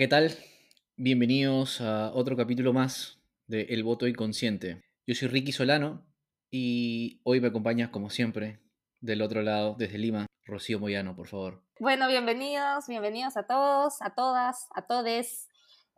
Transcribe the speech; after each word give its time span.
¿qué 0.00 0.08
tal? 0.08 0.30
Bienvenidos 0.96 1.82
a 1.82 2.10
otro 2.14 2.34
capítulo 2.34 2.72
más 2.72 3.18
de 3.46 3.66
El 3.68 3.84
Voto 3.84 4.08
Inconsciente. 4.08 4.80
Yo 5.06 5.14
soy 5.14 5.28
Ricky 5.28 5.52
Solano 5.52 6.06
y 6.50 7.20
hoy 7.22 7.42
me 7.42 7.48
acompaña, 7.48 7.90
como 7.90 8.08
siempre, 8.08 8.60
del 9.02 9.20
otro 9.20 9.42
lado, 9.42 9.76
desde 9.78 9.98
Lima, 9.98 10.24
Rocío 10.46 10.80
Moyano, 10.80 11.14
por 11.14 11.26
favor. 11.26 11.62
Bueno, 11.78 12.08
bienvenidos, 12.08 12.88
bienvenidos 12.88 13.36
a 13.36 13.42
todos, 13.42 14.00
a 14.00 14.14
todas, 14.14 14.68
a 14.74 14.86
todes, 14.86 15.48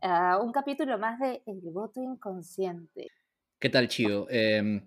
a 0.00 0.36
un 0.38 0.50
capítulo 0.50 0.98
más 0.98 1.20
de 1.20 1.40
El 1.46 1.60
Voto 1.70 2.02
Inconsciente. 2.02 3.06
¿Qué 3.60 3.70
tal, 3.70 3.86
Chido? 3.86 4.26
Em, 4.30 4.84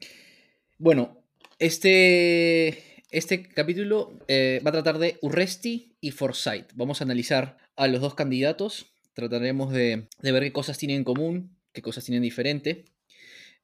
bueno, 0.77 1.23
este, 1.57 3.01
este 3.11 3.47
capítulo 3.47 4.19
eh, 4.27 4.61
va 4.61 4.71
a 4.71 4.73
tratar 4.73 4.97
de 4.97 5.19
Urresti 5.21 5.95
y 6.01 6.11
Forsyth. 6.11 6.73
Vamos 6.75 6.99
a 6.99 7.05
analizar 7.05 7.57
a 7.77 7.87
los 7.87 8.01
dos 8.01 8.13
candidatos, 8.13 8.91
trataremos 9.15 9.71
de, 9.71 10.07
de 10.19 10.31
ver 10.31 10.43
qué 10.43 10.53
cosas 10.53 10.77
tienen 10.77 10.97
en 10.97 11.03
común, 11.03 11.57
qué 11.73 11.81
cosas 11.81 12.03
tienen 12.05 12.21
diferente. 12.21 12.85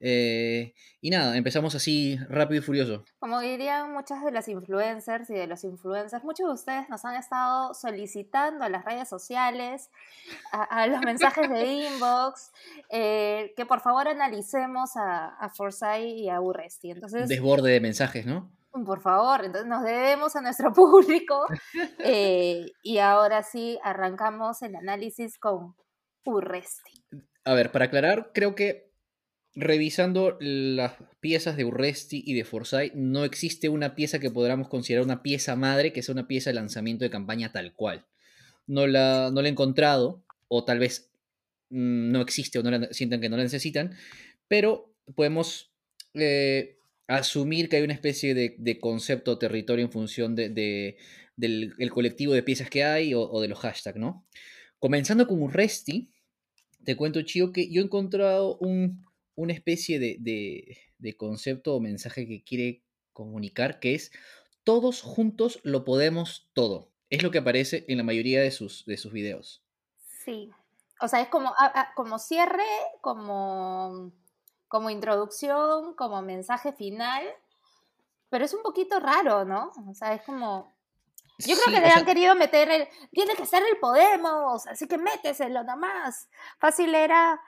Eh, 0.04 0.74
y 1.00 1.12
nada, 1.12 1.38
empezamos 1.38 1.76
así 1.76 2.18
rápido 2.28 2.60
y 2.60 2.64
furioso. 2.64 3.06
Como 3.20 3.40
dirían 3.40 3.94
muchas 3.94 4.24
de 4.24 4.32
las 4.32 4.48
influencers 4.48 5.30
y 5.30 5.36
de 5.36 5.46
los 5.46 5.64
influencers, 5.64 6.24
muchos 6.24 6.48
de 6.48 6.54
ustedes 6.54 6.90
nos 6.90 7.06
han 7.06 7.16
estado 7.16 7.76
solicitando 7.76 8.66
a 8.66 8.70
las 8.70 8.84
redes 8.84 9.08
sociales, 9.08 9.92
a, 10.52 10.88
los 10.88 11.02
mensajes 11.06 11.48
de 11.50 11.66
inbox, 11.66 12.52
eh, 12.90 13.54
que 13.56 13.66
por 13.68 13.82
favor 13.82 14.08
analicemos 14.08 14.96
a, 14.96 15.36
a 15.36 15.50
Forsyth 15.50 16.18
y 16.18 16.30
a 16.30 16.42
Urresti. 16.42 16.90
Entonces, 16.90 17.30
Desborde 17.30 17.72
de 17.72 17.80
mensajes, 17.80 18.26
¿no? 18.26 18.50
Por 18.72 19.02
favor, 19.02 19.44
entonces 19.44 19.68
nos 19.68 19.84
debemos 19.84 20.36
a 20.36 20.42
nuestro 20.42 20.72
público. 20.74 21.46
Eh, 22.00 22.72
y 22.82 22.98
ahora 23.00 23.44
sí, 23.44 23.78
arrancamos 23.84 24.62
el 24.62 24.76
análisis 24.76 25.38
con 25.38 25.76
Urresti. 26.26 27.04
A 27.44 27.54
ver, 27.54 27.72
para 27.72 27.86
aclarar, 27.86 28.32
creo 28.34 28.56
que 28.56 28.92
revisando 29.54 30.38
las 30.40 30.94
piezas 31.20 31.58
de 31.58 31.66
Urresti 31.66 32.24
y 32.26 32.34
de 32.34 32.46
Forsyth, 32.46 32.94
no 32.94 33.26
existe 33.26 33.68
una 33.68 33.96
pieza 33.96 34.20
que 34.20 34.32
podamos 34.32 34.70
considerar 34.70 35.04
una 35.04 35.22
pieza 35.22 35.56
madre 35.56 35.92
que 35.92 36.02
sea 36.02 36.14
una 36.14 36.28
pieza 36.28 36.50
de 36.50 36.54
lanzamiento 36.56 37.04
de 37.04 37.10
campaña 37.10 37.52
tal 37.52 37.74
cual. 37.74 38.06
No 38.68 38.88
la, 38.88 39.30
no 39.34 39.42
la 39.42 39.50
he 39.50 39.52
encontrado, 39.52 40.24
o 40.48 40.64
tal 40.64 40.80
vez 40.80 41.12
mm, 41.70 42.12
no 42.12 42.22
existe 42.22 42.60
o 42.60 42.64
no 42.64 42.86
sientan 42.92 43.20
que 43.20 43.28
no 43.28 43.36
la 43.36 43.44
necesitan, 43.44 43.96
pero 44.48 44.94
podemos 45.16 45.72
eh, 46.14 46.78
asumir 47.18 47.70
que 47.70 47.78
hay 47.78 47.84
una 47.84 47.94
especie 47.94 48.34
de, 48.34 48.80
concepto 48.80 49.38
territorio 49.38 49.86
en 49.86 49.92
función 49.92 50.36
de, 50.36 50.98
del 51.36 51.92
colectivo 51.92 52.34
de 52.34 52.44
piezas 52.44 52.70
que 52.70 52.84
hay 52.84 53.14
o, 53.14 53.40
de 53.42 53.48
los 53.48 53.60
hashtags, 53.60 54.00
¿no? 54.00 54.26
Comenzando 54.80 55.28
con 55.28 55.42
Urresti, 55.42 56.10
te 56.84 56.96
cuento, 56.96 57.22
Chío, 57.22 57.52
que 57.52 57.72
yo 57.72 57.82
he 57.82 57.86
encontrado 57.86 58.58
un 58.58 59.06
una 59.36 59.54
especie 59.54 60.00
de, 60.00 61.16
concepto 61.18 61.76
o 61.76 61.80
mensaje 61.80 62.28
que 62.28 62.44
quiere 62.44 62.84
comunicar, 63.14 63.80
que 63.80 63.96
es 63.96 64.12
todos 64.64 65.02
juntos 65.02 65.60
lo 65.64 65.84
podemos 65.84 66.50
todo. 66.54 66.92
Es 67.10 67.24
lo 67.24 67.32
que 67.32 67.40
aparece 67.40 67.86
en 67.88 67.98
la 67.98 68.04
mayoría 68.04 68.42
de 68.42 68.52
sus, 68.52 68.86
de 68.86 69.00
videos. 69.12 69.64
Sí. 70.24 70.50
O 71.02 71.08
sea, 71.08 71.22
es 71.22 71.30
como, 71.30 71.50
ah, 71.50 71.72
ah, 71.74 71.92
como 71.96 72.20
cierre, 72.20 72.64
como, 73.02 74.14
como 74.72 74.90
introducción, 74.90 75.94
como 75.96 76.22
mensaje 76.22 76.72
final. 76.72 77.26
Pero 78.30 78.46
es 78.46 78.54
un 78.54 78.64
poquito 78.64 79.02
raro, 79.02 79.44
¿no? 79.44 79.70
O 79.90 79.94
sea, 79.94 80.14
es 80.14 80.22
como. 80.24 80.74
Yo 81.40 81.58
creo 81.58 81.76
que 81.76 81.82
le 81.82 81.92
han 81.92 82.06
querido 82.06 82.34
meter 82.36 82.70
el. 82.70 82.88
Tiene 83.12 83.36
que 83.36 83.46
ser 83.46 83.64
el 83.70 83.78
Podemos, 83.80 84.66
así 84.68 84.88
que 84.88 84.98
méteselo 84.98 85.64
nada 85.64 85.76
más. 85.76 86.30
Fácil 86.58 86.96
era 86.96 87.42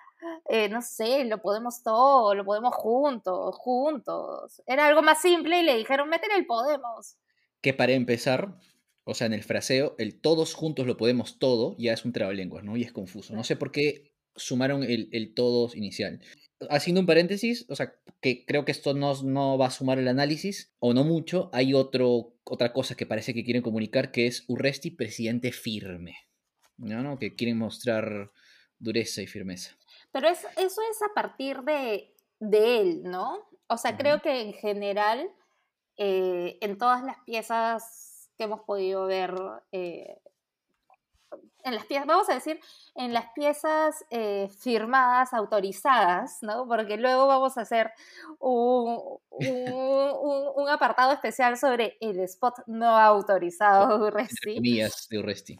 eh, 0.49 0.67
no 0.67 0.81
sé, 0.81 1.23
lo 1.25 1.41
podemos 1.41 1.81
todo, 1.81 2.35
lo 2.35 2.43
podemos 2.43 2.75
juntos, 2.75 3.55
juntos. 3.57 4.61
Era 4.67 4.87
algo 4.87 5.01
más 5.01 5.21
simple 5.21 5.61
y 5.61 5.63
le 5.63 5.77
dijeron, 5.77 6.09
meten 6.09 6.31
el 6.31 6.45
podemos. 6.45 7.15
Que 7.61 7.73
para 7.73 7.93
empezar, 7.93 8.57
o 9.05 9.13
sea, 9.13 9.27
en 9.27 9.33
el 9.33 9.43
fraseo, 9.43 9.95
el 9.97 10.19
todos 10.19 10.55
juntos 10.55 10.85
lo 10.85 10.97
podemos 10.97 11.39
todo 11.39 11.75
ya 11.77 11.93
es 11.93 12.03
un 12.03 12.11
trabalenguas, 12.11 12.65
¿no? 12.65 12.75
Y 12.75 12.83
es 12.83 12.91
confuso. 12.91 13.33
No 13.33 13.45
sé 13.45 13.55
por 13.55 13.71
qué 13.71 14.12
sumaron 14.35 14.83
el, 14.83 15.09
el 15.11 15.33
todos 15.33 15.75
inicial. 15.75 16.21
Haciendo 16.69 17.01
un 17.01 17.07
paréntesis, 17.07 17.65
o 17.69 17.75
sea, 17.75 17.93
que 18.21 18.45
creo 18.45 18.63
que 18.63 18.71
esto 18.71 18.93
no, 18.93 19.21
no 19.23 19.57
va 19.57 19.67
a 19.67 19.71
sumar 19.71 19.99
el 19.99 20.07
análisis, 20.07 20.73
o 20.79 20.93
no 20.93 21.03
mucho, 21.03 21.49
hay 21.53 21.73
otro, 21.73 22.33
otra 22.45 22.71
cosa 22.71 22.95
que 22.95 23.05
parece 23.05 23.33
que 23.33 23.43
quieren 23.43 23.61
comunicar, 23.61 24.11
que 24.11 24.27
es 24.27 24.45
Urresti 24.47 24.91
presidente 24.91 25.51
firme, 25.51 26.15
¿no? 26.77 27.19
Que 27.19 27.35
quieren 27.35 27.57
mostrar 27.57 28.31
dureza 28.79 29.21
y 29.21 29.27
firmeza. 29.27 29.77
Pero 30.11 30.29
eso 30.29 30.47
es 30.57 31.01
a 31.01 31.13
partir 31.13 31.61
de, 31.63 32.13
él, 32.39 33.03
¿no? 33.03 33.39
O 33.67 33.77
sea, 33.77 33.97
creo 33.97 34.21
que 34.21 34.41
en 34.41 34.53
general, 34.53 35.29
eh, 35.97 36.57
en 36.61 36.77
todas 36.77 37.03
las 37.03 37.17
piezas 37.25 38.29
que 38.37 38.45
hemos 38.45 38.61
podido 38.61 39.05
ver, 39.05 39.33
eh, 39.71 40.19
en 41.63 41.75
las 41.75 41.85
piezas, 41.85 42.07
vamos 42.07 42.29
a 42.29 42.35
decir, 42.35 42.59
en 42.95 43.13
las 43.13 43.25
piezas 43.33 44.03
eh, 44.09 44.49
firmadas, 44.59 45.33
autorizadas, 45.33 46.37
¿no? 46.41 46.67
Porque 46.67 46.97
luego 46.97 47.27
vamos 47.27 47.57
a 47.57 47.61
hacer 47.61 47.91
un, 48.39 48.99
un, 49.29 50.69
apartado 50.69 51.11
especial 51.13 51.57
sobre 51.57 51.97
el 51.99 52.19
spot 52.21 52.55
no 52.67 52.97
autorizado 52.97 53.99
de 53.99 54.05
Urresti. 54.05 54.59
de 55.09 55.19
Urresti. 55.19 55.59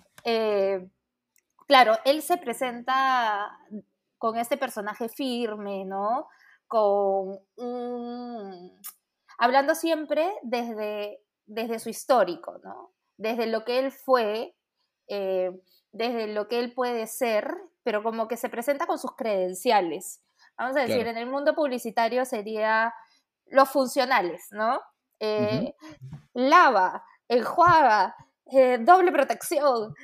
claro, 1.67 1.97
él 2.05 2.22
se 2.22 2.38
presenta 2.38 3.57
con 4.17 4.38
este 4.38 4.57
personaje 4.57 5.09
firme, 5.09 5.85
¿no? 5.85 6.28
Con 6.67 7.40
hablando 9.38 9.75
siempre 9.75 10.34
desde, 10.44 11.22
desde 11.45 11.79
su 11.79 11.90
histórico, 11.90 12.59
¿no? 12.63 12.94
Desde 13.17 13.47
lo 13.47 13.63
que 13.63 13.79
él 13.79 13.91
fue, 13.91 14.55
eh, 15.08 15.52
desde 15.91 16.28
lo 16.28 16.47
que 16.47 16.59
él 16.59 16.74
puede 16.74 17.08
ser, 17.08 17.56
pero 17.84 18.03
como 18.03 18.28
que 18.28 18.38
se 18.38 18.50
presenta 18.50 18.88
con 18.88 19.00
sus 19.00 19.16
credenciales. 19.16 20.22
Vamos 20.58 20.78
a 20.78 20.81
decir, 20.81 21.08
en 21.08 21.18
el 21.18 21.28
mundo 21.28 21.56
publicitario 21.56 22.25
sería 22.25 22.94
los 23.47 23.69
funcionales, 23.69 24.47
¿no? 24.52 24.81
Eh, 25.19 25.75
lava, 26.34 27.03
enjuaga, 27.28 28.16
eh, 28.52 28.78
doble 28.80 29.12
protección, 29.12 29.96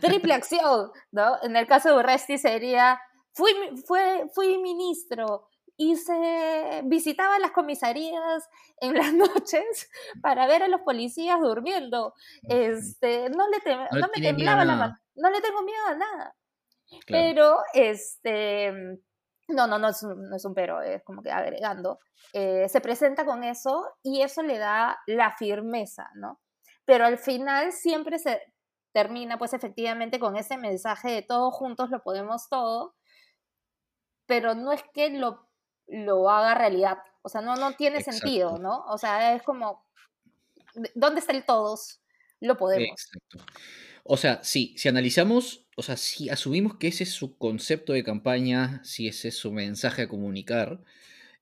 triple 0.00 0.34
acción, 0.34 0.90
¿no? 1.10 1.36
En 1.42 1.56
el 1.56 1.66
caso 1.66 1.90
de 1.90 1.96
Urresti 1.96 2.38
sería 2.38 3.00
fui, 3.32 3.52
fue, 3.86 4.28
fui 4.34 4.58
ministro 4.58 5.48
y 5.80 5.96
se 5.96 6.82
visitaba 6.84 7.38
las 7.38 7.52
comisarías 7.52 8.50
en 8.82 8.92
las 8.92 9.14
noches 9.14 9.90
para 10.20 10.46
ver 10.46 10.62
a 10.62 10.68
los 10.68 10.82
policías 10.82 11.40
durmiendo. 11.40 12.12
Este, 12.42 13.30
no 13.30 13.48
le, 13.48 13.76
no, 13.98 14.08
me 14.14 14.22
temblaba 14.22 14.66
la 14.66 14.76
mano, 14.76 14.98
no 15.14 15.30
le 15.30 15.40
tengo 15.40 15.62
miedo 15.62 15.86
a 15.88 15.94
nada. 15.94 16.36
Pero, 17.06 17.60
este, 17.72 18.70
no, 19.48 19.66
no, 19.66 19.78
no 19.78 19.88
es, 19.88 20.02
no 20.02 20.36
es 20.36 20.44
un 20.44 20.52
pero, 20.52 20.82
es 20.82 21.02
como 21.02 21.22
que 21.22 21.30
agregando. 21.30 21.98
Eh, 22.34 22.68
se 22.68 22.82
presenta 22.82 23.24
con 23.24 23.42
eso 23.42 23.88
y 24.02 24.20
eso 24.20 24.42
le 24.42 24.58
da 24.58 24.98
la 25.06 25.32
firmeza, 25.32 26.10
¿no? 26.14 26.42
Pero 26.84 27.06
al 27.06 27.16
final 27.16 27.72
siempre 27.72 28.18
se 28.18 28.52
termina, 28.92 29.38
pues 29.38 29.54
efectivamente, 29.54 30.20
con 30.20 30.36
ese 30.36 30.58
mensaje 30.58 31.10
de 31.10 31.22
todos 31.22 31.54
juntos 31.54 31.88
lo 31.88 32.02
podemos 32.02 32.50
todo, 32.50 32.96
pero 34.26 34.54
no 34.54 34.72
es 34.72 34.84
que 34.92 35.08
lo, 35.08 35.49
lo 35.90 36.30
haga 36.30 36.54
realidad. 36.54 36.98
O 37.22 37.28
sea, 37.28 37.40
no, 37.40 37.56
no 37.56 37.72
tiene 37.72 38.02
sentido, 38.02 38.58
¿no? 38.58 38.84
O 38.86 38.96
sea, 38.96 39.34
es 39.34 39.42
como, 39.42 39.84
¿dónde 40.94 41.20
está 41.20 41.32
el 41.32 41.44
todos? 41.44 42.00
Lo 42.40 42.56
podemos. 42.56 42.88
Exacto. 42.90 43.38
O 44.04 44.16
sea, 44.16 44.42
sí, 44.42 44.74
si 44.78 44.88
analizamos, 44.88 45.66
o 45.76 45.82
sea, 45.82 45.96
si 45.96 46.30
asumimos 46.30 46.76
que 46.76 46.88
ese 46.88 47.04
es 47.04 47.10
su 47.10 47.36
concepto 47.36 47.92
de 47.92 48.02
campaña, 48.02 48.82
si 48.82 49.06
ese 49.08 49.28
es 49.28 49.36
su 49.36 49.52
mensaje 49.52 50.02
a 50.02 50.08
comunicar, 50.08 50.80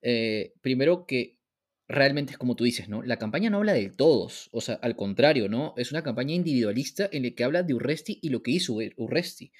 eh, 0.02 0.54
primero 0.60 1.06
que 1.06 1.38
realmente 1.86 2.32
es 2.32 2.38
como 2.38 2.56
tú 2.56 2.64
dices, 2.64 2.88
¿no? 2.88 3.02
La 3.02 3.16
campaña 3.16 3.48
no 3.48 3.58
habla 3.58 3.72
de 3.72 3.90
todos, 3.90 4.50
o 4.52 4.60
sea, 4.60 4.74
al 4.82 4.96
contrario, 4.96 5.48
¿no? 5.48 5.72
Es 5.76 5.92
una 5.92 6.02
campaña 6.02 6.34
individualista 6.34 7.08
en 7.10 7.22
la 7.22 7.30
que 7.30 7.44
habla 7.44 7.62
de 7.62 7.74
Urresti 7.74 8.18
y 8.20 8.28
lo 8.30 8.42
que 8.42 8.50
hizo 8.50 8.76
Urresti. 8.96 9.52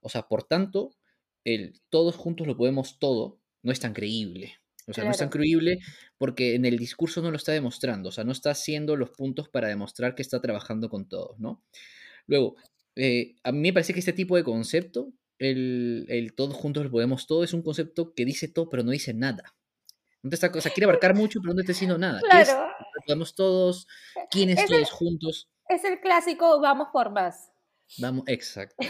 O 0.00 0.08
sea, 0.08 0.22
por 0.22 0.44
tanto, 0.44 0.96
el 1.44 1.80
todos 1.90 2.16
juntos 2.16 2.46
lo 2.46 2.56
podemos 2.56 2.98
todo 2.98 3.37
no 3.62 3.72
es 3.72 3.80
tan 3.80 3.92
creíble. 3.94 4.58
O 4.88 4.94
sea, 4.94 5.04
no 5.04 5.10
es 5.10 5.18
tan 5.18 5.28
creíble 5.28 5.80
porque 6.16 6.54
en 6.54 6.64
el 6.64 6.78
discurso 6.78 7.20
no 7.20 7.30
lo 7.30 7.36
está 7.36 7.52
demostrando, 7.52 8.08
o 8.08 8.12
sea, 8.12 8.24
no 8.24 8.32
está 8.32 8.50
haciendo 8.50 8.96
los 8.96 9.10
puntos 9.10 9.50
para 9.50 9.68
demostrar 9.68 10.14
que 10.14 10.22
está 10.22 10.40
trabajando 10.40 10.88
con 10.88 11.06
todos, 11.06 11.38
¿no? 11.38 11.62
Luego, 12.26 12.56
eh, 12.96 13.36
a 13.44 13.52
mí 13.52 13.60
me 13.60 13.72
parece 13.74 13.92
que 13.92 14.00
este 14.00 14.14
tipo 14.14 14.36
de 14.36 14.44
concepto, 14.44 15.12
el, 15.38 16.32
todos 16.34 16.54
juntos 16.54 16.84
lo 16.84 16.90
podemos 16.90 17.26
todo, 17.26 17.44
es 17.44 17.52
un 17.52 17.62
concepto 17.62 18.14
que 18.14 18.24
dice 18.24 18.48
todo 18.48 18.70
pero 18.70 18.82
no 18.82 18.90
dice 18.90 19.12
nada. 19.12 19.54
No 20.22 20.30
te 20.30 20.36
está, 20.36 20.50
o 20.54 20.60
sea, 20.60 20.72
quiere 20.72 20.86
abarcar 20.86 21.14
mucho 21.14 21.40
pero 21.42 21.52
no 21.52 21.60
está 21.60 21.72
diciendo 21.72 21.98
nada. 21.98 22.20
Claro. 22.20 22.68
lo 22.94 23.02
podemos 23.04 23.34
todos, 23.34 23.86
quiénes 24.30 24.64
todos 24.64 24.90
juntos. 24.90 25.50
Es 25.68 25.84
el 25.84 26.00
clásico 26.00 26.60
vamos 26.62 26.88
por 26.94 27.10
más. 27.10 27.50
Vamos, 27.98 28.24
exacto. 28.26 28.86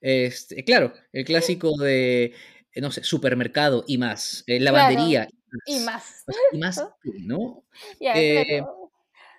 Este, 0.00 0.62
claro, 0.64 0.92
el 1.12 1.24
clásico 1.24 1.76
de, 1.78 2.34
no 2.76 2.90
sé, 2.90 3.04
supermercado 3.04 3.84
y 3.86 3.98
más, 3.98 4.44
lavandería 4.46 5.28
y 5.66 5.80
más. 5.80 6.24
Y 6.52 6.58
más, 6.58 6.84
¿no? 7.20 7.64
Eh, 8.00 8.62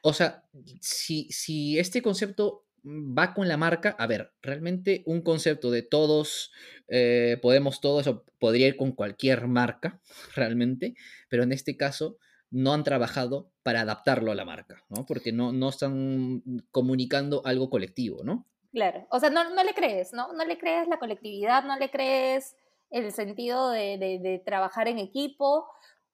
o 0.02 0.14
sea, 0.14 0.44
si, 0.82 1.28
si 1.32 1.80
este 1.80 2.02
concepto 2.02 2.66
va 2.86 3.34
con 3.34 3.48
la 3.48 3.58
marca, 3.58 3.96
a 3.98 4.08
ver, 4.08 4.32
realmente 4.42 5.04
un 5.06 5.22
concepto 5.22 5.72
de 5.72 5.82
todos, 5.82 6.52
eh, 6.88 7.38
podemos 7.42 7.82
todos, 7.82 8.02
eso 8.02 8.24
podría 8.40 8.68
ir 8.68 8.78
con 8.78 8.92
cualquier 8.92 9.48
marca, 9.48 10.00
realmente, 10.36 10.96
pero 11.30 11.44
en 11.44 11.52
este 11.52 11.78
caso 11.78 12.18
no 12.52 12.74
han 12.74 12.84
trabajado 12.84 13.52
para 13.64 13.81
adaptarlo 13.81 14.31
a 14.31 14.36
la 14.36 14.46
marca, 14.46 14.84
¿no? 14.90 15.06
Porque 15.06 15.31
no, 15.31 15.52
no 15.52 15.70
están 15.70 16.44
comunicando 16.72 17.42
algo 17.44 17.70
colectivo, 17.70 18.24
¿no? 18.24 18.46
Claro, 18.72 19.08
o 19.10 19.20
sea, 19.20 19.30
no, 19.30 19.50
no 19.50 19.64
le 19.64 19.74
crees, 19.74 20.14
¿no? 20.14 20.31
No 20.34 20.46
le 20.46 20.58
crees 20.58 20.88
la 20.88 21.00
colectividad, 21.00 21.64
no 21.64 21.78
le 21.78 21.90
crees 21.90 22.56
el 23.03 23.12
sentido 23.12 23.69
de, 23.69 23.97
de 24.00 24.42
trabajar 24.45 24.88
en 24.88 25.00
equipo, 25.00 25.69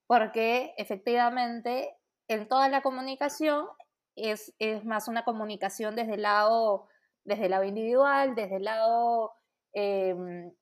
porque 0.08 0.74
efectivamente 0.78 1.96
en 2.28 2.48
toda 2.48 2.70
la 2.70 2.82
comunicación 2.82 3.68
es, 4.16 4.54
más 4.86 5.08
una 5.08 5.24
comunicación 5.24 5.96
desde 5.96 6.16
el 6.16 6.24
lado, 6.24 6.88
desde 7.24 7.46
el 7.46 7.52
lado 7.52 7.64
individual, 7.64 8.36
desde 8.36 8.58
el 8.58 8.64
lado 8.64 9.34
em, 9.74 10.54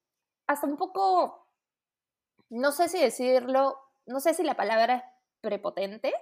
hasta 0.47 0.67
un 0.67 0.77
poco, 0.77 1.47
no 2.49 2.71
sé 2.71 2.89
si 2.89 2.99
decirlo, 2.99 3.77
no 4.05 4.19
sé 4.19 4.33
si 4.33 4.43
la 4.43 4.55
palabra 4.55 4.95
es 4.95 5.03
prepotente. 5.41 6.13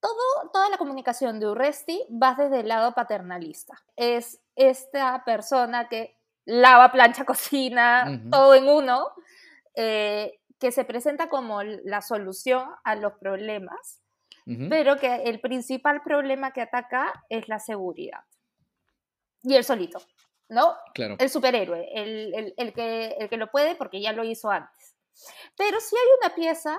Todo, 0.00 0.50
toda 0.52 0.68
la 0.68 0.78
comunicación 0.78 1.40
de 1.40 1.48
Urresti 1.48 2.06
va 2.10 2.34
desde 2.34 2.60
el 2.60 2.68
lado 2.68 2.92
paternalista. 2.92 3.74
Es 3.96 4.40
esta 4.54 5.24
persona 5.24 5.88
que 5.88 6.15
lava, 6.46 6.90
plancha, 6.90 7.24
cocina, 7.26 8.22
todo 8.30 8.54
en 8.54 8.68
uno, 8.68 9.12
eh, 9.74 10.40
que 10.58 10.72
se 10.72 10.84
presenta 10.84 11.28
como 11.28 11.62
la 11.62 12.00
solución 12.00 12.64
a 12.82 12.94
los 12.94 13.12
problemas 13.14 14.00
pero 14.68 14.96
que 14.96 15.12
el 15.24 15.40
principal 15.40 16.02
problema 16.02 16.52
que 16.52 16.60
ataca 16.60 17.24
es 17.28 17.48
la 17.48 17.58
seguridad. 17.58 18.20
Y 19.42 19.56
el 19.56 19.64
solito, 19.64 19.98
¿no? 20.48 20.76
Claro. 20.94 21.16
El 21.18 21.30
superhéroe, 21.30 21.88
el, 21.92 22.54
el, 22.56 22.72
que, 22.72 23.16
el 23.18 23.28
que 23.28 23.36
lo 23.36 23.50
puede 23.50 23.74
porque 23.74 24.00
ya 24.00 24.12
lo 24.12 24.22
hizo 24.22 24.48
antes. 24.50 24.94
Pero 25.56 25.80
si 25.80 25.96
hay 25.96 26.06
una 26.20 26.34
pieza 26.34 26.76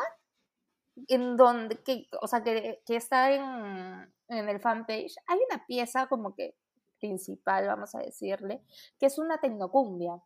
en 1.09 1.35
donde, 1.35 1.83
que, 1.83 2.07
o 2.21 2.27
sea, 2.27 2.41
que, 2.41 2.81
que 2.85 2.95
está 2.95 3.33
en, 3.33 4.13
en 4.29 4.49
el 4.49 4.61
fanpage, 4.61 5.15
hay 5.27 5.39
una 5.49 5.65
pieza 5.65 6.07
como 6.07 6.35
que 6.35 6.55
principal, 6.99 7.67
vamos 7.67 7.95
a 7.95 7.99
decirle, 7.99 8.61
que 8.99 9.07
es 9.07 9.17
una 9.17 9.39
tecnocumbia, 9.39 10.21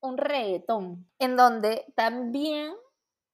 un 0.00 0.18
reggaetón, 0.18 1.08
en 1.18 1.36
donde 1.36 1.84
también 1.94 2.72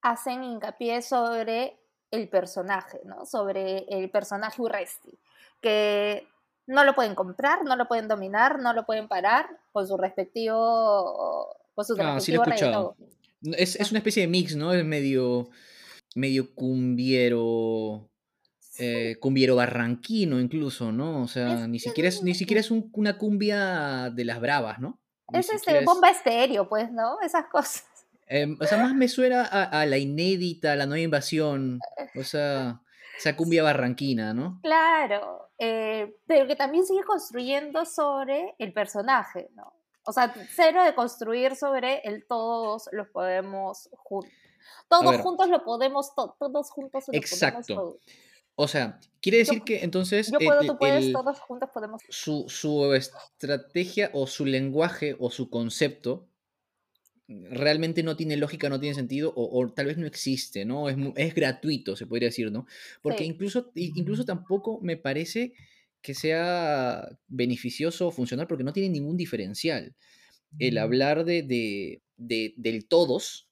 hacen 0.03 0.45
hincapié 0.45 1.03
sobre 1.03 1.79
el 2.11 2.29
personaje, 2.29 3.01
¿no? 3.05 3.27
Sobre 3.27 3.87
el 3.89 4.11
personaje 4.11 4.63
Urresti, 4.63 5.19
que 5.61 6.27
no 6.67 6.85
lo 6.85 6.95
pueden 6.95 7.15
comprar, 7.15 7.65
no 7.65 7.77
lo 7.77 7.89
pueden 7.89 8.09
dominar, 8.09 8.61
no 8.61 8.73
lo 8.73 8.85
pueden 8.85 9.09
parar 9.09 9.49
con 9.73 9.87
su 9.87 9.97
respectivo, 9.97 11.49
con 11.75 11.85
su 11.85 11.97
ah, 11.99 12.21
sí 12.21 12.33
lo 12.33 12.45
he 12.45 12.49
escuchado. 12.49 12.97
Es, 13.43 13.77
es, 13.77 13.91
una 13.91 13.99
especie 13.99 14.23
de 14.23 14.29
mix, 14.29 14.57
¿no? 14.57 14.73
Es 14.73 14.85
medio, 14.85 15.49
medio 16.15 16.55
cumbiero, 16.55 18.11
eh, 18.79 19.17
cumbiero 19.21 19.57
barranquino 19.57 20.41
incluso, 20.41 20.93
¿no? 20.93 21.23
O 21.23 21.29
sea, 21.29 21.67
ni, 21.67 21.79
siquiera 21.79 22.09
es, 22.09 22.23
ni 22.23 22.35
siquiera 22.35 22.61
es 22.61 22.71
una 22.71 23.19
cumbia 23.19 24.11
de 24.11 24.25
las 24.25 24.41
bravas, 24.41 24.79
¿no? 24.79 24.99
es 25.33 25.51
este, 25.51 25.85
bomba 25.85 26.11
estéreo, 26.11 26.69
pues, 26.69 26.91
¿no? 26.91 27.21
Esas 27.21 27.47
cosas. 27.47 27.85
Em, 28.27 28.57
o 28.61 28.65
sea, 28.65 28.79
más 28.79 28.95
me 28.95 29.09
suena 29.09 29.45
a, 29.45 29.87
la 29.87 29.99
inédita, 29.99 30.73
a 30.73 30.77
la 30.77 30.87
nueva 30.87 31.01
invasión. 31.01 31.81
O 32.15 32.25
sea, 32.25 32.81
esa 33.17 33.37
cumbia 33.37 33.63
barranquina, 33.63 34.35
¿no? 34.35 34.61
Claro, 34.63 35.51
eh, 35.59 36.17
pero 36.27 36.47
que 36.47 36.57
también 36.57 36.87
sigue 36.87 37.03
construyendo 37.05 37.85
sobre 37.85 38.55
el 38.59 38.73
personaje, 38.73 39.51
¿no? 39.55 39.73
O 40.05 40.13
sea, 40.13 40.33
cero 40.55 40.85
de 40.85 40.95
construir 40.95 41.57
sobre 41.57 42.01
el 42.05 42.27
todos 42.27 42.89
los 42.93 43.09
podemos 43.09 43.91
juntos. 43.93 44.33
Todos 44.89 45.17
juntos 45.21 45.49
lo 45.49 45.65
podemos, 45.65 46.15
todos 46.15 46.71
juntos 46.71 47.05
lo 47.09 47.15
Exacto. 47.15 47.99
O 48.61 48.67
sea, 48.67 48.99
quiere 49.21 49.39
decir 49.39 49.63
que 49.63 49.85
entonces. 49.85 50.33
Yo 50.33 50.39
puedo, 50.41 50.63
tú 50.63 50.77
puedes, 50.79 51.13
todos 51.13 51.39
juntos 51.39 51.71
podemos. 51.73 52.03
Su, 52.09 52.47
su 52.49 52.93
estrategia 52.93 54.11
o 54.13 54.27
su 54.27 54.45
lenguaje 54.45 55.15
o 55.21 55.31
su 55.31 55.49
concepto 55.49 56.29
realmente 57.29 58.03
no 58.03 58.17
tiene 58.17 58.37
lógica, 58.37 58.69
no 58.69 58.81
tiene 58.81 58.97
sentido, 58.97 59.33
o, 59.37 59.73
tal 59.73 59.87
vez 59.87 59.97
no 59.97 60.09
existe, 60.09 60.65
¿no? 60.65 60.89
Es, 60.89 60.97
es, 61.15 61.35
gratuito, 61.37 61.95
se 61.95 62.07
podría 62.07 62.31
decir, 62.31 62.51
¿no? 62.51 62.67
Porque 63.01 63.25
incluso, 63.25 63.71
incluso 63.77 64.25
tampoco 64.25 64.81
me 64.83 64.97
parece 64.97 65.53
que 66.03 66.15
sea 66.15 67.09
beneficioso 67.29 68.09
o 68.09 68.11
funcional 68.11 68.49
porque 68.49 68.65
no 68.65 68.73
tiene 68.73 68.89
ningún 68.89 69.17
diferencial. 69.17 69.95
El 70.59 70.75
mm. 70.75 70.79
hablar 70.79 71.25
de, 71.25 71.45
de, 71.45 72.03
de 72.17 72.55
del 72.57 72.89
todos, 72.89 73.48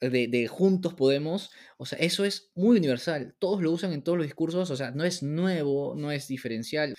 de, 0.00 0.28
de, 0.28 0.46
juntos 0.46 0.94
podemos, 0.94 1.50
o 1.78 1.86
sea, 1.86 1.98
eso 1.98 2.24
es 2.24 2.50
muy 2.54 2.76
universal, 2.76 3.34
todos 3.38 3.62
lo 3.62 3.72
usan 3.72 3.92
en 3.92 4.02
todos 4.02 4.18
los 4.18 4.26
discursos, 4.26 4.70
o 4.70 4.76
sea, 4.76 4.90
no 4.90 5.04
es 5.04 5.22
nuevo, 5.22 5.94
no 5.96 6.10
es 6.10 6.28
diferencial, 6.28 6.94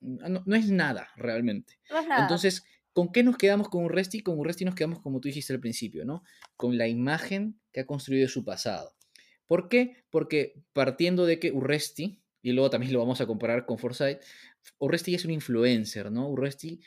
no, 0.00 0.42
no 0.44 0.56
es 0.56 0.68
nada 0.70 1.08
realmente. 1.16 1.78
No 1.90 2.00
es 2.00 2.06
nada. 2.06 2.22
Entonces, 2.22 2.64
¿Con 2.94 3.10
qué 3.10 3.24
nos 3.24 3.36
quedamos 3.36 3.68
con 3.68 3.84
Urresti? 3.84 4.20
Con 4.20 4.38
Urresti 4.38 4.64
nos 4.64 4.76
quedamos 4.76 5.00
como 5.00 5.20
tú 5.20 5.26
dijiste 5.26 5.52
al 5.52 5.58
principio, 5.58 6.04
¿no? 6.04 6.22
Con 6.56 6.78
la 6.78 6.86
imagen 6.86 7.60
que 7.72 7.80
ha 7.80 7.86
construido 7.86 8.28
su 8.28 8.44
pasado. 8.44 8.94
¿Por 9.48 9.68
qué? 9.68 10.04
Porque 10.10 10.62
partiendo 10.72 11.26
de 11.26 11.40
que 11.40 11.50
Urresti, 11.50 12.22
y 12.40 12.52
luego 12.52 12.70
también 12.70 12.92
lo 12.92 13.00
vamos 13.00 13.20
a 13.20 13.26
comparar 13.26 13.66
con 13.66 13.78
Forsyth, 13.78 14.20
Urresti 14.78 15.16
es 15.16 15.24
un 15.24 15.32
influencer, 15.32 16.12
¿no? 16.12 16.28
Urresti 16.28 16.80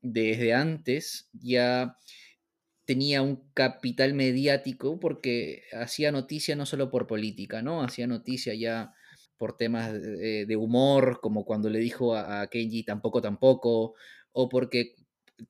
desde 0.00 0.54
antes 0.54 1.28
ya 1.34 1.98
tenía 2.90 3.22
un 3.22 3.48
capital 3.54 4.14
mediático 4.14 4.98
porque 4.98 5.62
hacía 5.72 6.10
noticia 6.10 6.56
no 6.56 6.66
solo 6.66 6.90
por 6.90 7.06
política, 7.06 7.62
¿no? 7.62 7.84
Hacía 7.84 8.08
noticia 8.08 8.52
ya 8.52 8.92
por 9.36 9.56
temas 9.56 9.92
de, 9.92 10.56
humor, 10.56 11.20
como 11.22 11.44
cuando 11.44 11.70
le 11.70 11.78
dijo 11.78 12.16
a, 12.16 12.40
a 12.40 12.48
Kenji 12.48 12.82
tampoco, 12.82 13.22
tampoco, 13.22 13.94
o 14.32 14.48
porque 14.48 14.96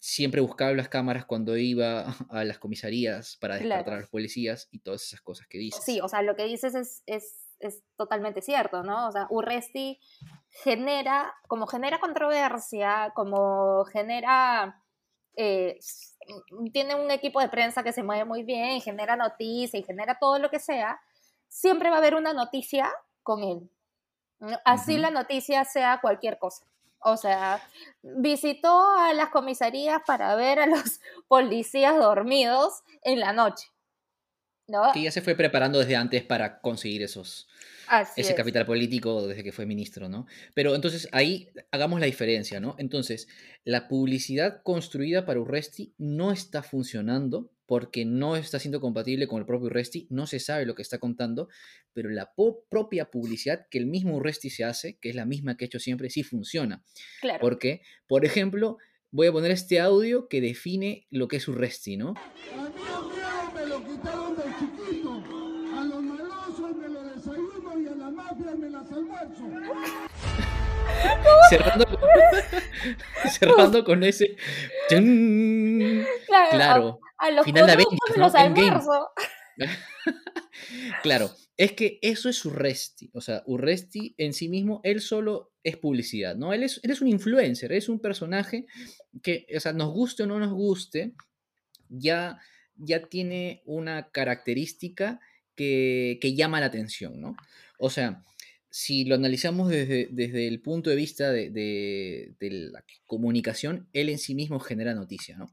siempre 0.00 0.42
buscaba 0.42 0.74
las 0.74 0.90
cámaras 0.90 1.24
cuando 1.24 1.56
iba 1.56 2.04
a 2.28 2.44
las 2.44 2.58
comisarías 2.58 3.38
para 3.40 3.54
despertar 3.54 3.94
a 3.94 4.00
los 4.00 4.10
policías 4.10 4.68
y 4.70 4.80
todas 4.80 5.02
esas 5.02 5.22
cosas 5.22 5.46
que 5.46 5.56
dices. 5.56 5.82
Sí, 5.82 5.98
o 6.02 6.08
sea, 6.08 6.20
lo 6.20 6.36
que 6.36 6.44
dices 6.44 6.74
es, 6.74 7.02
es, 7.06 7.56
es 7.58 7.82
totalmente 7.96 8.42
cierto, 8.42 8.82
¿no? 8.82 9.08
O 9.08 9.12
sea, 9.12 9.28
Urresti 9.30 9.98
genera, 10.50 11.32
como 11.48 11.66
genera 11.66 12.00
controversia, 12.00 13.12
como 13.14 13.86
genera... 13.86 14.84
Eh, 15.36 15.78
tiene 16.72 16.94
un 16.94 17.10
equipo 17.10 17.40
de 17.40 17.48
prensa 17.48 17.82
que 17.82 17.92
se 17.92 18.02
mueve 18.02 18.24
muy 18.24 18.42
bien, 18.42 18.80
genera 18.80 19.16
noticias 19.16 19.80
y 19.80 19.84
genera 19.84 20.18
todo 20.18 20.38
lo 20.38 20.50
que 20.50 20.58
sea, 20.58 21.00
siempre 21.48 21.90
va 21.90 21.96
a 21.96 21.98
haber 21.98 22.14
una 22.14 22.32
noticia 22.32 22.90
con 23.22 23.42
él. 23.42 23.70
Así 24.64 24.96
la 24.96 25.10
noticia 25.10 25.64
sea 25.64 25.98
cualquier 26.00 26.38
cosa. 26.38 26.64
O 27.00 27.16
sea, 27.16 27.62
visitó 28.02 28.94
a 28.96 29.12
las 29.14 29.30
comisarías 29.30 30.02
para 30.06 30.34
ver 30.34 30.60
a 30.60 30.66
los 30.66 31.00
policías 31.28 31.96
dormidos 31.96 32.82
en 33.02 33.20
la 33.20 33.32
noche. 33.32 33.68
¿no? 34.66 34.92
Que 34.92 35.02
ya 35.02 35.10
se 35.10 35.22
fue 35.22 35.34
preparando 35.34 35.78
desde 35.78 35.96
antes 35.96 36.22
para 36.22 36.60
conseguir 36.60 37.02
esos, 37.02 37.48
ese 38.16 38.34
capital 38.34 38.66
político 38.66 39.26
desde 39.26 39.42
que 39.42 39.52
fue 39.52 39.66
ministro, 39.66 40.08
¿no? 40.08 40.26
Pero 40.54 40.74
entonces 40.74 41.08
ahí 41.12 41.48
hagamos 41.70 42.00
la 42.00 42.06
diferencia, 42.06 42.60
¿no? 42.60 42.76
Entonces, 42.78 43.28
la 43.64 43.88
publicidad 43.88 44.62
construida 44.62 45.24
para 45.26 45.40
Urresti 45.40 45.94
no 45.98 46.32
está 46.32 46.62
funcionando 46.62 47.50
porque 47.66 48.04
no 48.04 48.34
está 48.34 48.58
siendo 48.58 48.80
compatible 48.80 49.28
con 49.28 49.38
el 49.38 49.46
propio 49.46 49.66
Urresti, 49.66 50.08
no 50.10 50.26
se 50.26 50.40
sabe 50.40 50.66
lo 50.66 50.74
que 50.74 50.82
está 50.82 50.98
contando, 50.98 51.48
pero 51.92 52.10
la 52.10 52.32
propia 52.68 53.12
publicidad 53.12 53.68
que 53.70 53.78
el 53.78 53.86
mismo 53.86 54.16
Urresti 54.16 54.50
se 54.50 54.64
hace, 54.64 54.98
que 54.98 55.10
es 55.10 55.14
la 55.14 55.24
misma 55.24 55.56
que 55.56 55.64
ha 55.64 55.66
hecho 55.66 55.78
siempre, 55.78 56.10
sí 56.10 56.24
funciona. 56.24 56.82
Claro. 57.20 57.38
Porque, 57.40 57.82
por 58.08 58.24
ejemplo, 58.24 58.78
voy 59.12 59.28
a 59.28 59.32
poner 59.32 59.52
este 59.52 59.78
audio 59.78 60.28
que 60.28 60.40
define 60.40 61.06
lo 61.10 61.28
que 61.28 61.36
es 61.36 61.46
Urresti, 61.46 61.96
¿no? 61.96 62.14
cerrando, 71.50 71.86
con, 71.86 71.98
cerrando 73.30 73.84
con 73.84 74.02
ese. 74.04 74.36
Claro. 76.26 76.50
claro 76.50 77.00
a 77.20 77.30
los 77.30 77.44
Final 77.44 77.66
de 77.66 77.84
los 78.16 78.34
almuerzo. 78.34 79.10
claro, 81.02 81.30
es 81.56 81.72
que 81.72 81.98
eso 82.00 82.30
es 82.30 82.44
Urresti. 82.44 83.10
O 83.12 83.20
sea, 83.20 83.42
Urresti 83.46 84.14
en 84.16 84.32
sí 84.32 84.48
mismo, 84.48 84.80
él 84.84 85.02
solo 85.02 85.52
es 85.62 85.76
publicidad, 85.76 86.34
¿no? 86.34 86.54
Él 86.54 86.62
es, 86.62 86.80
un 87.02 87.08
influencer, 87.08 87.72
es 87.72 87.90
un 87.90 88.00
personaje 88.00 88.66
que, 89.22 89.46
o 89.54 89.60
sea, 89.60 89.74
nos 89.74 89.92
guste 89.92 90.22
o 90.22 90.26
no 90.26 90.38
nos 90.38 90.52
guste, 90.52 91.12
ya, 91.90 92.40
ya 92.74 93.06
tiene 93.06 93.62
una 93.66 94.10
característica 94.10 95.20
que, 95.54 96.18
llama 96.34 96.60
la 96.60 96.66
atención, 96.66 97.20
¿no? 97.20 97.36
O 97.78 97.90
sea, 97.90 98.22
si 98.70 99.04
lo 99.04 99.16
analizamos 99.16 99.68
desde, 99.68 100.08
desde 100.10 100.46
el 100.46 100.62
punto 100.62 100.90
de 100.90 100.96
vista 100.96 101.30
de, 101.30 101.50
de, 101.50 102.50
la 102.50 102.84
comunicación, 103.06 103.88
él 103.92 104.08
en 104.08 104.18
sí 104.18 104.34
mismo 104.34 104.60
genera 104.60 104.94
noticia, 104.94 105.36
¿no? 105.36 105.50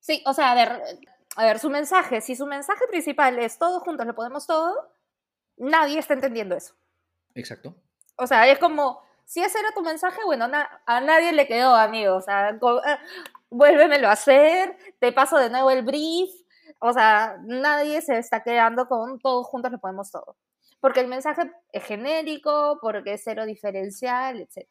Sí, 0.00 0.22
o 0.24 0.32
sea, 0.32 0.52
a 0.52 0.54
ver, 0.54 0.80
a 1.36 1.44
ver, 1.44 1.58
su 1.58 1.68
mensaje, 1.68 2.20
si 2.20 2.36
su 2.36 2.46
mensaje 2.46 2.86
principal 2.88 3.38
es 3.38 3.58
todos 3.58 3.82
juntos 3.82 4.06
lo 4.06 4.14
podemos 4.14 4.46
todo, 4.46 4.94
nadie 5.56 5.98
está 5.98 6.14
entendiendo 6.14 6.56
eso. 6.56 6.74
Exacto. 7.34 7.74
O 8.16 8.26
sea, 8.26 8.48
es 8.48 8.58
como, 8.58 9.02
si 9.24 9.40
ese 9.40 9.58
era 9.58 9.72
tu 9.72 9.82
mensaje, 9.82 10.18
bueno, 10.24 10.46
a 10.86 11.00
nadie 11.00 11.32
le 11.32 11.46
quedó, 11.46 11.74
amigo. 11.74 12.16
O 12.16 12.20
sea, 12.20 12.50
eh, 12.50 12.58
vuélvemelo 13.48 14.08
a 14.08 14.12
hacer, 14.12 14.76
te 14.98 15.12
paso 15.12 15.38
de 15.38 15.50
nuevo 15.50 15.70
el 15.70 15.82
brief. 15.82 16.30
O 16.80 16.92
sea, 16.92 17.36
nadie 17.44 18.02
se 18.02 18.18
está 18.18 18.42
quedando 18.42 18.88
con 18.88 19.20
todos 19.20 19.46
juntos 19.46 19.70
lo 19.70 19.78
podemos 19.78 20.10
todo. 20.10 20.36
Porque 20.80 21.00
el 21.00 21.08
mensaje 21.08 21.42
es 21.72 21.84
genérico, 21.84 22.78
porque 22.80 23.14
es 23.14 23.22
cero 23.22 23.44
diferencial, 23.44 24.40
etc. 24.40 24.66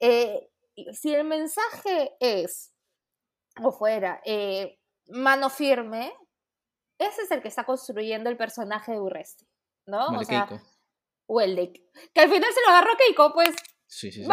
Eh, 0.00 0.48
si 0.92 1.14
el 1.14 1.24
mensaje 1.24 2.16
es, 2.20 2.72
o 3.62 3.72
fuera, 3.72 4.20
eh, 4.24 4.78
mano 5.08 5.50
firme, 5.50 6.12
ese 6.98 7.22
es 7.22 7.30
el 7.30 7.42
que 7.42 7.48
está 7.48 7.64
construyendo 7.64 8.30
el 8.30 8.36
personaje 8.36 8.92
de 8.92 9.00
Urresti, 9.00 9.46
¿no? 9.86 10.06
o 10.06 10.24
sea, 10.24 10.48
o 11.26 11.40
el 11.40 11.56
de 11.56 11.72
que 11.72 12.20
al 12.20 12.28
final 12.28 12.52
se 12.52 12.60
lo 12.62 12.68
agarró 12.70 12.96
Keiko, 12.96 13.32
pues. 13.32 13.54
Sí, 13.86 14.12
sí, 14.12 14.22
sí. 14.22 14.28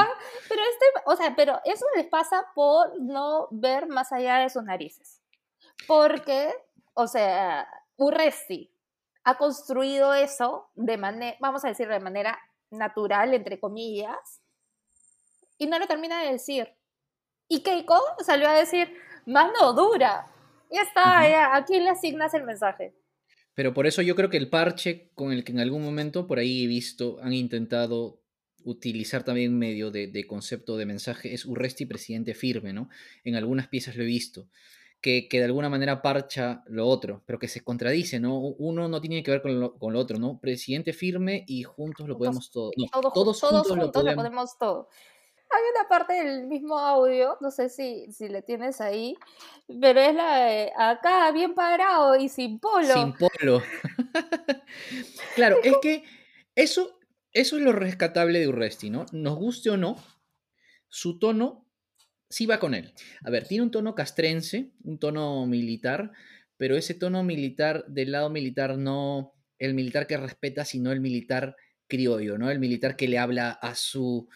pero 0.50 0.62
este, 0.62 0.86
o 1.06 1.16
sea, 1.16 1.36
pero 1.36 1.62
eso 1.64 1.86
les 1.96 2.08
pasa 2.08 2.46
por 2.54 3.00
no 3.02 3.48
ver 3.52 3.88
más 3.88 4.12
allá 4.12 4.40
de 4.40 4.50
sus 4.50 4.64
narices. 4.64 5.22
Porque, 5.88 6.54
o 6.94 7.08
sea, 7.08 7.68
Urresti 7.98 8.75
ha 9.26 9.38
construido 9.38 10.14
eso 10.14 10.70
de 10.76 10.98
manera, 10.98 11.36
vamos 11.42 11.66
a 11.66 11.70
decir, 11.70 11.88
de 11.88 12.00
manera 12.00 12.40
natural, 12.70 13.34
entre 13.34 13.60
comillas, 13.60 14.42
y 15.58 15.68
no 15.68 15.80
lo 15.80 15.88
termina 15.88 16.22
de 16.24 16.32
decir. 16.32 16.70
Y 17.48 17.62
Keiko 17.62 18.00
salió 18.24 18.48
a 18.48 18.54
decir, 18.54 18.94
mano 19.26 19.74
dura. 19.74 20.28
Ya 20.72 20.82
está, 20.82 21.56
¿a 21.56 21.66
quién 21.66 21.84
le 21.84 21.90
asignas 21.90 22.34
el 22.34 22.44
mensaje? 22.44 22.94
Pero 23.54 23.74
por 23.74 23.88
eso 23.88 24.02
yo 24.02 24.16
creo 24.16 24.30
que 24.30 24.38
el 24.38 24.50
parche 24.50 25.12
con 25.16 25.32
el 25.32 25.44
que 25.44 25.54
en 25.54 25.60
algún 25.60 25.84
momento 25.84 26.28
por 26.28 26.40
ahí 26.40 26.64
he 26.64 26.68
visto 26.68 27.18
han 27.22 27.34
intentado 27.34 28.22
utilizar 28.64 29.24
también 29.24 29.58
medio 29.58 29.92
de, 29.92 30.26
concepto 30.28 30.76
de 30.76 30.86
mensaje 30.86 31.34
es 31.34 31.46
Urresti 31.46 31.86
presidente 31.86 32.34
firme, 32.34 32.74
¿no? 32.74 32.90
En 33.24 33.36
algunas 33.36 33.68
piezas 33.68 33.96
lo 33.96 34.04
he 34.04 34.08
visto. 34.08 34.50
Que, 35.06 35.28
que, 35.28 35.38
de 35.38 35.46
alguna 35.46 35.70
manera 35.70 36.02
parcha 36.02 36.64
lo 36.66 36.88
otro, 36.88 37.22
pero 37.28 37.38
que 37.38 37.48
se 37.48 37.64
contradice, 37.64 38.20
¿no? 38.20 38.40
Uno 38.40 38.88
no 38.88 39.00
tiene 39.00 39.22
que 39.22 39.30
ver 39.30 39.44
con 39.44 39.60
lo, 39.60 39.78
con 39.78 39.94
lo 39.94 40.00
otro, 40.00 40.18
¿no? 40.18 40.40
Presidente 40.40 40.94
firme 40.94 41.46
y 41.48 41.62
juntos 41.62 42.08
lo 42.08 42.18
podemos 42.18 42.50
todo. 42.50 42.72
todos, 43.14 43.40
juntos, 43.40 43.78
lo, 43.78 43.92
podemos 43.92 44.58
todo. 44.58 44.90
Hay 45.52 45.62
una 45.76 45.88
parte 45.88 46.14
del 46.14 46.48
mismo 46.48 46.80
audio, 46.80 47.38
no 47.40 47.52
sé 47.52 47.70
si, 47.70 48.12
si 48.12 48.30
le 48.30 48.42
tienes 48.42 48.82
ahí, 48.82 49.16
pero 49.80 50.00
es 50.00 50.16
la 50.16 50.38
de 50.38 50.72
acá, 50.76 51.32
bien 51.32 51.54
parado 51.54 52.16
y 52.16 52.28
sin 52.28 52.60
polo. 52.60 52.92
Sin 52.92 53.14
polo. 53.14 53.62
claro, 55.36 55.58
es 55.64 55.76
que 55.84 56.04
eso, 56.56 56.98
eso 57.32 57.58
es 57.58 57.62
lo 57.62 57.74
rescatable 57.74 58.40
de 58.40 58.48
Urresti, 58.48 58.90
¿no? 58.90 59.06
Nos 59.12 59.36
guste 59.36 59.70
o 59.70 59.78
no, 59.78 59.98
su 60.90 61.20
tono 61.20 61.65
sí 62.36 62.46
va 62.46 62.60
con 62.60 62.74
él. 62.74 62.94
A 63.24 63.30
ver, 63.30 63.48
tiene 63.48 63.64
un 63.64 63.72
tono 63.72 63.96
castrense, 63.96 64.72
un 64.84 65.00
tono 65.00 65.46
militar, 65.46 66.12
pero 66.58 66.76
ese 66.76 66.94
tono 66.94 67.24
militar, 67.24 67.86
del 67.88 68.12
lado 68.12 68.30
militar, 68.30 68.78
no 68.78 69.34
el 69.58 69.74
militar 69.74 70.06
que 70.06 70.18
respeta, 70.18 70.66
sino 70.66 70.92
el 70.92 71.00
militar 71.00 71.56
criollo, 71.88 72.38
¿no? 72.38 72.52
El 72.52 72.60
militar 72.60 72.98
que 72.98 73.08
le 73.08 73.20
habla 73.20 73.52
a 73.52 73.74
su 73.74 74.28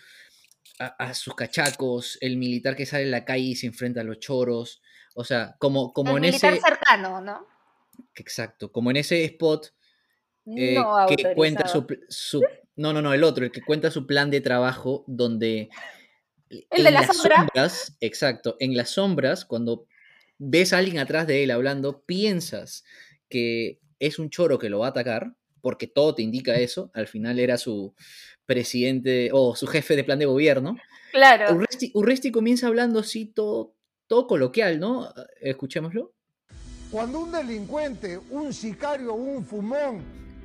a, 0.79 1.13
sus 1.13 1.35
cachacos, 1.35 2.17
el 2.21 2.37
militar 2.37 2.77
que 2.77 2.85
sale 2.85 3.03
en 3.03 3.11
la 3.11 3.25
calle 3.25 3.43
y 3.43 3.55
se 3.57 3.67
enfrenta 3.67 3.99
a 3.99 4.05
los 4.05 4.19
choros. 4.19 4.81
O 5.13 5.25
sea, 5.25 5.57
como, 5.59 5.91
como 5.91 6.11
el 6.11 6.23
en 6.23 6.29
militar 6.29 6.57
cercano, 6.57 7.19
¿no? 7.19 7.45
Exacto, 8.15 8.71
como 8.71 8.91
en 8.91 8.97
ese 8.97 9.25
spot 9.25 9.73
eh, 10.45 10.77
que 11.09 11.33
cuenta 11.35 11.67
su, 11.67 12.41
No, 12.77 12.93
no, 12.93 13.01
no, 13.01 13.13
el 13.13 13.25
otro, 13.25 13.43
el 13.43 13.51
que 13.51 13.61
cuenta 13.61 13.91
su 13.91 14.07
plan 14.07 14.31
de 14.31 14.39
trabajo 14.39 15.03
donde... 15.05 15.69
El 16.49 16.83
de 16.83 16.91
las 16.91 17.15
sombras, 17.15 17.95
exacto, 18.01 18.57
en 18.59 18.75
las 18.75 18.91
sombras, 18.91 19.45
cuando 19.45 19.85
ves 20.37 20.73
a 20.73 20.79
alguien 20.79 20.99
atrás 20.99 21.27
de 21.27 21.43
él 21.43 21.51
hablando, 21.51 22.01
piensas 22.01 22.83
que 23.29 23.79
es 23.99 24.17
un 24.17 24.29
choro 24.29 24.57
que 24.57 24.69
lo 24.69 24.79
va 24.79 24.87
a 24.87 24.89
atacar, 24.89 25.33
porque 25.61 25.87
todo 25.87 26.15
te 26.15 26.23
indica 26.23 26.55
eso, 26.55 26.89
al 26.93 27.07
final 27.07 27.37
era 27.37 27.57
su, 27.57 27.93
presidente 28.49 29.29
o 29.31 29.55
su 29.55 29.67
jefe 29.67 29.95
de 29.95 30.03
plan 30.03 30.17
de 30.17 30.25
gobierno. 30.25 30.75
Claro. 31.11 31.55
Urresti, 31.93 32.31
comienza 32.31 32.65
hablando 32.65 32.99
así 32.99 33.27
todo, 33.27 33.75
todo 34.07 34.25
coloquial, 34.25 34.79
¿no? 34.79 35.07
Escuchémoslo. 35.39 36.11
Cuando 36.89 37.19
un 37.19 37.31
delincuente, 37.31 38.19
un 38.31 38.51
sicario, 38.51 39.13
un 39.13 39.45
fumón 39.45 40.01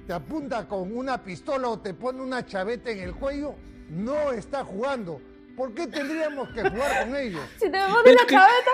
te 0.06 0.12
apunta 0.12 0.68
con 0.68 0.94
una 0.94 1.24
pistola 1.24 1.68
o 1.68 1.78
te 1.78 1.94
pone 1.94 2.20
una 2.20 2.44
chaveta 2.44 2.90
en 2.90 2.98
el 2.98 3.14
cuello, 3.14 3.54
no 3.88 4.32
está 4.32 4.62
jugando. 4.62 5.22
¿Por 5.56 5.72
qué 5.74 5.86
tendríamos 5.86 6.48
que 6.50 6.62
jugar 6.62 7.04
con 7.04 7.16
ellos? 7.16 7.40
Si 7.56 7.70
te 7.70 7.78
pone 7.78 8.12
la 8.12 8.26
chaveta. 8.26 8.70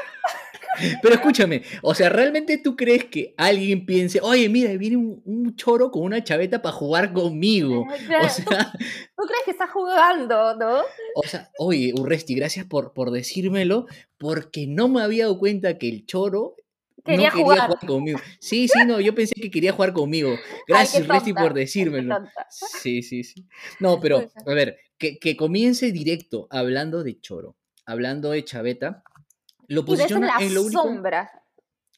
Pero 1.02 1.14
escúchame, 1.14 1.62
o 1.82 1.94
sea, 1.94 2.08
¿realmente 2.08 2.58
tú 2.58 2.76
crees 2.76 3.04
que 3.06 3.34
alguien 3.36 3.84
piense, 3.84 4.20
oye, 4.22 4.48
mira, 4.48 4.72
viene 4.76 4.96
un, 4.96 5.54
choro 5.56 5.90
con 5.90 6.02
una 6.02 6.22
chaveta 6.22 6.62
para 6.62 6.74
jugar 6.74 7.12
conmigo? 7.12 7.82
O 7.82 8.28
sea, 8.28 8.72
¿tú, 9.16 9.24
crees 9.26 9.44
que 9.44 9.50
está 9.50 9.66
jugando, 9.66 10.56
no? 10.56 10.80
O 11.16 11.22
sea, 11.24 11.50
oye, 11.58 11.92
Urresti, 11.98 12.34
gracias 12.34 12.66
por, 12.66 12.92
por 12.92 13.10
decírmelo, 13.10 13.86
porque 14.16 14.66
no 14.66 14.88
me 14.88 15.02
había 15.02 15.24
dado 15.24 15.38
cuenta 15.38 15.76
que 15.76 15.88
el 15.88 16.06
choro 16.06 16.54
Quería 17.04 17.28
no 17.28 17.34
quería 17.34 17.66
jugar. 17.66 17.78
conmigo. 17.86 18.18
Sí, 18.38 18.68
sí, 18.68 18.84
no, 18.86 19.00
yo 19.00 19.14
pensé 19.14 19.34
que 19.34 19.50
quería 19.50 19.72
jugar 19.72 19.92
conmigo. 19.92 20.36
Gracias, 20.66 21.04
Urresti, 21.04 21.32
por 21.32 21.54
decírmelo. 21.54 22.18
Sí, 22.48 23.02
sí, 23.02 23.24
sí. 23.24 23.46
No, 23.78 24.00
pero, 24.00 24.30
a 24.46 24.54
ver, 24.54 24.78
que, 24.98 25.18
que 25.18 25.36
comience 25.36 25.92
directo 25.92 26.46
hablando 26.50 27.02
de 27.02 27.20
choro, 27.20 27.56
hablando 27.86 28.30
de 28.30 28.44
chaveta 28.44 29.02
lo 29.70 29.84
posiciona 29.84 30.32
en, 30.40 30.52
lo 30.52 30.62
único. 30.62 30.82
Sombra. 30.82 31.30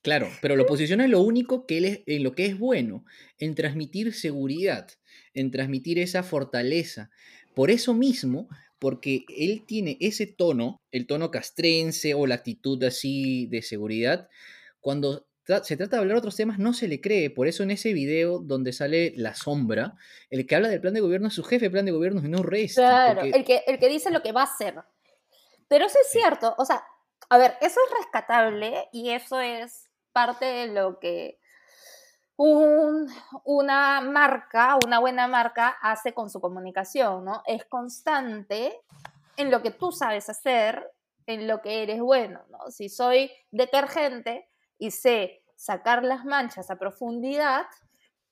Claro, 0.02 0.28
pero 0.42 0.56
lo 0.56 0.66
posiciona 0.66 1.06
en 1.06 1.10
lo 1.10 1.22
único 1.22 1.66
que 1.66 1.78
él 1.78 1.84
es, 1.86 2.00
en 2.06 2.22
lo 2.22 2.34
que 2.34 2.44
es 2.44 2.58
bueno, 2.58 3.06
en 3.38 3.54
transmitir 3.54 4.12
seguridad, 4.12 4.88
en 5.32 5.50
transmitir 5.50 5.98
esa 5.98 6.22
fortaleza. 6.22 7.10
Por 7.54 7.70
eso 7.70 7.94
mismo, 7.94 8.48
porque 8.78 9.24
él 9.34 9.64
tiene 9.66 9.96
ese 10.00 10.26
tono, 10.26 10.82
el 10.90 11.06
tono 11.06 11.30
castrense 11.30 12.12
o 12.12 12.26
la 12.26 12.34
actitud 12.34 12.82
así 12.84 13.46
de 13.46 13.62
seguridad, 13.62 14.28
cuando 14.82 15.26
se 15.44 15.76
trata 15.76 15.96
de 15.96 16.02
hablar 16.02 16.18
otros 16.18 16.36
temas 16.36 16.58
no 16.58 16.72
se 16.72 16.86
le 16.86 17.00
cree. 17.00 17.30
Por 17.30 17.48
eso 17.48 17.62
en 17.62 17.70
ese 17.70 17.92
video 17.92 18.38
donde 18.38 18.72
sale 18.72 19.12
la 19.16 19.34
sombra, 19.34 19.94
el 20.30 20.46
que 20.46 20.54
habla 20.54 20.68
del 20.68 20.80
plan 20.80 20.94
de 20.94 21.00
gobierno 21.00 21.28
es 21.28 21.34
su 21.34 21.42
jefe 21.42 21.66
de 21.66 21.70
plan 21.70 21.84
de 21.84 21.92
gobierno 21.92 22.20
y 22.24 22.28
no 22.28 22.42
Rest. 22.42 22.76
Claro, 22.76 23.22
el, 23.22 23.44
que, 23.44 23.62
el 23.66 23.78
que 23.78 23.88
dice 23.88 24.10
lo 24.10 24.22
que 24.22 24.32
va 24.32 24.42
a 24.42 24.44
hacer. 24.44 24.74
Pero 25.68 25.86
eso 25.86 25.98
es 26.00 26.10
cierto, 26.10 26.54
o 26.58 26.64
sea, 26.64 26.84
a 27.28 27.38
ver, 27.38 27.56
eso 27.60 27.80
es 27.86 27.98
rescatable 27.98 28.88
y 28.92 29.10
eso 29.10 29.40
es 29.40 29.88
parte 30.12 30.44
de 30.44 30.66
lo 30.66 30.98
que 30.98 31.38
una 32.36 34.00
marca, 34.00 34.78
una 34.84 34.98
buena 34.98 35.28
marca 35.28 35.68
hace 35.80 36.12
con 36.12 36.28
su 36.28 36.40
comunicación, 36.40 37.24
¿no? 37.24 37.42
Es 37.46 37.64
constante 37.64 38.80
en 39.36 39.50
lo 39.50 39.62
que 39.62 39.70
tú 39.70 39.92
sabes 39.92 40.28
hacer, 40.28 40.90
en 41.26 41.46
lo 41.46 41.62
que 41.62 41.82
eres 41.82 42.00
bueno, 42.00 42.42
¿no? 42.50 42.70
Si 42.70 42.88
soy 42.88 43.30
detergente 43.50 44.50
y 44.82 44.90
sé 44.90 45.44
sacar 45.54 46.02
las 46.02 46.24
manchas 46.24 46.68
a 46.68 46.76
profundidad, 46.76 47.66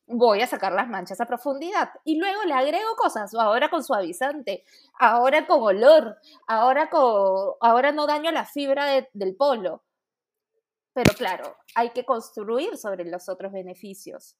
voy 0.07 0.43
a 0.43 0.49
sacar 0.49 0.73
las 0.73 0.89
manchas 0.89 1.21
a 1.21 1.27
profundidad. 1.27 1.91
Y 2.05 2.19
luego 2.19 2.43
le 2.43 2.55
agrego 2.55 2.97
cosas, 2.97 3.33
ahora 3.35 3.71
con 3.71 3.85
suavizante, 3.85 4.65
ahora 4.99 5.47
con 5.47 5.63
olor, 5.63 6.19
ahora, 6.49 6.91
con, 6.91 7.53
ahora 7.61 7.93
no 7.93 8.09
daño 8.09 8.33
la 8.33 8.47
fibra 8.47 9.07
del 9.13 9.37
polo. 9.37 9.85
Pero 10.93 11.15
claro, 11.15 11.57
hay 11.77 11.91
que 11.91 12.05
construir 12.05 12.77
sobre 12.77 13.05
los 13.05 13.29
otros 13.29 13.53
beneficios. 13.53 14.37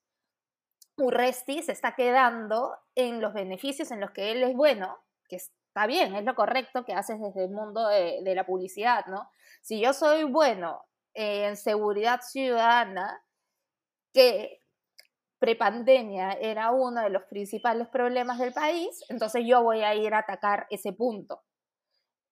Urresti 0.97 1.63
se 1.63 1.71
está 1.71 1.95
quedando 1.95 2.77
en 2.97 3.21
los 3.21 3.33
beneficios 3.35 3.93
en 3.93 4.01
los 4.01 4.11
que 4.11 4.33
él 4.33 4.43
es 4.43 4.57
bueno, 4.57 4.99
que 5.29 5.37
está 5.37 5.87
bien, 5.87 6.17
es 6.17 6.25
lo 6.25 6.35
correcto 6.35 6.85
que 6.85 6.93
haces 6.93 7.21
desde 7.21 7.45
el 7.45 7.51
mundo 7.51 7.87
de, 7.87 8.19
de 8.25 8.35
la 8.35 8.45
publicidad, 8.45 9.07
¿no? 9.07 9.31
Si 9.63 9.81
yo 9.81 9.93
soy 9.93 10.25
bueno 10.25 10.90
en 11.21 11.57
seguridad 11.57 12.21
ciudadana, 12.23 13.23
que 14.13 14.63
prepandemia 15.39 16.33
era 16.33 16.71
uno 16.71 17.03
de 17.03 17.11
los 17.11 17.25
principales 17.25 17.89
problemas 17.89 18.39
del 18.39 18.53
país, 18.53 19.05
entonces 19.09 19.43
yo 19.47 19.63
voy 19.63 19.83
a 19.83 19.95
ir 19.95 20.15
a 20.15 20.19
atacar 20.19 20.67
ese 20.71 20.93
punto. 20.93 21.43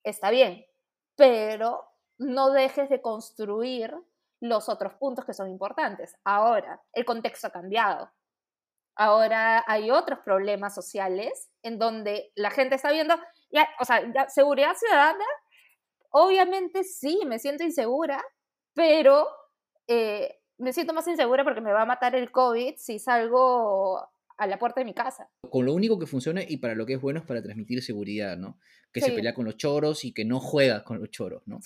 Está 0.02 0.30
bien, 0.30 0.64
pero 1.16 1.84
no 2.18 2.50
dejes 2.50 2.88
de 2.88 3.02
construir 3.02 3.94
los 4.40 4.68
otros 4.68 4.94
puntos 4.94 5.24
que 5.24 5.34
son 5.34 5.48
importantes. 5.48 6.16
Ahora, 6.24 6.80
el 6.92 7.04
contexto 7.04 7.48
ha 7.48 7.50
cambiado. 7.50 8.10
Ahora 8.96 9.64
hay 9.66 9.90
otros 9.90 10.20
problemas 10.20 10.74
sociales 10.74 11.50
en 11.62 11.78
donde 11.78 12.32
la 12.34 12.50
gente 12.50 12.74
está 12.74 12.90
viendo, 12.90 13.14
ya, 13.50 13.68
o 13.80 13.84
sea, 13.84 14.28
seguridad 14.28 14.74
ciudadana, 14.74 15.24
obviamente 16.10 16.84
sí, 16.84 17.20
me 17.26 17.38
siento 17.38 17.64
insegura, 17.64 18.22
pero 18.78 19.26
eh, 19.88 20.38
me 20.58 20.72
siento 20.72 20.94
más 20.94 21.08
insegura 21.08 21.42
porque 21.42 21.60
me 21.60 21.72
va 21.72 21.82
a 21.82 21.84
matar 21.84 22.14
el 22.14 22.30
COVID 22.30 22.76
si 22.76 23.00
salgo 23.00 24.08
a 24.36 24.46
la 24.46 24.56
puerta 24.56 24.80
de 24.80 24.84
mi 24.84 24.94
casa. 24.94 25.28
Con 25.50 25.66
lo 25.66 25.74
único 25.74 25.98
que 25.98 26.06
funciona 26.06 26.42
y 26.46 26.58
para 26.58 26.76
lo 26.76 26.86
que 26.86 26.92
es 26.92 27.00
bueno 27.00 27.18
es 27.18 27.26
para 27.26 27.42
transmitir 27.42 27.82
seguridad, 27.82 28.36
¿no? 28.36 28.56
Que 28.92 29.00
se 29.00 29.10
pelea 29.10 29.34
con 29.34 29.46
los 29.46 29.56
choros 29.56 30.04
y 30.04 30.12
que 30.12 30.24
no 30.24 30.38
juega 30.38 30.84
con 30.84 31.00
los 31.00 31.10
choros, 31.10 31.42
¿no? 31.46 31.58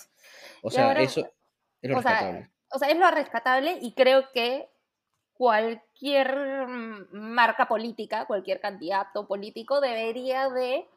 O 0.63 0.71
sea, 0.71 0.91
eso 0.93 1.21
es 1.83 1.91
lo 1.91 1.97
rescatable. 1.97 2.49
o 2.71 2.79
sea, 2.79 2.89
es 2.89 2.97
lo 2.97 3.11
rescatable 3.11 3.77
y 3.79 3.93
creo 3.93 4.31
que 4.33 4.67
cualquier 5.33 6.35
marca 7.11 7.67
política, 7.67 8.25
cualquier 8.25 8.59
candidato 8.59 9.27
político 9.27 9.81
debería 9.81 10.49
de 10.49 10.87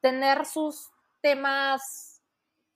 tener 0.00 0.46
sus 0.46 0.88
temas, 1.20 2.07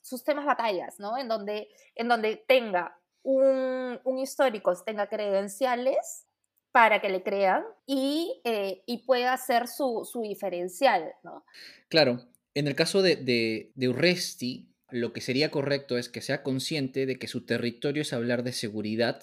sus 0.02 0.24
temas 0.24 0.44
batallas, 0.44 0.98
¿no? 0.98 1.16
En 1.16 1.28
donde, 1.28 1.68
en 1.94 2.08
donde 2.08 2.36
tenga 2.46 2.98
un, 3.22 3.98
histórico, 4.18 4.74
tenga 4.84 5.08
credenciales 5.08 6.26
para 6.72 7.00
que 7.00 7.08
le 7.08 7.22
crean 7.22 7.64
y, 7.86 8.40
eh, 8.44 8.82
pueda 9.06 9.36
ser 9.36 9.68
su, 9.68 10.06
diferencial, 10.22 11.12
¿no? 11.22 11.44
Claro, 11.88 12.20
en 12.54 12.66
el 12.66 12.74
caso 12.74 13.00
de, 13.02 13.16
de, 13.74 13.88
Urresti, 13.88 14.68
lo 14.90 15.12
que 15.12 15.20
sería 15.20 15.50
correcto 15.50 15.96
es 15.96 16.08
que 16.08 16.20
sea 16.20 16.42
consciente 16.42 17.06
de 17.06 17.18
que 17.18 17.28
su 17.28 17.46
territorio 17.46 18.02
es 18.02 18.12
hablar 18.12 18.42
de 18.42 18.52
seguridad 18.52 19.22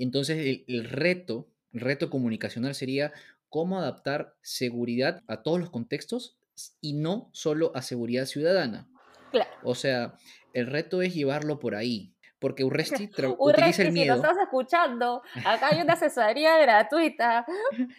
y 0.00 0.04
entonces 0.04 0.62
el, 0.66 0.84
reto, 0.84 1.48
el 1.72 1.80
reto 1.80 2.08
comunicacional 2.08 2.74
sería 2.74 3.12
cómo 3.48 3.78
adaptar 3.78 4.34
seguridad 4.40 5.22
a 5.26 5.42
todos 5.42 5.60
los 5.60 5.68
contextos 5.68 6.38
y 6.80 6.94
no 6.94 7.28
solo 7.32 7.72
a 7.74 7.82
seguridad 7.82 8.24
ciudadana. 8.24 8.88
Claro. 9.30 9.50
O 9.62 9.74
sea, 9.74 10.14
el 10.52 10.66
reto 10.66 11.02
es 11.02 11.14
llevarlo 11.14 11.58
por 11.58 11.74
ahí. 11.74 12.14
Porque 12.38 12.64
Urresti, 12.64 13.10
utiliza 13.38 13.82
el 13.82 13.92
miedo. 13.92 14.16
Si 14.16 14.20
nos 14.22 14.30
estás 14.30 14.42
escuchando, 14.42 15.22
acá 15.44 15.68
hay 15.72 15.82
una 15.82 15.92
asesoría 15.94 16.58
gratuita. 16.58 17.44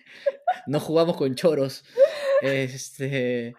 No 0.67 0.79
jugamos 0.79 1.17
con 1.17 1.33
choros. 1.33 1.85
Este, 2.41 3.55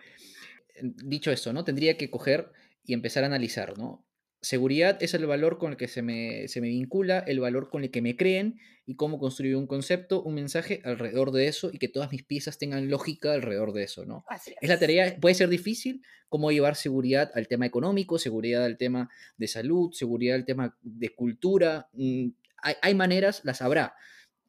dicho 0.82 1.30
esto, 1.30 1.52
¿no? 1.52 1.64
Tendría 1.64 1.96
que 1.96 2.10
coger 2.10 2.52
y 2.84 2.92
empezar 2.94 3.24
a 3.24 3.26
analizar, 3.26 3.76
¿no? 3.78 4.04
Seguridad 4.42 5.00
es 5.00 5.14
el 5.14 5.24
valor 5.24 5.56
con 5.58 5.70
el 5.70 5.76
que 5.76 5.86
se 5.86 6.02
me, 6.02 6.48
se 6.48 6.60
me, 6.60 6.66
vincula, 6.66 7.20
el 7.20 7.38
valor 7.38 7.70
con 7.70 7.84
el 7.84 7.92
que 7.92 8.02
me 8.02 8.16
creen 8.16 8.58
y 8.84 8.96
cómo 8.96 9.20
construir 9.20 9.54
un 9.54 9.68
concepto, 9.68 10.20
un 10.20 10.34
mensaje 10.34 10.82
alrededor 10.84 11.30
de 11.30 11.46
eso 11.46 11.70
y 11.72 11.78
que 11.78 11.86
todas 11.86 12.10
mis 12.10 12.24
piezas 12.24 12.58
tengan 12.58 12.90
lógica 12.90 13.32
alrededor 13.32 13.72
de 13.72 13.84
eso, 13.84 14.04
¿no? 14.04 14.24
es. 14.60 14.68
la 14.68 14.80
tarea, 14.80 15.16
puede 15.20 15.36
ser 15.36 15.48
difícil, 15.48 16.02
cómo 16.28 16.50
llevar 16.50 16.74
seguridad 16.74 17.30
al 17.36 17.46
tema 17.46 17.66
económico, 17.66 18.18
seguridad 18.18 18.64
al 18.64 18.78
tema 18.78 19.08
de 19.36 19.46
salud, 19.46 19.92
seguridad 19.92 20.34
al 20.34 20.44
tema 20.44 20.76
de 20.82 21.14
cultura. 21.14 21.88
Mm, 21.92 22.30
hay, 22.56 22.74
hay 22.82 22.94
maneras, 22.96 23.42
las 23.44 23.62
habrá, 23.62 23.94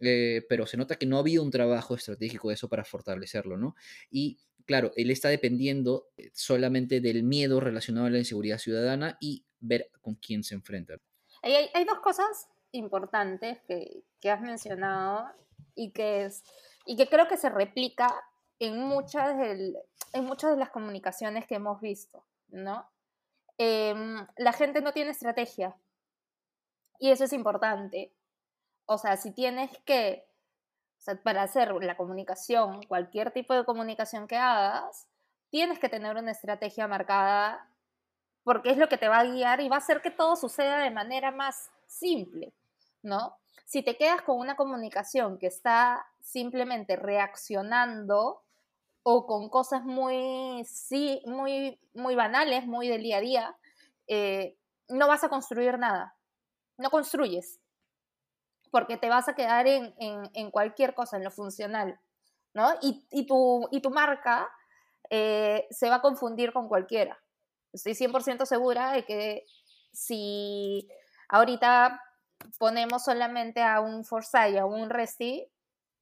eh, 0.06 0.45
pero 0.49 0.65
se 0.65 0.75
nota 0.75 0.95
que 0.95 1.06
no 1.06 1.17
ha 1.17 1.19
habido 1.19 1.43
un 1.43 1.51
trabajo 1.51 1.95
estratégico 1.95 2.49
de 2.49 2.56
eso 2.56 2.67
para 2.67 2.84
fortalecerlo, 2.84 3.58
¿no? 3.58 3.75
Y 4.12 4.38
claro, 4.65 4.91
él 4.95 5.12
está 5.12 5.30
dependiendo 5.30 6.08
eh, 6.17 6.32
solamente 6.34 7.02
del 7.02 7.23
miedo 7.23 7.60
relacionado 7.60 8.08
a 8.08 8.10
la 8.10 8.19
inseguridad 8.19 8.58
ciudadana 8.58 9.17
y 9.19 9.45
ver 9.60 9.89
con 10.02 10.15
quién 10.15 10.43
se 10.43 10.56
enfrenta. 10.56 10.95
Hay, 11.41 11.86
dos 11.86 11.99
cosas 11.99 12.47
importantes 12.71 13.60
que, 13.67 14.04
que, 14.21 14.30
has 14.30 14.41
mencionado 14.41 15.26
y 15.76 15.91
que, 15.91 16.26
es, 16.26 16.43
y 16.86 16.95
que 16.95 17.08
creo 17.08 17.28
que 17.28 17.38
se 17.38 17.49
replica 17.49 18.13
en 18.60 18.80
muchas, 18.80 19.36
en 20.13 20.23
muchas 20.23 20.52
de 20.52 20.58
las 20.58 20.69
comunicaciones 20.69 21.45
que 21.45 21.56
hemos 21.56 21.82
visto, 21.82 22.26
¿no? 22.47 22.89
Em, 23.58 24.26
la 24.38 24.54
gente 24.54 24.82
no 24.82 24.93
tiene 24.93 25.12
estrategia 25.12 25.76
y 26.99 27.12
eso 27.12 27.26
es 27.26 27.34
importante. 27.34 28.13
O 28.86 28.97
sea, 28.97 29.17
si 29.17 29.32
tienes 29.32 29.69
que, 29.86 30.26
para 31.23 31.43
hacer 31.43 31.73
la 31.73 31.97
comunicación, 31.97 32.83
cualquier 32.83 33.31
tipo 33.31 33.53
de 33.53 33.65
comunicación 33.65 34.27
que 34.27 34.37
hagas, 34.37 35.07
tienes 35.49 35.79
que 35.79 35.89
tener 35.89 36.15
una 36.15 36.31
estrategia 36.31 36.87
marcada 36.87 37.69
porque 38.43 38.71
es 38.71 38.77
lo 38.77 38.89
que 38.89 38.97
te 38.97 39.07
va 39.07 39.19
a 39.19 39.23
guiar 39.23 39.61
y 39.61 39.69
va 39.69 39.77
a 39.77 39.79
hacer 39.79 40.01
que 40.01 40.11
todo 40.11 40.35
suceda 40.35 40.79
de 40.79 40.91
manera 40.91 41.31
más 41.31 41.71
simple, 41.87 42.53
¿no? 43.01 43.37
Si 43.65 43.81
te 43.83 43.97
quedas 43.97 44.21
con 44.21 44.37
una 44.37 44.55
comunicación 44.55 45.37
que 45.37 45.47
está 45.47 46.05
simplemente 46.21 46.95
reaccionando 46.95 48.41
o 49.03 49.25
con 49.25 49.49
cosas 49.49 49.83
muy, 49.83 50.63
sí, 50.65 51.21
muy, 51.25 51.79
muy 51.93 52.15
banales, 52.15 52.65
muy 52.65 52.87
del 52.87 53.03
día 53.03 53.17
a 53.17 53.21
día, 53.21 53.57
eh, 54.07 54.57
no 54.89 55.07
vas 55.07 55.23
a 55.23 55.29
construir 55.29 55.77
nada. 55.77 56.15
No 56.77 56.89
construyes, 56.89 57.59
porque 58.73 58.97
te 58.97 59.07
vas 59.07 59.29
a 59.29 59.36
quedar 59.36 59.67
en, 59.67 60.49
cualquier 60.49 60.95
cosa, 60.95 61.17
en 61.17 61.23
lo 61.23 61.29
funcional, 61.29 61.99
¿no? 62.55 62.73
Y, 62.81 63.27
tu, 63.27 63.67
y 63.69 63.81
tu 63.81 63.91
marca 63.91 64.49
eh, 65.12 65.67
se 65.69 65.91
va 65.91 65.97
a 65.97 66.01
confundir 66.01 66.51
con 66.51 66.67
cualquiera. 66.67 67.21
Estoy 67.71 67.93
100% 67.93 68.47
segura 68.47 68.93
de 68.93 69.05
que 69.05 69.45
si 69.91 70.89
ahorita 71.29 72.01
ponemos 72.57 73.03
solamente 73.03 73.62
a 73.62 73.79
un 73.79 74.03
Forsyth, 74.05 74.57
a 74.57 74.65
un 74.65 74.89
Resti, 74.89 75.47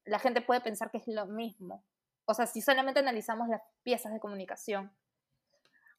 la 0.05 0.19
gente 0.19 0.39
puede 0.39 0.61
pensar 0.61 0.91
que 0.91 0.99
es 0.99 1.07
lo 1.07 1.25
mismo. 1.25 1.83
O 2.23 2.33
sea, 2.33 2.47
si 2.47 2.61
solamente 2.61 3.01
analizamos 3.01 3.49
las 3.49 3.61
piezas 3.83 4.13
de 4.13 4.21
comunicación. 4.21 4.95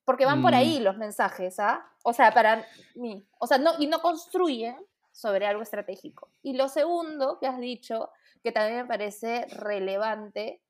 Porque 0.07 0.25
van 0.25 0.41
por 0.41 0.55
ahí 0.55 0.81
mm. 0.81 0.85
los 0.85 0.97
mensajes, 0.97 1.61
¿ah? 1.61 1.87
O 2.03 2.15
sea, 2.15 2.33
para 2.33 2.65
mí. 2.95 3.29
O 3.39 3.47
sea, 3.47 3.59
no, 3.59 3.73
y 3.79 3.89
no 3.89 4.01
construyen 4.01 4.75
sobre 5.13 5.47
algo 5.47 5.63
estratégico. 5.63 6.31
Y 6.43 6.55
lo 6.55 6.69
segundo 6.69 7.39
que 7.39 7.47
has 7.47 7.61
dicho, 7.61 8.11
que 8.43 8.53
también 8.53 8.83
me 8.83 8.87
parece 8.87 9.47
relevante, 9.51 10.63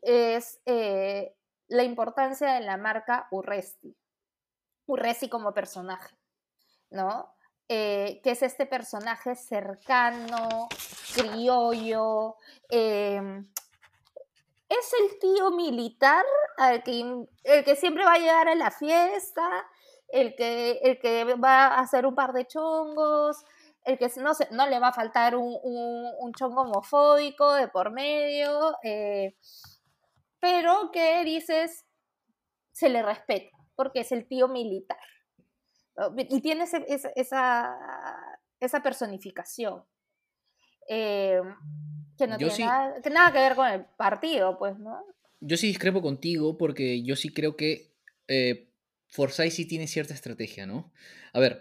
es 0.00 0.60
eh, 0.66 1.34
la 1.68 1.84
importancia 1.84 2.54
de 2.54 2.60
la 2.60 2.76
marca 2.76 3.28
Urresti. 3.30 3.96
Urresti 4.86 5.28
como 5.28 5.54
personaje, 5.54 6.16
¿no? 6.90 7.34
Eh, 7.68 8.20
que 8.22 8.32
es 8.32 8.42
este 8.42 8.66
personaje 8.66 9.36
cercano, 9.36 10.68
criollo, 11.14 12.36
em, 12.68 13.48
es 14.68 14.92
el 15.00 15.18
tío 15.18 15.50
militar 15.50 16.24
que, 16.84 17.26
el 17.44 17.64
que 17.64 17.76
siempre 17.76 18.04
va 18.04 18.14
a 18.14 18.18
llegar 18.18 18.48
a 18.48 18.54
la 18.54 18.70
fiesta, 18.70 19.66
el 20.12 20.34
que, 20.36 20.78
el 20.82 20.98
que 20.98 21.24
va 21.34 21.68
a 21.68 21.80
hacer 21.80 22.06
un 22.06 22.14
par 22.14 22.32
de 22.32 22.46
chongos, 22.46 23.44
el 23.84 23.98
que 23.98 24.08
no, 24.18 24.34
se, 24.34 24.46
no 24.50 24.68
le 24.68 24.78
va 24.78 24.88
a 24.88 24.92
faltar 24.92 25.34
un, 25.34 25.58
un, 25.62 26.32
chongo 26.34 26.62
homofóbico 26.62 27.54
de 27.54 27.68
por 27.68 27.90
medio, 27.90 28.76
eh, 28.84 29.34
pero 30.38 30.90
que 30.92 31.24
dices, 31.24 31.86
se 32.72 32.88
le 32.88 33.02
respeta 33.02 33.56
porque 33.74 34.00
es 34.00 34.12
el 34.12 34.26
tío 34.26 34.48
militar. 34.48 34.98
Y 36.16 36.40
tiene 36.40 36.64
esa, 36.64 36.78
esa, 38.60 38.82
personificación. 38.82 39.82
Eh, 40.88 41.40
que 42.18 42.26
no 42.26 42.36
tiene 42.36 42.58
nada, 42.58 43.00
que 43.00 43.10
nada, 43.10 43.32
que 43.32 43.38
ver 43.38 43.56
con 43.56 43.68
el 43.68 43.84
partido, 43.96 44.58
pues, 44.58 44.78
¿no? 44.78 45.04
Yo 45.40 45.56
sí 45.56 45.66
discrepo 45.68 46.02
contigo 46.02 46.56
porque 46.56 47.02
yo 47.02 47.16
sí 47.16 47.32
creo 47.32 47.56
que 47.56 47.92
eh, 48.28 48.71
Forsyth 49.12 49.52
sí 49.52 49.66
tiene 49.66 49.86
cierta 49.86 50.14
estrategia, 50.14 50.66
¿no? 50.66 50.90
A 51.34 51.38
ver, 51.38 51.60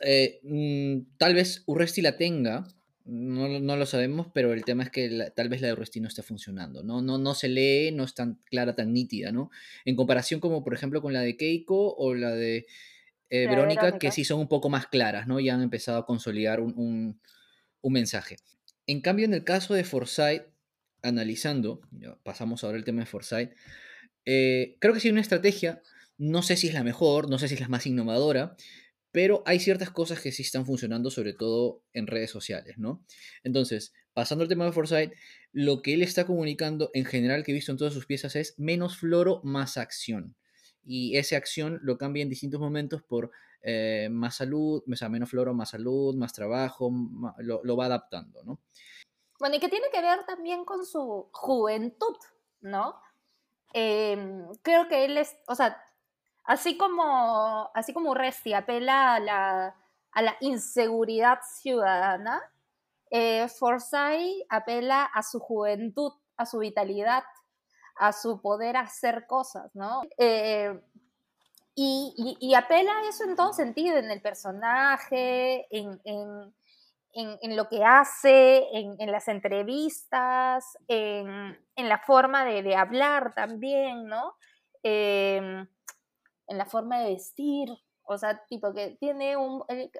eh, 0.00 0.40
mm, 0.42 1.16
tal 1.16 1.32
vez 1.32 1.62
Urresti 1.66 2.02
la 2.02 2.16
tenga, 2.16 2.66
no, 3.04 3.76
lo 3.76 3.86
sabemos, 3.86 4.26
pero 4.34 4.52
el 4.52 4.64
tema 4.64 4.82
es 4.82 4.90
que 4.90 5.30
tal 5.34 5.48
vez 5.48 5.60
la 5.60 5.68
de 5.68 5.74
Urresti 5.74 6.00
no 6.00 6.08
está 6.08 6.24
funcionando, 6.24 6.82
¿no? 6.82 7.00
¿no? 7.00 7.18
No 7.18 7.34
se 7.34 7.48
lee, 7.48 7.92
no 7.92 8.02
es 8.02 8.14
tan 8.14 8.40
clara, 8.46 8.74
tan 8.74 8.92
nítida, 8.92 9.30
¿no? 9.30 9.50
En 9.84 9.94
comparación 9.94 10.40
como, 10.40 10.64
por 10.64 10.74
ejemplo, 10.74 11.00
con 11.00 11.12
la 11.12 11.20
de 11.20 11.36
Keiko 11.36 11.94
o 11.94 12.14
la 12.14 12.32
de 12.32 12.66
eh, 13.30 13.46
Verónica, 13.46 13.98
que 14.00 14.10
sí 14.10 14.24
son 14.24 14.40
un 14.40 14.48
poco 14.48 14.68
más 14.68 14.88
claras, 14.88 15.28
¿no? 15.28 15.38
Ya 15.38 15.54
han 15.54 15.62
empezado 15.62 15.98
a 15.98 16.06
consolidar 16.06 16.60
un, 16.60 17.20
mensaje. 17.84 18.38
En 18.88 19.00
cambio, 19.00 19.24
en 19.24 19.34
el 19.34 19.44
caso 19.44 19.74
de 19.74 19.84
Forsyth, 19.84 20.46
analizando, 21.02 21.80
pasamos 22.24 22.64
ahora 22.64 22.78
al 22.78 22.84
tema 22.84 23.00
de 23.00 23.06
Forsyth, 23.06 23.54
eh, 24.24 24.76
creo 24.80 24.94
que 24.94 25.00
sí 25.00 25.08
hay 25.08 25.12
una 25.12 25.20
estrategia, 25.20 25.80
no 26.22 26.42
sé 26.42 26.56
si 26.56 26.68
es 26.68 26.74
la 26.74 26.84
mejor, 26.84 27.28
no 27.28 27.36
sé 27.36 27.48
si 27.48 27.54
es 27.54 27.60
la 27.60 27.66
más 27.66 27.84
innovadora, 27.84 28.54
pero 29.10 29.42
hay 29.44 29.58
ciertas 29.58 29.90
cosas 29.90 30.20
que 30.20 30.30
sí 30.30 30.42
están 30.42 30.64
funcionando, 30.64 31.10
sobre 31.10 31.32
todo 31.32 31.82
en 31.92 32.06
redes 32.06 32.30
sociales, 32.30 32.78
¿no? 32.78 33.04
Entonces, 33.42 33.92
pasando 34.14 34.42
al 34.42 34.48
tema 34.48 34.64
de 34.64 34.70
Forsyth, 34.70 35.12
lo 35.50 35.82
que 35.82 35.94
él 35.94 36.02
está 36.02 36.24
comunicando 36.24 36.92
en 36.94 37.06
general 37.06 37.42
que 37.42 37.50
he 37.50 37.54
visto 37.54 37.72
en 37.72 37.78
todas 37.78 37.92
sus 37.92 38.06
piezas 38.06 38.36
es 38.36 38.56
menos 38.56 38.98
floro, 38.98 39.40
más 39.42 39.76
acción. 39.76 40.36
Y 40.84 41.16
esa 41.16 41.36
acción 41.36 41.80
lo 41.82 41.98
cambia 41.98 42.22
en 42.22 42.28
distintos 42.28 42.60
momentos 42.60 43.02
por 43.02 43.32
eh, 43.60 44.08
más 44.08 44.36
salud, 44.36 44.80
o 44.88 44.96
sea, 44.96 45.08
menos 45.08 45.28
floro, 45.28 45.54
más 45.54 45.70
salud, 45.70 46.14
más 46.14 46.32
trabajo, 46.32 46.92
lo, 47.38 47.76
va 47.76 47.86
adaptando, 47.86 48.44
¿no? 48.44 48.60
Bueno, 49.40 49.56
y 49.56 49.58
que 49.58 49.68
tiene 49.68 49.86
que 49.92 50.00
ver 50.00 50.24
también 50.24 50.64
con 50.64 50.86
su 50.86 51.28
juventud, 51.32 52.14
¿no? 52.60 52.94
Em, 53.74 54.46
creo 54.62 54.86
que 54.86 55.04
él 55.04 55.16
es, 55.16 55.34
o 55.48 55.56
sea, 55.56 55.76
así 56.44 56.76
como, 56.76 57.70
así 57.74 57.92
como 57.92 58.14
Resti 58.14 58.54
apela 58.54 59.14
a 59.14 59.20
la, 59.20 59.76
a 60.12 60.22
la 60.22 60.36
inseguridad 60.40 61.40
ciudadana, 61.42 62.42
eh, 63.10 63.46
Forsyth 63.48 64.46
apela 64.48 65.04
a 65.04 65.22
su 65.22 65.38
juventud, 65.38 66.12
a 66.36 66.46
su 66.46 66.58
vitalidad, 66.58 67.24
a 67.96 68.12
su 68.12 68.40
poder 68.40 68.76
hacer 68.76 69.26
cosas, 69.26 69.70
¿no? 69.74 70.02
Eh, 70.16 70.80
y, 71.74 72.54
apela 72.54 72.92
a 72.92 73.08
eso 73.08 73.24
en 73.24 73.36
todo 73.36 73.52
sentido, 73.52 73.96
en 73.96 74.10
el 74.10 74.20
personaje, 74.20 75.66
en, 75.70 77.56
lo 77.56 77.68
que 77.68 77.84
hace, 77.84 78.66
en, 78.72 79.10
las 79.10 79.28
entrevistas, 79.28 80.76
en, 80.88 81.56
la 81.76 81.98
forma 81.98 82.44
de, 82.44 82.76
hablar 82.76 83.34
también, 83.34 84.06
¿no? 84.06 84.34
Em, 84.82 85.66
en 86.48 86.58
la 86.58 86.66
forma 86.66 87.00
de 87.00 87.10
vestir, 87.10 87.68
o 88.02 88.18
sea, 88.18 88.42
tipo 88.48 88.72
que 88.74 88.96
tiene 89.00 89.36
un, 89.36 89.62
el, 89.68 89.90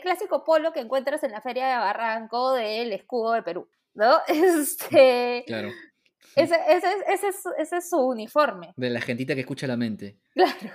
clásico 0.00 0.44
polo 0.44 0.72
que 0.72 0.80
encuentras 0.80 1.22
en 1.22 1.32
la 1.32 1.40
feria 1.40 1.68
de 1.68 1.76
Barranco 1.76 2.54
del 2.54 2.92
escudo 2.92 3.32
de 3.32 3.42
Perú, 3.42 3.68
¿no? 3.94 4.18
Este, 4.28 5.44
claro. 5.46 5.70
Ese, 6.36 6.56
es, 7.58 7.90
su 7.90 7.98
uniforme. 7.98 8.72
De 8.76 8.90
la 8.90 9.00
gentita 9.00 9.34
que 9.34 9.40
escucha 9.40 9.66
la 9.66 9.76
mente. 9.76 10.18
Claro. 10.34 10.74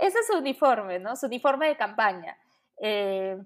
Ese 0.00 0.18
es 0.18 0.26
su 0.26 0.36
uniforme, 0.36 0.98
¿no? 0.98 1.16
Su 1.16 1.26
uniforme 1.26 1.68
de 1.68 1.76
campaña. 1.76 2.36
Eh, 2.82 3.38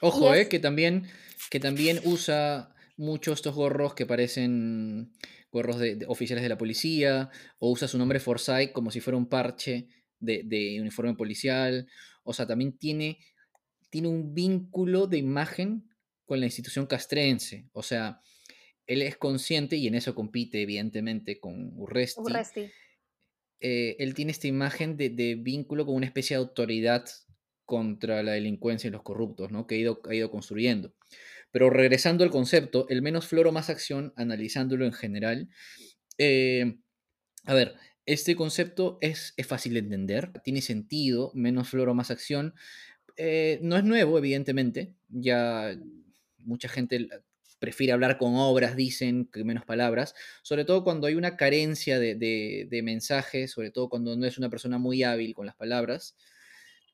Ojo, 0.00 0.32
eh, 0.32 0.48
que 0.48 0.58
también, 0.58 1.08
que 1.50 1.60
también 1.60 2.00
usa 2.04 2.74
mucho 2.96 3.32
estos 3.32 3.54
gorros 3.54 3.94
que 3.94 4.06
parecen 4.06 5.12
gorros 5.50 5.78
de, 5.78 6.04
oficiales 6.08 6.42
de 6.42 6.48
la 6.48 6.58
policía, 6.58 7.30
o 7.58 7.70
usa 7.70 7.88
su 7.88 7.98
nombre 7.98 8.20
Forsyth 8.20 8.72
como 8.72 8.90
si 8.90 9.00
fuera 9.00 9.16
un 9.16 9.28
parche 9.28 9.88
de, 10.18 10.42
de 10.44 10.80
uniforme 10.80 11.14
policial. 11.14 11.88
O 12.22 12.32
sea, 12.32 12.46
también 12.46 12.76
tiene 12.76 13.18
tiene 13.90 14.08
un 14.08 14.34
vínculo 14.34 15.06
de 15.06 15.18
imagen 15.18 15.88
con 16.24 16.40
la 16.40 16.46
institución 16.46 16.86
castrense. 16.86 17.68
O 17.72 17.82
sea, 17.82 18.20
él 18.86 19.02
es 19.02 19.16
consciente, 19.16 19.76
y 19.76 19.86
en 19.86 19.94
eso 19.94 20.14
compite 20.14 20.62
evidentemente 20.62 21.40
con 21.40 21.72
Urresti. 21.76 22.22
Eh, 23.60 23.96
él 23.98 24.14
tiene 24.14 24.32
esta 24.32 24.46
imagen 24.46 24.96
de, 24.96 25.36
vínculo 25.40 25.84
con 25.84 25.96
una 25.96 26.06
especie 26.06 26.36
de 26.36 26.42
autoridad 26.42 27.06
contra 27.64 28.22
la 28.22 28.32
delincuencia 28.32 28.88
y 28.88 28.90
los 28.90 29.02
corruptos, 29.02 29.50
¿no? 29.50 29.66
Que 29.66 29.74
ha 29.74 29.78
ido, 29.78 30.00
ha 30.08 30.14
ido 30.14 30.30
construyendo. 30.30 30.94
Pero 31.50 31.70
regresando 31.70 32.24
al 32.24 32.30
concepto, 32.30 32.86
el 32.88 33.02
menos 33.02 33.26
floro 33.26 33.52
más 33.52 33.70
acción, 33.70 34.12
analizándolo 34.16 34.84
en 34.84 34.92
general, 34.92 35.48
eh, 36.18 36.78
a 37.44 37.54
ver, 37.54 37.76
este 38.06 38.36
concepto 38.36 38.98
es, 39.00 39.34
fácil 39.46 39.74
de 39.74 39.80
entender, 39.80 40.32
tiene 40.42 40.62
sentido, 40.62 41.30
menos 41.34 41.68
floro 41.68 41.94
más 41.94 42.10
acción, 42.10 42.54
eh, 43.16 43.58
no 43.62 43.76
es 43.76 43.84
nuevo, 43.84 44.16
evidentemente. 44.16 44.94
Ya 45.08 45.76
mucha 46.38 46.68
gente 46.68 47.08
prefiere 47.58 47.92
hablar 47.92 48.18
con 48.18 48.34
obras, 48.36 48.76
dicen, 48.76 49.26
que 49.32 49.44
menos 49.44 49.64
palabras. 49.64 50.14
Sobre 50.42 50.64
todo 50.64 50.84
cuando 50.84 51.06
hay 51.06 51.16
una 51.16 51.36
carencia 51.36 51.98
de, 51.98 52.14
de, 52.14 52.82
mensaje, 52.82 53.48
sobre 53.48 53.70
todo 53.70 53.88
cuando 53.88 54.16
no 54.16 54.26
es 54.26 54.38
una 54.38 54.50
persona 54.50 54.78
muy 54.78 55.02
hábil 55.02 55.34
con 55.34 55.46
las 55.46 55.56
palabras. 55.56 56.16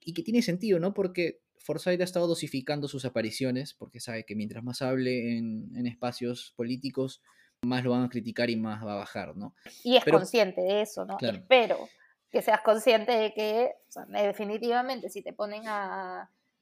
Y 0.01 0.15
que 0.15 0.23
tiene 0.23 0.43
sentido, 0.43 0.81
¿no? 0.81 0.95
Porque 0.95 1.41
Forsyth 1.65 2.01
ha 2.01 2.05
estado 2.05 2.27
dosificando 2.27 2.89
sus 2.89 3.05
apariciones, 3.05 3.75
porque 3.75 3.99
sabe 3.99 4.25
que 4.25 4.37
mientras 4.37 4.63
más 4.63 4.83
hable 4.83 5.39
en, 5.39 5.87
espacios 5.87 6.53
políticos, 6.57 7.23
más 7.63 7.83
lo 7.83 7.93
van 7.93 8.05
a 8.05 8.09
criticar 8.09 8.51
y 8.51 8.57
más 8.57 8.85
va 8.85 8.93
a 8.93 8.97
bajar, 8.97 9.35
¿no? 9.37 9.55
Y 9.83 9.97
es 9.97 10.05
consciente 10.05 10.61
de 10.61 10.83
eso, 10.83 11.07
¿no? 11.07 11.17
Espero 11.21 11.89
que 12.31 12.43
seas 12.43 12.61
consciente 12.63 13.13
de 13.13 13.33
que 13.33 13.73
definitivamente 14.09 15.09
si 15.09 15.23
te 15.23 15.33
ponen 15.33 15.63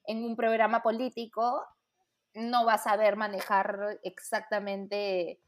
en 0.07 0.25
un 0.25 0.37
programa 0.37 0.83
político, 0.83 1.65
no 2.35 2.65
vas 2.65 2.87
a 2.87 2.91
saber 2.91 3.17
manejar 3.17 3.99
exactamente 4.05 5.41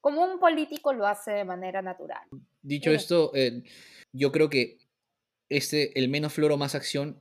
como 0.00 0.22
un 0.22 0.40
político 0.40 0.92
lo 0.92 1.06
hace 1.06 1.32
de 1.32 1.44
manera 1.44 1.82
natural. 1.82 2.26
Dicho 2.62 2.90
esto, 2.90 3.32
eh, 3.34 3.62
yo 4.12 4.32
creo 4.32 4.48
que 4.48 4.78
este, 5.48 5.98
el 5.98 6.08
menos 6.08 6.32
floro 6.32 6.56
más 6.56 6.74
acción, 6.74 7.20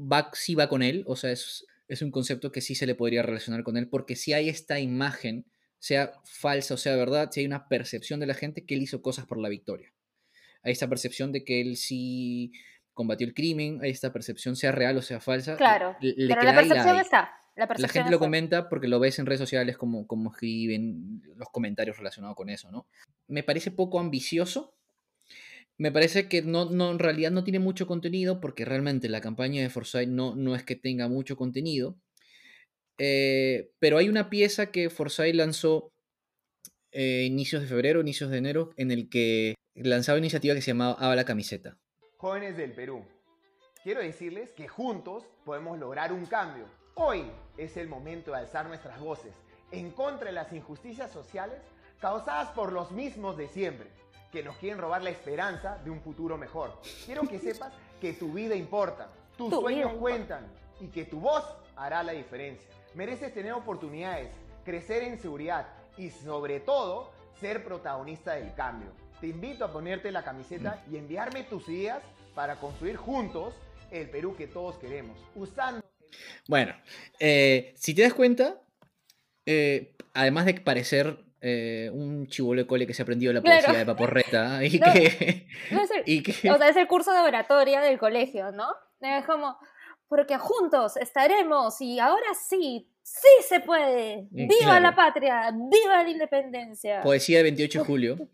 va, 0.00 0.30
sí 0.32 0.54
va 0.54 0.68
con 0.68 0.82
él, 0.82 1.04
o 1.06 1.16
sea, 1.16 1.30
es, 1.30 1.66
es 1.88 2.02
un 2.02 2.10
concepto 2.10 2.52
que 2.52 2.60
sí 2.60 2.74
se 2.74 2.86
le 2.86 2.94
podría 2.94 3.22
relacionar 3.22 3.62
con 3.62 3.76
él, 3.76 3.88
porque 3.88 4.16
si 4.16 4.32
hay 4.32 4.48
esta 4.48 4.80
imagen, 4.80 5.46
sea 5.78 6.12
falsa 6.24 6.74
o 6.74 6.76
sea 6.76 6.96
verdad, 6.96 7.30
si 7.32 7.40
hay 7.40 7.46
una 7.46 7.68
percepción 7.68 8.20
de 8.20 8.26
la 8.26 8.34
gente 8.34 8.66
que 8.66 8.74
él 8.74 8.82
hizo 8.82 9.02
cosas 9.02 9.26
por 9.26 9.38
la 9.38 9.48
victoria 9.48 9.92
hay 10.62 10.72
esta 10.72 10.88
percepción 10.88 11.32
de 11.32 11.44
que 11.44 11.60
él 11.60 11.76
sí 11.76 12.52
combatió 12.92 13.26
el 13.26 13.34
crimen, 13.34 13.80
hay 13.82 13.90
esta 13.90 14.12
percepción, 14.12 14.56
sea 14.56 14.72
real 14.72 14.96
o 14.96 15.02
sea 15.02 15.20
falsa. 15.20 15.56
Claro, 15.56 15.96
pero 16.00 16.42
la 16.42 16.54
percepción 16.54 16.96
está. 16.98 17.32
La, 17.56 17.66
gente 17.88 18.10
lo 18.10 18.18
comenta 18.18 18.68
porque 18.70 18.88
lo 18.88 19.00
ves 19.00 19.18
en 19.18 19.26
redes 19.26 19.40
sociales 19.40 19.76
como, 19.76 20.06
como 20.06 20.30
escriben 20.30 21.20
los 21.36 21.48
comentarios 21.50 21.98
relacionados 21.98 22.34
con 22.34 22.48
eso, 22.48 22.70
¿no? 22.70 22.86
Me 23.26 23.42
parece 23.42 23.70
poco 23.70 24.00
ambicioso. 24.00 24.74
Me 25.80 25.90
parece 25.90 26.28
que 26.28 26.42
no, 26.42 26.66
no, 26.66 26.90
en 26.90 26.98
realidad 26.98 27.30
no 27.30 27.42
tiene 27.42 27.58
mucho 27.58 27.86
contenido 27.86 28.38
porque 28.38 28.66
realmente 28.66 29.08
la 29.08 29.22
campaña 29.22 29.62
de 29.62 29.70
Forsyth 29.70 30.10
no, 30.10 30.36
no 30.36 30.54
es 30.54 30.62
que 30.62 30.76
tenga 30.76 31.08
mucho 31.08 31.38
contenido. 31.38 31.96
Eh, 32.98 33.70
pero 33.78 33.96
hay 33.96 34.10
una 34.10 34.28
pieza 34.28 34.70
que 34.72 34.90
Forsyth 34.90 35.34
lanzó 35.34 35.90
eh, 36.92 37.24
inicios 37.26 37.62
de 37.62 37.68
febrero, 37.68 38.02
inicios 38.02 38.30
de 38.30 38.36
enero, 38.36 38.74
en 38.76 38.90
el 38.90 39.08
que 39.08 39.54
lanzaba 39.74 40.16
una 40.18 40.26
iniciativa 40.26 40.54
que 40.54 40.60
se 40.60 40.72
llamaba 40.72 40.98
Habla 40.98 41.16
la 41.16 41.24
camiseta. 41.24 41.78
Jóvenes 42.18 42.58
del 42.58 42.72
Perú, 42.72 43.02
quiero 43.82 44.02
decirles 44.02 44.52
que 44.52 44.68
juntos 44.68 45.24
podemos 45.46 45.78
lograr 45.78 46.12
un 46.12 46.26
cambio. 46.26 46.66
Hoy 46.94 47.22
es 47.56 47.78
el 47.78 47.88
momento 47.88 48.32
de 48.32 48.36
alzar 48.36 48.66
nuestras 48.66 49.00
voces 49.00 49.32
en 49.72 49.92
contra 49.92 50.26
de 50.26 50.32
las 50.32 50.52
injusticias 50.52 51.10
sociales 51.10 51.56
causadas 52.00 52.50
por 52.50 52.70
los 52.70 52.90
mismos 52.90 53.38
de 53.38 53.48
siempre, 53.48 53.88
que 54.30 54.42
nos 54.42 54.56
quieren 54.56 54.78
robar 54.78 55.02
la 55.02 55.10
esperanza 55.10 55.78
de 55.84 55.90
un 55.90 56.00
futuro 56.00 56.38
mejor. 56.38 56.80
Quiero 57.04 57.22
que 57.22 57.38
sepas 57.38 57.72
que 58.00 58.12
tu 58.12 58.32
vida 58.32 58.54
importa, 58.54 59.10
tus 59.36 59.52
sueños 59.52 59.92
cuentan 59.94 60.46
y 60.80 60.88
que 60.88 61.04
tu 61.04 61.20
voz 61.20 61.44
hará 61.76 62.02
la 62.02 62.12
diferencia. 62.12 62.68
Mereces 62.94 63.32
tener 63.34 63.52
oportunidades, 63.52 64.30
crecer 64.64 65.02
en 65.02 65.18
seguridad 65.18 65.66
y 65.96 66.10
sobre 66.10 66.60
todo 66.60 67.12
ser 67.40 67.64
protagonista 67.64 68.34
del 68.34 68.54
cambio. 68.54 68.92
Te 69.20 69.28
invito 69.28 69.64
a 69.64 69.72
ponerte 69.72 70.10
la 70.10 70.24
camiseta 70.24 70.82
y 70.90 70.96
enviarme 70.96 71.44
tus 71.44 71.68
ideas 71.68 72.02
para 72.34 72.56
construir 72.56 72.96
juntos 72.96 73.54
el 73.90 74.08
Perú 74.08 74.34
que 74.36 74.46
todos 74.46 74.78
queremos. 74.78 75.18
Usando. 75.34 75.84
Bueno, 76.48 76.74
eh, 77.18 77.74
si 77.76 77.94
te 77.94 78.02
das 78.02 78.14
cuenta, 78.14 78.62
eh, 79.46 79.94
además 80.14 80.46
de 80.46 80.54
parecer 80.54 81.24
eh, 81.42 81.90
un 81.92 82.26
chivolo 82.26 82.60
de 82.60 82.66
cole 82.66 82.86
que 82.86 82.92
se 82.92 83.02
ha 83.02 83.04
aprendido 83.04 83.32
la 83.32 83.40
poesía 83.40 83.78
de 83.78 83.86
Paporreta 83.86 84.62
y, 84.64 84.78
que, 86.22 86.50
O 86.50 86.58
sea, 86.58 86.68
es 86.68 86.76
el 86.76 86.86
curso 86.86 87.12
de 87.12 87.20
oratoria 87.20 87.80
del 87.80 87.98
colegio, 87.98 88.52
¿no? 88.52 88.68
Es 89.00 89.24
como, 89.24 89.56
porque 90.08 90.36
juntos 90.38 90.96
estaremos 90.96 91.80
y 91.80 91.98
ahora 91.98 92.26
sí, 92.34 92.90
sí 93.02 93.28
se 93.48 93.60
puede. 93.60 94.26
¡Viva 94.30 94.80
la 94.80 94.94
patria! 94.94 95.50
¡Viva 95.52 96.02
la 96.02 96.10
independencia! 96.10 97.00
Poesía 97.00 97.38
de 97.38 97.44
28 97.44 97.78
de 97.78 97.84
julio. 97.86 98.28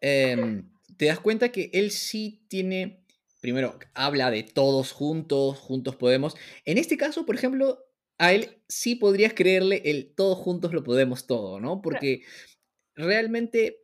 Em, 0.00 0.68
te 0.96 1.06
das 1.06 1.20
cuenta 1.20 1.50
que 1.50 1.70
él 1.72 1.90
sí 1.90 2.44
tiene, 2.48 3.04
primero, 3.40 3.78
habla 3.94 4.30
de 4.30 4.42
todos 4.42 4.92
juntos, 4.92 5.58
juntos 5.58 5.96
podemos. 5.96 6.36
En 6.64 6.76
este 6.76 6.96
caso, 6.96 7.24
por 7.24 7.34
ejemplo, 7.34 7.78
a 8.18 8.32
él 8.32 8.62
sí 8.68 8.94
podrías 8.94 9.34
creerle 9.34 9.82
el 9.84 10.12
todos 10.14 10.38
juntos 10.38 10.72
lo 10.72 10.82
podemos 10.84 11.26
todo, 11.26 11.60
¿no? 11.60 11.82
Porque 11.82 12.22
realmente, 12.94 13.80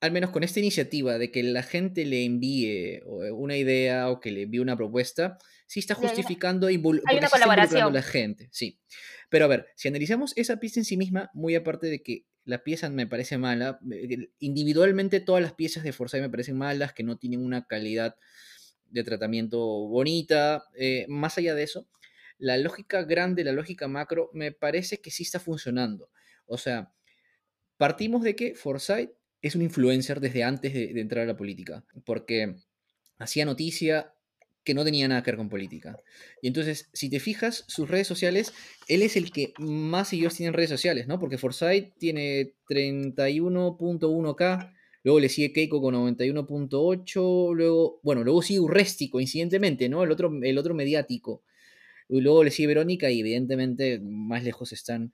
al 0.00 0.12
menos 0.12 0.30
con 0.30 0.42
esta 0.42 0.60
iniciativa 0.60 1.18
de 1.18 1.30
que 1.30 1.42
la 1.42 1.62
gente 1.62 2.04
le 2.04 2.24
envíe 2.24 3.00
una 3.32 3.56
idea 3.56 4.10
o 4.10 4.20
que 4.20 4.30
le 4.30 4.42
envíe 4.42 4.60
una 4.60 4.76
propuesta, 4.76 5.38
sí 5.66 5.80
está 5.80 5.94
justificando 5.94 6.70
y 6.70 6.74
hay 7.06 7.16
una 7.18 7.28
colaboración. 7.28 7.82
a 7.82 7.90
la 7.90 8.02
gente, 8.02 8.48
sí. 8.52 8.80
Pero 9.28 9.44
a 9.44 9.48
ver, 9.48 9.66
si 9.74 9.88
analizamos 9.88 10.32
esa 10.36 10.58
pieza 10.58 10.80
en 10.80 10.84
sí 10.84 10.96
misma, 10.96 11.30
muy 11.34 11.54
aparte 11.54 11.88
de 11.88 12.02
que 12.02 12.26
la 12.44 12.62
pieza 12.62 12.88
me 12.88 13.06
parece 13.06 13.38
mala. 13.38 13.78
Eh, 13.90 14.30
individualmente 14.38 15.20
todas 15.20 15.42
las 15.42 15.52
piezas 15.52 15.82
de 15.82 15.92
Forsyth 15.92 16.20
me 16.20 16.30
parecen 16.30 16.56
malas, 16.56 16.94
que 16.94 17.02
no 17.02 17.18
tienen 17.18 17.44
una 17.44 17.66
calidad 17.66 18.16
de 18.88 19.04
tratamiento 19.04 19.58
bonita. 19.58 20.64
Eh, 20.78 21.06
más 21.08 21.36
allá 21.38 21.54
de 21.54 21.64
eso, 21.64 21.88
la 22.38 22.56
lógica 22.56 23.02
grande, 23.02 23.44
la 23.44 23.52
lógica 23.52 23.88
macro, 23.88 24.30
me 24.32 24.52
parece 24.52 25.00
que 25.00 25.10
sí 25.10 25.22
está 25.22 25.40
funcionando. 25.40 26.10
O 26.46 26.58
sea, 26.58 26.92
partimos 27.76 28.22
de 28.22 28.36
que 28.36 28.54
Forsyth 28.54 29.10
es 29.42 29.54
un 29.54 29.62
influencer 29.62 30.20
desde 30.20 30.44
antes 30.44 30.72
de, 30.72 31.00
entrar 31.00 31.24
a 31.24 31.26
la 31.26 31.36
política, 31.36 31.84
porque 32.04 32.56
hacía 33.18 33.44
noticia 33.44 34.12
que 34.64 34.74
no 34.74 34.84
tenía 34.84 35.06
nada 35.06 35.22
que 35.22 35.30
ver 35.30 35.38
con 35.38 35.48
política. 35.48 35.96
Y 36.42 36.48
entonces, 36.48 36.90
si 36.92 37.08
te 37.08 37.20
fijas, 37.20 37.64
sus 37.68 37.88
redes 37.88 38.08
sociales, 38.08 38.52
él 38.88 39.02
es 39.02 39.16
el 39.16 39.30
que 39.30 39.52
más 39.58 40.08
seguidores 40.08 40.36
tiene 40.36 40.48
en 40.48 40.54
redes 40.54 40.70
sociales, 40.70 41.06
¿no? 41.06 41.20
Porque 41.20 41.38
Forsyth 41.38 41.96
tiene 41.98 42.54
31.1k, 42.68 44.74
luego 45.04 45.20
le 45.20 45.28
sigue 45.28 45.52
Keiko 45.52 45.80
con 45.80 45.94
91.8, 45.94 47.54
luego, 47.54 48.00
bueno, 48.02 48.24
luego 48.24 48.42
sigue 48.42 48.58
Urresti, 48.58 49.08
coincidentemente, 49.08 49.88
¿no? 49.88 50.02
El 50.02 50.10
otro, 50.10 50.32
el 50.42 50.58
otro 50.58 50.74
mediático. 50.74 51.44
Y 52.08 52.20
luego 52.20 52.44
le 52.44 52.50
sigue 52.50 52.68
Verónica 52.68 53.10
y 53.10 53.20
evidentemente 53.20 53.98
más 54.00 54.44
lejos 54.44 54.72
están 54.72 55.12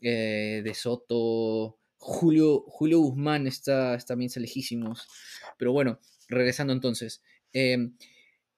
eh, 0.00 0.62
De 0.64 0.74
Soto, 0.74 1.78
Julio, 1.98 2.64
Julio 2.68 3.00
Guzmán 3.00 3.46
está, 3.46 3.94
está 3.94 4.14
también 4.14 4.30
lejísimos. 4.36 5.08
Pero 5.58 5.72
bueno, 5.72 6.00
regresando 6.28 6.72
entonces. 6.72 7.22
Eh, 7.52 7.90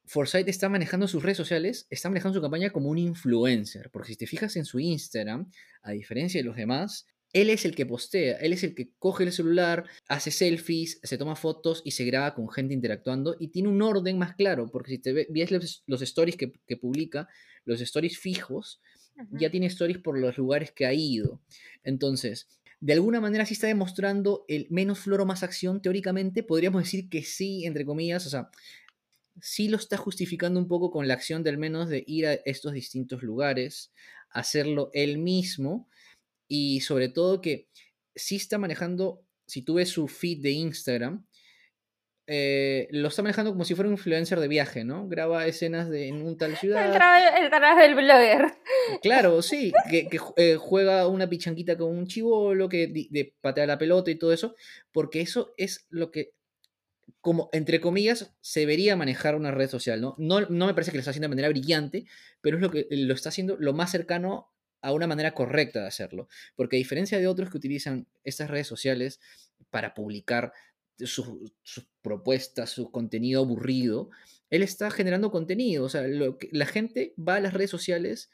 Forsyth 0.08 0.48
está 0.48 0.70
manejando 0.70 1.06
sus 1.06 1.22
redes 1.22 1.36
sociales, 1.36 1.86
está 1.90 2.08
manejando 2.08 2.38
su 2.38 2.42
campaña 2.42 2.70
como 2.70 2.88
un 2.88 2.96
influencer, 2.96 3.90
porque 3.90 4.08
si 4.08 4.16
te 4.16 4.26
fijas 4.26 4.56
en 4.56 4.64
su 4.64 4.80
Instagram, 4.80 5.50
a 5.82 5.92
diferencia 5.92 6.40
de 6.40 6.44
los 6.44 6.56
demás, 6.56 7.06
él 7.32 7.50
es 7.50 7.64
el 7.64 7.74
que 7.74 7.86
postea, 7.86 8.36
él 8.38 8.52
es 8.52 8.64
el 8.64 8.74
que 8.74 8.90
coge 8.98 9.24
el 9.24 9.32
celular, 9.32 9.84
hace 10.08 10.30
selfies, 10.30 11.00
se 11.02 11.18
toma 11.18 11.36
fotos 11.36 11.82
y 11.84 11.90
se 11.90 12.04
graba 12.04 12.34
con 12.34 12.48
gente 12.48 12.74
interactuando 12.74 13.36
y 13.38 13.48
tiene 13.48 13.68
un 13.68 13.82
orden 13.82 14.18
más 14.18 14.34
claro, 14.34 14.70
porque 14.70 14.92
si 14.92 14.98
te 14.98 15.12
ves 15.12 15.50
los, 15.50 15.82
los 15.86 16.02
stories 16.02 16.36
que, 16.36 16.52
que, 16.66 16.76
publica, 16.76 17.28
los 17.64 17.80
stories 17.80 18.18
fijos, 18.18 18.80
ya 19.32 19.50
tiene 19.50 19.66
stories 19.66 19.98
por 19.98 20.16
los 20.18 20.38
lugares 20.38 20.70
que 20.70 20.86
ha 20.86 20.92
ido. 20.94 21.40
Entonces, 21.82 22.48
de 22.80 22.92
alguna 22.92 23.20
manera 23.20 23.44
sí 23.44 23.54
está 23.54 23.66
demostrando 23.66 24.44
el 24.46 24.68
menos 24.70 25.00
floro 25.00 25.26
más 25.26 25.42
acción, 25.42 25.82
teóricamente 25.82 26.42
podríamos 26.44 26.84
decir 26.84 27.08
que 27.08 27.22
sí, 27.24 27.66
entre 27.66 27.84
comillas, 27.84 28.26
o 28.26 28.30
sea, 28.30 28.50
sí 29.40 29.68
lo 29.68 29.76
está 29.76 29.96
justificando 29.96 30.60
un 30.60 30.68
poco 30.68 30.90
con 30.90 31.08
la 31.08 31.14
acción 31.14 31.42
del 31.42 31.58
menos 31.58 31.88
de 31.88 32.04
ir 32.06 32.26
a 32.26 32.34
estos 32.44 32.72
distintos 32.72 33.22
lugares, 33.22 33.92
hacerlo 34.30 34.90
él 34.92 35.18
mismo 35.18 35.88
y 36.48 36.80
sobre 36.80 37.08
todo 37.08 37.40
que 37.40 37.68
sí 38.14 38.36
está 38.36 38.58
manejando, 38.58 39.22
si 39.46 39.62
tú 39.62 39.74
ves 39.74 39.90
su 39.90 40.08
feed 40.08 40.42
de 40.42 40.50
Instagram, 40.50 41.24
eh, 42.30 42.88
lo 42.90 43.08
está 43.08 43.22
manejando 43.22 43.52
como 43.52 43.64
si 43.64 43.74
fuera 43.74 43.88
un 43.88 43.94
influencer 43.94 44.38
de 44.38 44.48
viaje, 44.48 44.84
¿no? 44.84 45.08
Graba 45.08 45.46
escenas 45.46 45.88
de, 45.88 46.08
en 46.08 46.20
un 46.20 46.36
tal 46.36 46.56
ciudad. 46.58 46.92
El 46.92 47.50
canal 47.50 47.78
del 47.78 47.94
blogger. 47.94 48.52
Claro, 49.00 49.40
sí, 49.40 49.72
que, 49.90 50.08
que 50.08 50.20
eh, 50.36 50.56
juega 50.56 51.06
una 51.08 51.28
pichanquita 51.28 51.78
con 51.78 51.96
un 51.96 52.06
chivolo, 52.06 52.68
que 52.68 52.86
de, 52.86 53.08
de 53.10 53.34
patea 53.40 53.66
la 53.66 53.78
pelota 53.78 54.10
y 54.10 54.16
todo 54.16 54.32
eso, 54.32 54.54
porque 54.92 55.22
eso 55.22 55.54
es 55.56 55.86
lo 55.88 56.10
que 56.10 56.32
como, 57.20 57.48
entre 57.52 57.80
comillas, 57.80 58.34
se 58.40 58.60
debería 58.60 58.94
manejar 58.94 59.34
una 59.34 59.50
red 59.50 59.68
social, 59.68 60.00
¿no? 60.00 60.14
No, 60.18 60.40
no 60.42 60.66
me 60.66 60.74
parece 60.74 60.90
que 60.90 60.98
lo 60.98 61.00
está 61.00 61.10
haciendo 61.10 61.26
de 61.26 61.30
manera 61.30 61.48
brillante, 61.48 62.04
pero 62.40 62.56
es 62.56 62.62
lo 62.62 62.70
que 62.70 62.86
lo 62.90 63.14
está 63.14 63.30
haciendo 63.30 63.56
lo 63.58 63.72
más 63.72 63.90
cercano 63.90 64.52
a 64.80 64.92
una 64.92 65.06
manera 65.06 65.32
correcta 65.32 65.80
de 65.80 65.86
hacerlo. 65.86 66.28
Porque 66.56 66.76
a 66.76 66.78
diferencia 66.78 67.18
de 67.18 67.26
otros 67.26 67.50
que 67.50 67.56
utilizan 67.56 68.06
estas 68.24 68.50
redes 68.50 68.66
sociales 68.66 69.20
para 69.70 69.94
publicar 69.94 70.52
sus, 70.98 71.28
sus 71.62 71.86
propuestas, 72.02 72.70
su 72.70 72.90
contenido 72.90 73.42
aburrido, 73.42 74.10
él 74.50 74.62
está 74.62 74.90
generando 74.90 75.30
contenido. 75.30 75.84
O 75.84 75.88
sea, 75.88 76.02
lo 76.02 76.38
que, 76.38 76.48
la 76.52 76.66
gente 76.66 77.14
va 77.16 77.36
a 77.36 77.40
las 77.40 77.54
redes 77.54 77.70
sociales, 77.70 78.30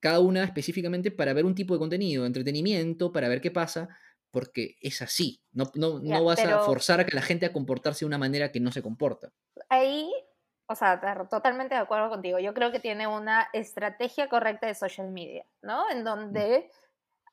cada 0.00 0.20
una 0.20 0.44
específicamente 0.44 1.10
para 1.10 1.32
ver 1.32 1.44
un 1.44 1.54
tipo 1.54 1.74
de 1.74 1.80
contenido, 1.80 2.26
entretenimiento, 2.26 3.12
para 3.12 3.28
ver 3.28 3.40
qué 3.40 3.50
pasa, 3.50 3.88
porque 4.30 4.76
es 4.80 5.02
así. 5.02 5.42
No, 5.52 5.70
no, 5.74 6.02
ya, 6.02 6.16
no 6.16 6.24
vas 6.24 6.40
a 6.40 6.60
forzar 6.60 7.00
a 7.00 7.06
que 7.06 7.14
la 7.14 7.22
gente 7.22 7.46
a 7.46 7.52
comportarse 7.52 8.00
de 8.00 8.06
una 8.06 8.18
manera 8.18 8.50
que 8.52 8.60
no 8.60 8.72
se 8.72 8.82
comporta. 8.82 9.32
Ahí, 9.68 10.10
o 10.72 10.74
sea, 10.74 11.00
totalmente 11.28 11.74
de 11.74 11.80
acuerdo 11.80 12.08
contigo. 12.08 12.38
Yo 12.38 12.54
creo 12.54 12.72
que 12.72 12.80
tiene 12.80 13.06
una 13.06 13.48
estrategia 13.52 14.28
correcta 14.28 14.66
de 14.66 14.74
social 14.74 15.10
media, 15.10 15.44
¿no? 15.60 15.88
En 15.90 16.02
donde, 16.02 16.70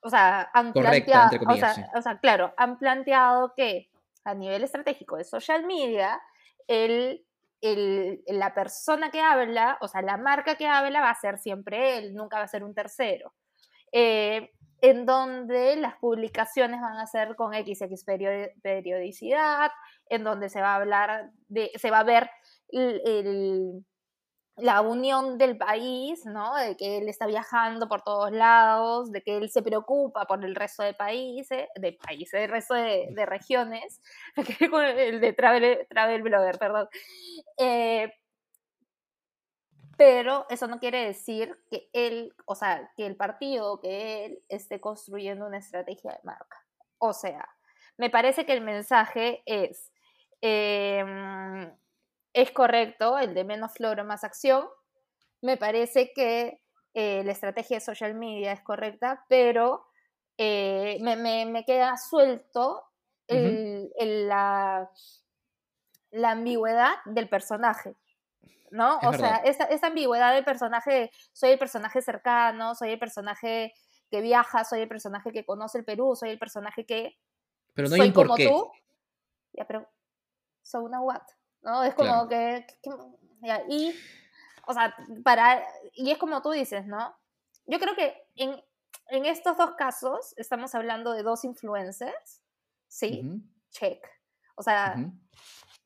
o 0.01 0.09
sea, 0.09 0.49
han 0.53 0.73
Correcta, 0.73 1.29
planteado, 1.29 1.45
comillas, 1.45 1.71
o, 1.71 1.75
sea, 1.75 1.85
sí. 1.85 1.97
o 1.97 2.01
sea, 2.01 2.19
claro, 2.19 2.53
han 2.57 2.77
planteado 2.77 3.53
que 3.55 3.89
a 4.25 4.33
nivel 4.33 4.63
estratégico 4.63 5.17
de 5.17 5.23
social 5.23 5.65
media, 5.65 6.21
el, 6.67 7.25
el, 7.61 8.21
la 8.27 8.53
persona 8.53 9.09
que 9.09 9.21
habla, 9.21 9.77
o 9.81 9.87
sea, 9.87 10.01
la 10.01 10.17
marca 10.17 10.55
que 10.55 10.67
habla 10.67 11.01
va 11.01 11.09
a 11.09 11.15
ser 11.15 11.37
siempre 11.39 11.97
él, 11.97 12.13
nunca 12.13 12.37
va 12.37 12.43
a 12.43 12.47
ser 12.47 12.63
un 12.63 12.75
tercero. 12.75 13.33
Eh, 13.91 14.51
en 14.81 15.05
donde 15.05 15.75
las 15.75 15.95
publicaciones 15.97 16.79
van 16.79 16.97
a 16.97 17.07
ser 17.07 17.35
con 17.35 17.53
XX 17.53 18.05
periodicidad, 18.61 19.71
en 20.09 20.23
donde 20.23 20.49
se 20.49 20.61
va 20.61 20.73
a 20.73 20.75
hablar 20.75 21.31
de, 21.47 21.71
se 21.75 21.91
va 21.91 21.99
a 21.99 22.03
ver 22.03 22.29
el, 22.71 23.01
el, 23.05 23.85
la 24.57 24.81
unión 24.81 25.37
del 25.37 25.57
país, 25.57 26.25
¿no? 26.25 26.55
De 26.55 26.75
que 26.75 26.97
él 26.97 27.09
está 27.09 27.25
viajando 27.27 27.87
por 27.87 28.01
todos 28.01 28.31
lados, 28.31 29.11
de 29.11 29.21
que 29.21 29.37
él 29.37 29.49
se 29.49 29.61
preocupa 29.61 30.25
por 30.25 30.43
el 30.43 30.55
resto 30.55 30.83
de 30.83 30.93
países, 30.93 31.67
de 31.75 31.93
países, 31.93 32.33
el 32.41 32.49
resto 32.49 32.73
de, 32.73 33.09
de 33.11 33.25
regiones, 33.25 34.01
el 34.35 35.21
de 35.21 35.33
travel, 35.33 35.87
travel 35.89 36.21
blogger, 36.21 36.57
perdón. 36.59 36.87
Eh, 37.57 38.11
pero 39.97 40.45
eso 40.49 40.67
no 40.67 40.79
quiere 40.79 41.05
decir 41.05 41.57
que 41.69 41.89
él, 41.91 42.33
o 42.45 42.55
sea, 42.55 42.89
que 42.95 43.05
el 43.05 43.17
partido, 43.17 43.81
que 43.81 44.25
él 44.25 44.43
esté 44.47 44.79
construyendo 44.79 45.45
una 45.45 45.57
estrategia 45.57 46.11
de 46.11 46.19
marca. 46.23 46.65
O 46.99 47.11
sea, 47.11 47.45
me 47.97 48.09
parece 48.09 48.45
que 48.45 48.53
el 48.53 48.61
mensaje 48.61 49.43
es, 49.45 49.91
eh, 50.41 51.03
es 52.33 52.51
correcto, 52.51 53.17
el 53.17 53.33
de 53.33 53.43
menos 53.43 53.73
floro, 53.73 54.03
más 54.03 54.23
acción. 54.23 54.67
Me 55.41 55.57
parece 55.57 56.11
que 56.13 56.61
eh, 56.93 57.23
la 57.23 57.31
estrategia 57.31 57.77
de 57.77 57.81
social 57.81 58.13
media 58.13 58.51
es 58.51 58.61
correcta, 58.61 59.25
pero 59.29 59.85
eh, 60.37 60.97
me, 61.01 61.15
me, 61.15 61.45
me, 61.45 61.65
queda 61.65 61.97
suelto 61.97 62.83
el, 63.27 63.45
uh 63.45 63.49
-huh. 63.49 63.91
el, 63.97 64.27
la, 64.27 64.89
la 66.11 66.31
ambigüedad 66.31 66.95
del 67.05 67.29
personaje. 67.29 67.95
¿no? 68.71 68.99
Es 69.01 69.07
o 69.07 69.11
verdad. 69.11 69.41
sea, 69.41 69.51
esa, 69.51 69.63
esa, 69.65 69.87
ambigüedad 69.87 70.33
del 70.33 70.43
personaje, 70.45 71.11
soy 71.33 71.51
el 71.51 71.59
personaje 71.59 72.01
cercano, 72.01 72.75
soy 72.75 72.91
el 72.91 72.99
personaje 72.99 73.73
que 74.09 74.21
viaja, 74.21 74.63
soy 74.63 74.81
el 74.81 74.87
personaje 74.87 75.31
que 75.31 75.45
conoce 75.45 75.79
el 75.79 75.85
Perú, 75.85 76.15
soy 76.15 76.29
el 76.29 76.39
personaje 76.39 76.85
que 76.85 77.17
pero 77.73 77.87
no 77.87 77.95
soy 77.95 78.01
hay 78.01 78.07
un 78.09 78.13
por 78.13 78.27
como 78.27 78.37
tú. 78.37 78.71
Ya, 79.53 79.65
pero 79.65 79.87
so 80.61 80.81
una 80.81 81.01
what, 81.01 81.21
¿no? 81.61 81.83
Es 81.83 81.93
como 81.93 82.27
Claro. 82.27 82.29
que, 82.29 82.67
y 83.69 83.93
o 84.67 84.73
sea, 84.73 84.95
para 85.23 85.63
y 85.93 86.11
es 86.11 86.17
como 86.17 86.41
tú 86.41 86.51
dices, 86.51 86.85
¿no? 86.85 87.15
Yo 87.65 87.79
creo 87.79 87.95
que 87.95 88.15
en, 88.35 88.61
en 89.07 89.25
estos 89.25 89.57
dos 89.57 89.71
casos 89.75 90.33
estamos 90.37 90.73
hablando 90.75 91.11
de 91.13 91.23
dos 91.23 91.43
influencers, 91.43 92.43
¿sí? 92.87 93.41
Check. 93.71 94.05
O 94.55 94.63
sea, 94.63 94.95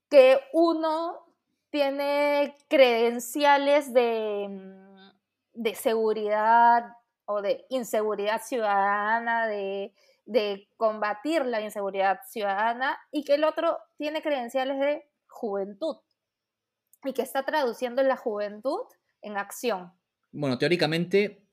que 0.09 0.39
uno 0.53 1.25
tiene 1.69 2.57
credenciales 2.69 3.93
de, 3.93 4.47
de 5.53 5.75
seguridad 5.75 6.97
o 7.25 7.41
de 7.41 7.65
inseguridad 7.69 8.41
ciudadana, 8.41 9.47
de, 9.47 9.93
de 10.25 10.69
combatir 10.77 11.45
la 11.45 11.61
inseguridad 11.61 12.19
ciudadana, 12.27 12.99
y 13.11 13.23
que 13.23 13.35
el 13.35 13.43
otro 13.43 13.79
tiene 13.97 14.21
credenciales 14.21 14.79
de 14.79 15.09
juventud 15.33 15.97
y 17.03 17.13
que 17.13 17.21
está 17.21 17.43
traduciendo 17.43 18.01
la 18.03 18.15
juventud 18.15 18.81
en 19.21 19.37
acción. 19.37 19.91
Bueno, 20.31 20.57
teóricamente 20.57 21.45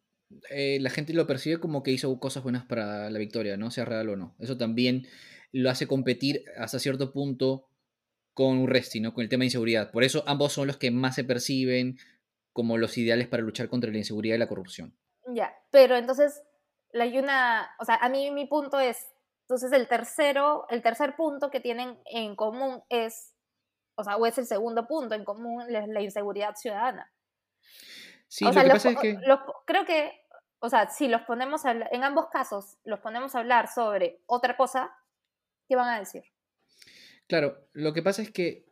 eh, 0.50 0.78
la 0.80 0.90
gente 0.90 1.12
lo 1.12 1.26
percibe 1.26 1.58
como 1.58 1.82
que 1.82 1.90
hizo 1.90 2.18
cosas 2.20 2.42
buenas 2.42 2.64
para 2.64 3.10
la 3.10 3.18
victoria, 3.18 3.56
¿no? 3.56 3.70
Sea 3.70 3.84
real 3.84 4.08
o 4.10 4.16
no. 4.16 4.34
Eso 4.38 4.56
también 4.56 5.06
lo 5.52 5.70
hace 5.70 5.86
competir 5.86 6.44
hasta 6.56 6.78
cierto 6.78 7.12
punto 7.12 7.66
con 8.34 8.58
Urresti, 8.58 9.00
¿no? 9.00 9.12
Con 9.12 9.22
el 9.22 9.28
tema 9.28 9.42
de 9.42 9.46
inseguridad. 9.46 9.90
Por 9.90 10.04
eso 10.04 10.22
ambos 10.26 10.52
son 10.52 10.66
los 10.66 10.76
que 10.76 10.90
más 10.90 11.16
se 11.16 11.24
perciben 11.24 11.98
como 12.52 12.78
los 12.78 12.96
ideales 12.96 13.28
para 13.28 13.42
luchar 13.42 13.68
contra 13.68 13.90
la 13.90 13.98
inseguridad 13.98 14.36
y 14.36 14.38
la 14.38 14.48
corrupción. 14.48 14.94
Ya, 15.34 15.52
pero 15.70 15.96
entonces 15.96 16.42
la 16.92 17.06
una, 17.06 17.70
o 17.78 17.84
sea, 17.84 17.96
a 17.96 18.08
mí 18.08 18.30
mi 18.30 18.46
punto 18.46 18.80
es, 18.80 19.12
entonces 19.42 19.72
el 19.72 19.88
tercero, 19.88 20.66
el 20.70 20.82
tercer 20.82 21.16
punto 21.16 21.50
que 21.50 21.60
tienen 21.60 21.98
en 22.06 22.36
común 22.36 22.82
es, 22.88 23.34
o 24.00 24.04
sea, 24.04 24.16
o 24.16 24.26
es 24.26 24.36
el 24.38 24.46
segundo 24.46 24.86
punto 24.86 25.14
en 25.14 25.24
común, 25.24 25.62
es 25.62 25.88
la 25.88 26.00
inseguridad 26.02 26.54
ciudadana. 26.56 27.10
Sí, 28.28 28.44
o 28.44 28.48
lo 28.48 28.52
sea, 28.54 28.62
que 28.62 28.68
los, 28.68 28.74
pasa 28.74 28.90
es 28.90 28.98
que... 28.98 29.18
los- 29.26 29.40
creo 29.66 29.84
que, 29.84 30.12
o 30.60 30.68
sea, 30.68 30.88
si 30.90 31.08
los 31.08 31.22
ponemos 31.22 31.64
a 31.64 31.72
en 31.72 32.04
ambos 32.04 32.26
casos, 32.32 32.76
los 32.84 33.00
ponemos 33.00 33.34
a 33.34 33.40
hablar 33.40 33.68
sobre 33.72 34.20
otra 34.26 34.56
cosa, 34.56 34.90
¿qué 35.68 35.76
van 35.76 35.88
a 35.88 35.98
decir? 35.98 36.22
Claro, 37.26 37.56
lo 37.72 37.92
que 37.92 38.02
pasa 38.02 38.22
es 38.22 38.30
que 38.30 38.66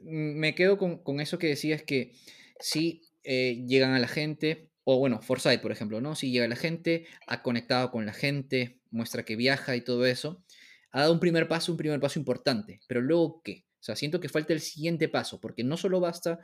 mm, 0.00 0.34
me 0.38 0.54
quedo 0.54 0.78
con, 0.78 0.98
con 1.02 1.20
eso 1.20 1.38
que 1.38 1.48
decías 1.48 1.82
que 1.82 2.12
sí 2.60 3.02
eh, 3.24 3.64
llegan 3.66 3.92
a 3.94 3.98
la 3.98 4.08
gente, 4.08 4.70
o 4.84 4.98
bueno, 4.98 5.20
Foresight, 5.22 5.60
por 5.62 5.72
ejemplo, 5.72 6.00
¿no? 6.00 6.14
Si 6.14 6.30
llega 6.30 6.46
la 6.46 6.56
gente, 6.56 7.06
ha 7.26 7.42
conectado 7.42 7.90
con 7.90 8.04
la 8.06 8.12
gente, 8.12 8.80
muestra 8.90 9.24
que 9.24 9.36
viaja 9.36 9.74
y 9.76 9.80
todo 9.80 10.06
eso, 10.06 10.42
ha 10.90 11.00
dado 11.00 11.12
un 11.12 11.20
primer 11.20 11.48
paso, 11.48 11.72
un 11.72 11.78
primer 11.78 11.98
paso 12.00 12.18
importante, 12.18 12.80
pero 12.86 13.00
luego 13.00 13.40
qué? 13.42 13.64
O 13.84 13.86
sea, 13.86 13.96
siento 13.96 14.18
que 14.18 14.30
falta 14.30 14.54
el 14.54 14.62
siguiente 14.62 15.10
paso, 15.10 15.38
porque 15.42 15.62
no 15.62 15.76
solo 15.76 16.00
basta 16.00 16.38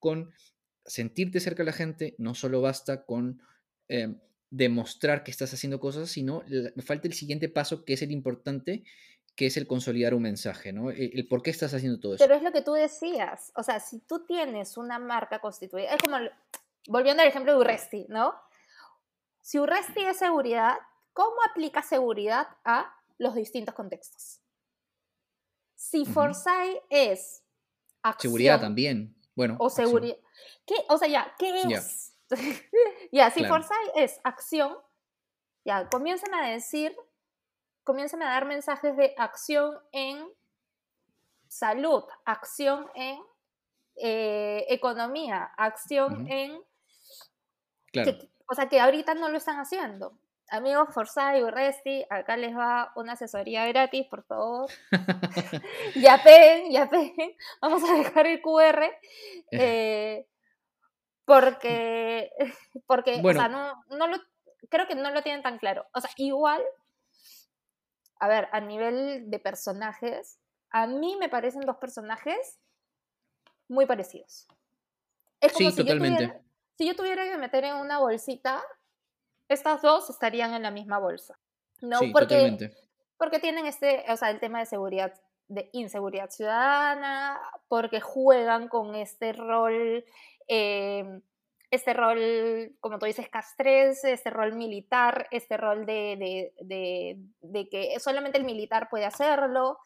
con 0.00 0.32
sentirte 0.84 1.38
cerca 1.38 1.62
de 1.62 1.66
la 1.66 1.72
gente, 1.72 2.16
no 2.18 2.34
solo 2.34 2.60
basta 2.60 3.04
con 3.04 3.40
eh, 3.86 4.16
demostrar 4.50 5.22
que 5.22 5.30
estás 5.30 5.54
haciendo 5.54 5.78
cosas, 5.78 6.10
sino 6.10 6.42
falta 6.84 7.06
el 7.06 7.14
siguiente 7.14 7.48
paso, 7.48 7.84
que 7.84 7.92
es 7.92 8.02
el 8.02 8.10
importante, 8.10 8.82
que 9.36 9.46
es 9.46 9.56
el 9.56 9.68
consolidar 9.68 10.14
un 10.14 10.22
mensaje, 10.22 10.72
¿no? 10.72 10.90
E, 10.90 11.12
el, 11.14 11.28
por 11.28 11.44
qué 11.44 11.50
estás 11.50 11.72
haciendo 11.74 12.00
todo 12.00 12.16
eso. 12.16 12.24
Pero 12.24 12.34
es 12.34 12.42
lo 12.42 12.50
que 12.50 12.62
tú 12.62 12.72
decías, 12.72 13.52
o 13.54 13.62
sea, 13.62 13.78
si 13.78 14.00
tú 14.00 14.26
tienes 14.26 14.76
una 14.76 14.98
marca 14.98 15.38
constituida, 15.38 15.94
es 15.94 16.02
como, 16.02 16.16
volviendo 16.88 17.22
al 17.22 17.28
ejemplo 17.28 17.52
de 17.52 17.58
Urresti, 17.60 18.06
¿no? 18.08 18.34
Si 19.42 19.60
Urresti 19.60 20.02
es 20.02 20.16
seguridad, 20.16 20.74
¿cómo 21.12 21.36
aplica 21.48 21.82
seguridad 21.82 22.48
a 22.64 22.92
los 23.16 23.36
distintos 23.36 23.76
contextos? 23.76 24.39
Si 25.80 26.04
Foresight 26.04 26.76
es 26.90 27.42
acción, 28.02 28.32
Seguridad 28.32 28.60
también, 28.60 29.16
bueno. 29.34 29.56
O 29.58 29.70
seguridad. 29.70 30.18
¿Qué? 30.66 30.74
O 30.90 30.98
sea, 30.98 31.08
ya, 31.08 31.34
¿qué 31.38 31.62
es? 31.62 32.14
ya, 33.12 33.30
si 33.30 33.42
Foresight 33.46 33.92
es 33.94 34.20
acción, 34.22 34.76
ya, 35.64 35.88
comiencen 35.88 36.34
a 36.34 36.46
decir, 36.46 36.94
comiencen 37.82 38.22
a 38.22 38.26
dar 38.26 38.44
mensajes 38.44 38.94
de 38.94 39.14
acción 39.16 39.78
en 39.92 40.28
salud, 41.48 42.04
acción 42.26 42.86
en 42.94 43.18
eh, 43.96 44.66
economía, 44.68 45.44
acción 45.56 46.30
en... 46.30 46.62
Claro. 47.86 48.18
o 48.46 48.54
sea, 48.54 48.68
que 48.68 48.80
ahorita 48.80 49.14
no 49.14 49.30
lo 49.30 49.38
están 49.38 49.56
haciendo. 49.56 50.18
Amigos 50.50 50.92
Forsyth 50.92 51.36
y 51.36 51.48
Resti, 51.48 52.04
acá 52.10 52.36
les 52.36 52.56
va 52.56 52.92
una 52.96 53.12
asesoría 53.12 53.66
gratis, 53.66 54.06
por 54.08 54.24
favor. 54.24 54.68
ya 55.94 56.20
peguen, 56.22 56.72
ya 56.72 56.90
peguen. 56.90 57.36
Vamos 57.60 57.88
a 57.88 57.94
dejar 57.94 58.26
el 58.26 58.42
QR. 58.42 58.90
Eh, 59.52 60.26
porque, 61.24 62.32
porque 62.86 63.20
o 63.22 63.32
sea, 63.32 63.48
no, 63.48 63.84
no 63.90 64.08
lo, 64.08 64.18
creo 64.68 64.88
que 64.88 64.96
no 64.96 65.10
lo 65.12 65.22
tienen 65.22 65.42
tan 65.42 65.58
claro. 65.58 65.86
O 65.94 66.00
sea, 66.00 66.10
igual, 66.16 66.60
a 68.18 68.26
ver, 68.26 68.48
a 68.50 68.60
nivel 68.60 69.30
de 69.30 69.38
personajes, 69.38 70.40
a 70.70 70.88
mí 70.88 71.16
me 71.20 71.28
parecen 71.28 71.60
dos 71.60 71.76
personajes 71.76 72.58
muy 73.68 73.86
parecidos. 73.86 74.48
Es 75.40 75.52
como 75.52 75.70
sí, 75.70 75.76
si 75.76 75.82
totalmente. 75.82 76.22
Yo 76.22 76.28
tuviera, 76.28 76.44
si 76.76 76.86
yo 76.88 76.96
tuviera 76.96 77.24
que 77.24 77.38
meter 77.38 77.64
en 77.64 77.76
una 77.76 77.98
bolsita, 77.98 78.60
estas 79.50 79.82
dos 79.82 80.08
estarían 80.08 80.54
en 80.54 80.62
la 80.62 80.70
misma 80.70 80.98
bolsa. 80.98 81.38
¿no? 81.82 81.98
Sí, 81.98 82.10
porque, 82.12 82.34
totalmente. 82.34 82.76
porque 83.18 83.38
tienen 83.38 83.66
este, 83.66 84.04
o 84.08 84.16
sea, 84.16 84.30
el 84.30 84.40
tema 84.40 84.60
de 84.60 84.66
seguridad, 84.66 85.12
de 85.48 85.68
inseguridad 85.72 86.30
ciudadana, 86.30 87.38
porque 87.68 88.00
juegan 88.00 88.68
con 88.68 88.94
este 88.94 89.32
rol 89.32 90.04
Em, 90.52 91.22
este 91.70 91.94
rol, 91.94 92.74
como 92.80 92.98
tú 92.98 93.06
dices, 93.06 93.28
castrense, 93.28 94.12
este 94.12 94.30
rol 94.30 94.52
militar, 94.54 95.28
este 95.30 95.56
rol 95.56 95.86
de, 95.86 96.52
que 97.70 98.00
solamente 98.00 98.36
el 98.36 98.42
militar 98.42 98.88
puede 98.90 99.04
hacerlo. 99.04 99.78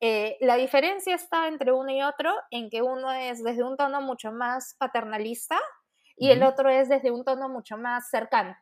Eh, 0.00 0.38
la 0.40 0.56
diferencia 0.56 1.14
está 1.14 1.48
entre 1.48 1.70
uno 1.72 1.90
y 1.90 2.00
otro 2.00 2.32
en 2.50 2.70
que 2.70 2.80
uno 2.80 3.12
es 3.12 3.44
desde 3.44 3.62
un 3.62 3.76
tono 3.76 4.00
mucho 4.00 4.32
más 4.32 4.74
paternalista 4.78 5.58
y 6.16 6.30
el 6.30 6.42
otro 6.42 6.70
es 6.70 6.88
desde 6.88 7.10
un 7.10 7.22
tono 7.22 7.50
mucho 7.50 7.76
más 7.76 8.08
cercano. 8.08 8.56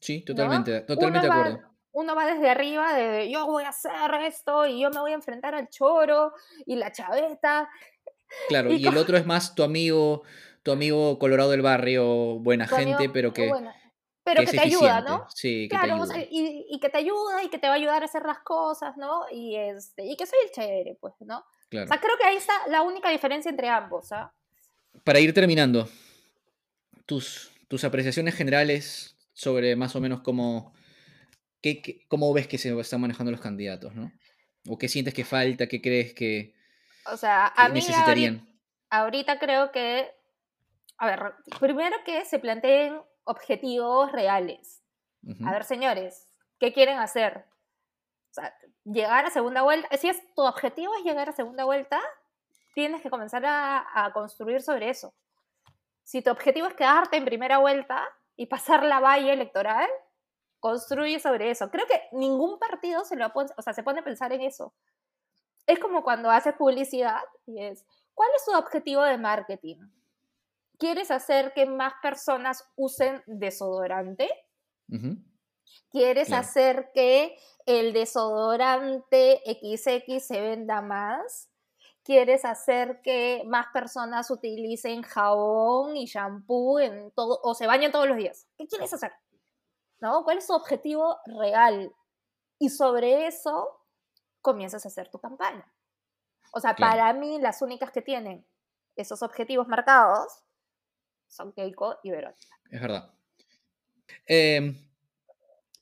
Sí, 0.00 0.22
totalmente, 0.22 0.80
totalmente 0.82 1.26
de 1.26 1.32
acuerdo. 1.32 1.60
uno 1.92 2.14
va 2.14 2.26
desde 2.26 2.50
arriba 2.50 2.94
de 2.94 3.30
yo 3.30 3.46
voy 3.46 3.64
a 3.64 3.70
hacer 3.70 3.92
esto 4.26 4.66
y 4.66 4.80
yo 4.80 4.90
me 4.90 5.00
voy 5.00 5.12
a 5.12 5.14
enfrentar 5.14 5.54
al 5.54 5.68
choro 5.68 6.32
y 6.66 6.76
la 6.76 6.92
chaveta 6.92 7.68
Claro, 8.48 8.72
y, 8.72 8.86
el 8.86 8.96
otro 8.96 9.16
es 9.16 9.26
más 9.26 9.54
tu 9.54 9.62
amigo, 9.62 10.22
tu 10.62 10.72
amigo 10.72 11.18
colorado 11.18 11.50
del 11.50 11.62
barrio, 11.62 12.38
buena 12.38 12.66
gente, 12.66 13.08
pero 13.08 13.32
que... 13.32 13.50
Pero 14.26 14.40
que, 14.40 14.52
te 14.52 14.60
ayuda, 14.60 15.02
¿no? 15.02 15.26
Sí, 15.34 15.68
que 15.68 15.76
te 15.76 15.90
ayuda. 15.90 16.14
y, 16.30 16.80
que 16.80 16.88
te 16.88 16.96
ayuda 16.96 17.44
y 17.44 17.50
que 17.50 17.58
te 17.58 17.66
va 17.66 17.74
a 17.74 17.76
ayudar 17.76 18.00
a 18.00 18.06
hacer 18.06 18.22
las 18.24 18.38
cosas, 18.38 18.96
¿no? 18.96 19.26
Y, 19.30 19.54
este, 19.54 20.06
y 20.06 20.16
que 20.16 20.24
soy 20.24 20.38
el 20.46 20.50
chévere, 20.50 20.96
pues, 20.98 21.12
¿no? 21.20 21.44
Claro. 21.68 21.84
O 21.84 21.88
sea, 21.88 22.00
creo 22.00 22.16
que 22.16 22.24
ahí 22.24 22.36
está 22.36 22.54
la 22.68 22.80
única 22.80 23.10
diferencia 23.10 23.50
entre 23.50 23.68
ambos, 23.68 24.12
¿ah? 24.12 24.32
Para 25.04 25.20
ir 25.20 25.34
terminando, 25.34 25.90
tus, 27.04 27.52
tus 27.68 27.84
apreciaciones 27.84 28.34
generales 28.34 29.13
sobre 29.34 29.76
más 29.76 29.94
o 29.94 30.00
menos 30.00 30.22
cómo, 30.22 30.72
qué, 31.60 32.06
cómo 32.08 32.32
ves 32.32 32.48
que 32.48 32.58
se 32.58 32.78
están 32.80 33.02
manejando 33.02 33.30
los 33.30 33.40
candidatos, 33.40 33.94
¿no? 33.94 34.10
¿O 34.66 34.78
qué 34.78 34.88
sientes 34.88 35.12
que 35.12 35.24
falta? 35.24 35.66
¿Qué 35.66 35.82
crees 35.82 36.14
que, 36.14 36.54
o 37.06 37.16
sea, 37.16 37.48
a 37.48 37.68
mí 37.68 37.80
ahorita, 38.90 39.38
creo 39.38 39.70
que, 39.72 40.10
a 40.96 41.06
ver, 41.06 41.34
primero 41.60 41.96
que 42.04 42.24
se 42.24 42.38
planteen 42.38 43.00
objetivos 43.24 44.10
reales. 44.12 44.82
A 45.44 45.52
ver, 45.52 45.64
señores, 45.64 46.28
¿qué 46.58 46.72
quieren 46.72 46.98
hacer? 46.98 47.46
O 48.30 48.34
sea, 48.34 48.54
llegar 48.84 49.24
a 49.24 49.30
segunda 49.30 49.62
vuelta. 49.62 49.88
Si 49.96 50.08
es 50.08 50.22
tu 50.34 50.42
objetivo 50.42 50.94
es 50.96 51.04
llegar 51.04 51.28
a 51.28 51.32
segunda 51.32 51.64
vuelta, 51.64 52.00
tienes 52.74 53.00
que 53.00 53.08
comenzar 53.08 53.44
a, 53.46 53.86
a 53.94 54.12
construir 54.12 54.60
sobre 54.60 54.90
eso. 54.90 55.14
Si 56.02 56.20
tu 56.20 56.30
objetivo 56.30 56.66
es 56.66 56.74
quedarte 56.74 57.16
en 57.16 57.24
primera 57.24 57.58
vuelta 57.58 58.06
y 58.36 58.46
pasar 58.46 58.82
la 58.84 59.00
valla 59.00 59.32
electoral, 59.32 59.88
construye 60.60 61.20
sobre 61.20 61.50
eso. 61.50 61.70
Creo 61.70 61.86
que 61.86 62.02
ningún 62.12 62.58
partido 62.58 63.04
se 63.04 63.16
lo 63.16 63.30
o 63.34 63.62
sea, 63.62 63.72
se 63.72 63.82
pone 63.82 64.00
a 64.00 64.04
pensar 64.04 64.32
en 64.32 64.40
eso 64.40 64.74
es 65.66 65.78
como 65.78 66.02
cuando 66.02 66.30
haces 66.30 66.54
publicidad 66.54 67.22
y 67.46 67.62
es, 67.62 67.84
¿cuál 68.14 68.28
es 68.36 68.44
tu 68.44 68.52
objetivo 68.54 69.02
de 69.02 69.18
marketing? 69.18 69.78
¿Quieres 70.78 71.10
hacer 71.10 71.52
que 71.54 71.66
más 71.66 71.94
personas 72.02 72.64
usen 72.76 73.22
desodorante? 73.26 74.28
¿Quieres 75.90 76.32
hacer 76.32 76.90
que 76.92 77.36
el 77.64 77.92
desodorante 77.92 79.40
XX 79.46 80.22
se 80.22 80.40
venda 80.40 80.82
más? 80.82 81.48
¿Quieres 82.04 82.44
hacer 82.44 83.00
que 83.02 83.42
más 83.46 83.66
personas 83.72 84.30
utilicen 84.30 85.02
jabón 85.02 85.96
y 85.96 86.04
shampoo 86.04 86.78
en 86.78 87.10
todo, 87.12 87.40
o 87.42 87.54
se 87.54 87.66
bañen 87.66 87.90
todos 87.90 88.06
los 88.06 88.18
días? 88.18 88.46
¿Qué 88.58 88.66
quieres 88.66 88.92
hacer? 88.92 89.10
¿No? 90.00 90.22
¿Cuál 90.22 90.38
es 90.38 90.46
tu 90.46 90.52
objetivo 90.52 91.16
real? 91.24 91.90
Y 92.58 92.68
sobre 92.68 93.26
eso 93.26 93.80
comienzas 94.42 94.84
a 94.84 94.88
hacer 94.88 95.08
tu 95.08 95.18
campaña. 95.18 95.66
O 96.52 96.60
sea, 96.60 96.76
para 96.76 97.12
mí 97.14 97.40
las 97.40 97.62
únicas 97.62 97.90
que 97.90 98.02
tienen 98.02 98.46
esos 98.96 99.22
objetivos 99.22 99.66
marcados 99.66 100.44
son 101.26 101.52
Keiko 101.52 101.98
y 102.02 102.10
Verónica. 102.10 102.56
Es 102.70 102.80
verdad. 102.80 103.14
Em, 104.26 104.76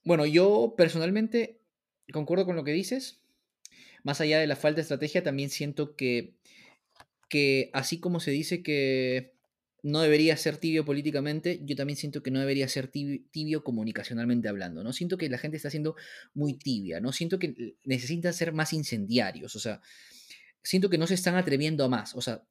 bueno, 0.04 0.24
yo 0.24 0.74
personalmente 0.76 1.60
concuerdo 2.12 2.46
con 2.46 2.56
lo 2.56 2.64
que 2.64 2.70
dices. 2.70 3.21
Más 4.02 4.20
allá 4.20 4.38
de 4.38 4.46
la 4.46 4.56
falta 4.56 4.76
de 4.76 4.82
estrategia, 4.82 5.22
también 5.22 5.50
siento 5.50 5.96
que, 5.96 6.34
que 7.28 7.70
así 7.72 8.00
como 8.00 8.20
se 8.20 8.30
dice 8.30 8.62
que 8.62 9.32
no 9.82 10.00
debería 10.00 10.36
ser 10.36 10.58
tibio 10.58 10.84
políticamente, 10.84 11.60
yo 11.64 11.74
también 11.74 11.96
siento 11.96 12.22
que 12.22 12.30
no 12.30 12.38
debería 12.38 12.68
ser 12.68 12.88
tibio, 12.88 13.64
comunicacionalmente 13.64 14.48
hablando, 14.48 14.84
¿no? 14.84 14.92
Siento 14.92 15.18
que 15.18 15.28
la 15.28 15.38
gente 15.38 15.56
está 15.56 15.70
siendo 15.70 15.96
muy 16.34 16.54
tibia, 16.54 17.00
¿no? 17.00 17.12
Siento 17.12 17.38
que 17.38 17.74
necesitan 17.84 18.32
ser 18.32 18.52
más 18.52 18.72
incendiarios, 18.72 19.56
o 19.56 19.58
sea, 19.58 19.80
siento 20.62 20.88
que 20.88 20.98
no 20.98 21.08
se 21.08 21.14
están 21.14 21.34
atreviendo 21.34 21.84
a 21.84 21.88
más, 21.88 22.14
o 22.14 22.20
sea, 22.20 22.44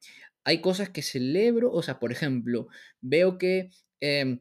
hay 0.44 0.60
cosas 0.60 0.90
que 0.90 1.02
celebro, 1.02 1.72
o 1.72 1.82
sea, 1.82 2.00
por 2.00 2.12
ejemplo, 2.12 2.68
veo 3.00 3.38
que 3.38 3.70
eh, 4.02 4.40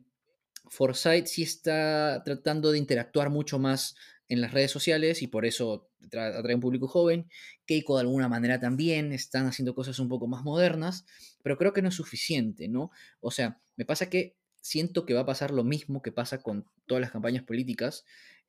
Forsyth 0.68 1.26
sí 1.26 1.42
está 1.42 2.22
tratando 2.24 2.72
de 2.72 2.78
interactuar 2.78 3.30
mucho 3.30 3.58
más 3.58 3.94
en 4.30 4.40
las 4.40 4.52
redes 4.52 4.70
sociales 4.70 5.22
y 5.22 5.26
por 5.26 5.44
eso 5.44 5.90
atrae 6.06 6.54
un 6.54 6.60
público 6.60 6.86
joven. 6.86 7.28
Keiko 7.66 7.96
de 7.96 8.02
alguna 8.02 8.28
manera 8.28 8.60
también 8.60 9.12
están 9.12 9.46
haciendo 9.46 9.74
cosas 9.74 9.98
un 9.98 10.08
poco 10.08 10.28
más 10.28 10.44
modernas, 10.44 11.04
pero 11.42 11.58
creo 11.58 11.72
que 11.72 11.82
no 11.82 11.88
es 11.88 11.96
suficiente, 11.96 12.68
¿no? 12.68 12.92
O 13.20 13.32
sea, 13.32 13.60
me 13.76 13.84
pasa 13.84 14.08
que 14.08 14.36
siento 14.60 15.04
que 15.04 15.14
va 15.14 15.22
a 15.22 15.26
pasar 15.26 15.50
lo 15.50 15.64
mismo 15.64 16.00
que 16.00 16.12
pasa 16.12 16.42
con 16.42 16.64
todas 16.86 17.02
las 17.02 17.10
campañas 17.10 17.42
políticas, 17.42 18.04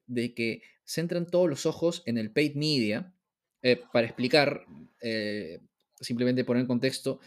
de 0.06 0.36
que 0.36 0.62
centran 0.86 1.26
todos 1.26 1.50
los 1.50 1.66
ojos 1.66 2.04
en 2.06 2.20
el 2.20 2.32
paid 2.32 2.56
media. 2.56 3.12
Eh, 3.64 3.82
para 3.92 4.06
explicar, 4.06 4.66
eh, 5.02 5.62
simplemente 6.00 6.44
poner 6.44 6.62
en 6.62 6.68
contexto, 6.68 7.20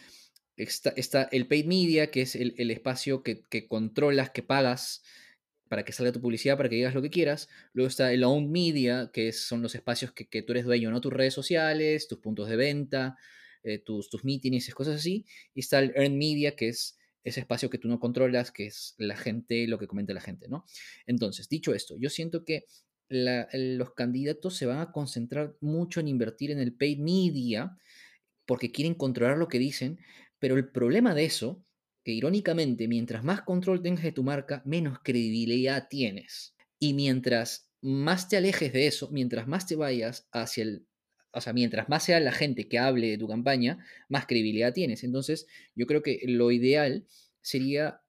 está, 0.56 1.28
el 1.32 1.48
paid 1.48 1.66
media, 1.66 2.12
que 2.12 2.22
es 2.22 2.36
el, 2.36 2.70
espacio 2.70 3.24
que, 3.24 3.42
que 3.50 3.66
controlas, 3.66 4.30
que 4.30 4.42
pagas 4.44 5.02
para 5.74 5.84
que 5.84 5.92
salga 5.92 6.12
tu 6.12 6.20
publicidad, 6.20 6.56
para 6.56 6.68
que 6.68 6.76
digas 6.76 6.94
lo 6.94 7.02
que 7.02 7.10
quieras. 7.10 7.48
Luego 7.72 7.88
está 7.88 8.12
el 8.12 8.22
owned 8.22 8.48
media, 8.48 9.10
que 9.12 9.32
son 9.32 9.60
los 9.60 9.74
espacios 9.74 10.12
que, 10.12 10.42
tú 10.42 10.52
eres 10.52 10.64
dueño, 10.64 10.88
no 10.92 11.00
tus 11.00 11.12
redes 11.12 11.34
sociales, 11.34 12.06
tus 12.06 12.20
puntos 12.20 12.48
de 12.48 12.54
venta, 12.54 13.16
eh, 13.64 13.80
tus, 13.80 14.08
tus 14.08 14.24
meetings, 14.24 14.72
cosas 14.72 14.94
así. 14.94 15.26
Y 15.52 15.58
está 15.58 15.80
el 15.80 15.90
earned 15.96 16.16
media, 16.16 16.54
que 16.54 16.68
es 16.68 16.96
ese 17.24 17.40
espacio 17.40 17.70
que 17.70 17.78
tú 17.78 17.88
no 17.88 17.98
controlas, 17.98 18.52
que 18.52 18.66
es 18.66 18.94
la 18.98 19.16
gente, 19.16 19.66
lo 19.66 19.76
que 19.76 19.88
comenta 19.88 20.14
la 20.14 20.20
gente, 20.20 20.46
¿no? 20.46 20.64
Entonces, 21.06 21.48
dicho 21.48 21.74
esto, 21.74 21.96
yo 21.98 22.08
siento 22.08 22.44
que 22.44 22.66
los 23.08 23.94
candidatos 23.94 24.56
se 24.56 24.66
van 24.66 24.78
a 24.78 24.92
concentrar 24.92 25.56
mucho 25.60 25.98
en 25.98 26.06
invertir 26.06 26.52
en 26.52 26.60
el 26.60 26.72
paid 26.72 27.00
media 27.00 27.76
porque 28.46 28.70
quieren 28.70 28.94
controlar 28.94 29.38
lo 29.38 29.48
que 29.48 29.58
dicen, 29.58 29.98
pero 30.38 30.56
el 30.56 30.70
problema 30.70 31.16
de 31.16 31.24
eso, 31.24 31.64
que 32.04 32.12
irónicamente, 32.12 32.86
mientras 32.86 33.24
más 33.24 33.42
control 33.42 33.82
tengas 33.82 34.04
de 34.04 34.12
tu 34.12 34.22
marca, 34.22 34.62
menos 34.64 34.98
credibilidad 35.02 35.88
tienes. 35.88 36.54
Y 36.78 36.94
mientras 36.94 37.70
más 37.80 38.28
te 38.28 38.36
alejes 38.36 38.72
de 38.72 38.86
eso, 38.86 39.08
mientras 39.10 39.48
más 39.48 39.66
te 39.66 39.76
vayas 39.76 40.28
hacia 40.32 40.62
el 40.64 40.86
o 41.34 41.40
sea, 41.40 41.52
mientras 41.52 41.88
más 41.88 42.04
sea 42.04 42.20
la 42.20 42.32
gente 42.32 42.68
que 42.68 42.78
hable 42.78 43.10
de 43.10 43.18
tu 43.18 43.26
campaña, 43.26 43.84
más 44.08 44.26
credibilidad 44.26 44.72
tienes. 44.72 45.02
Entonces, 45.02 45.46
yo 45.74 45.86
creo 45.86 46.00
que 46.00 46.20
lo 46.26 46.52
ideal 46.52 47.06
sería 47.42 48.02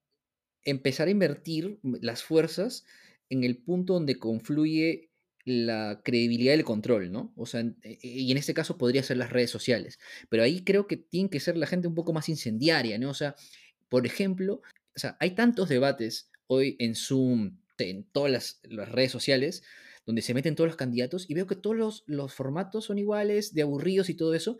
empezar 0.63 1.07
a 1.07 1.11
invertir 1.11 1.79
las 2.01 2.23
fuerzas 2.23 2.85
en 3.29 3.43
el 3.43 3.57
punto 3.57 3.93
donde 3.93 4.19
confluye 4.19 5.09
la 5.43 6.01
credibilidad 6.03 6.53
y 6.53 6.57
el 6.57 6.63
control, 6.63 7.11
¿no? 7.11 7.33
O 7.35 7.45
sea, 7.45 7.61
e, 7.83 7.99
y 8.01 8.31
en 8.31 8.37
este 8.37 8.53
caso 8.53 8.77
podría 8.77 9.03
ser 9.03 9.17
las 9.17 9.31
redes 9.31 9.51
sociales. 9.51 9.99
Pero 10.29 10.43
ahí 10.43 10.63
creo 10.63 10.87
que 10.87 10.97
tiene 10.97 11.29
que 11.29 11.39
ser 11.39 11.57
la 11.57 11.67
gente 11.67 11.87
un 11.87 11.95
poco 11.95 12.13
más 12.13 12.29
incendiaria, 12.29 12.97
¿no? 12.97 13.09
O 13.09 13.13
sea, 13.13 13.35
por 13.95 14.05
ejemplo, 14.05 14.61
o 14.93 14.99
sea, 14.99 15.15
hay 15.21 15.35
tantos 15.35 15.69
debates 15.69 16.29
hoy 16.47 16.75
en 16.79 16.95
Zoom, 16.95 17.59
en 17.77 18.03
todas 18.03 18.29
las, 18.29 18.59
redes 18.89 19.09
sociales, 19.09 19.63
donde 20.05 20.21
se 20.21 20.33
meten 20.33 20.53
todos 20.53 20.67
los 20.67 20.75
candidatos 20.75 21.29
y 21.29 21.33
veo 21.33 21.47
que 21.47 21.55
todos 21.55 22.03
los, 22.05 22.33
formatos 22.33 22.83
son 22.83 22.97
iguales, 22.97 23.53
de 23.53 23.61
aburridos 23.61 24.09
y 24.09 24.15
todo 24.15 24.33
eso, 24.33 24.57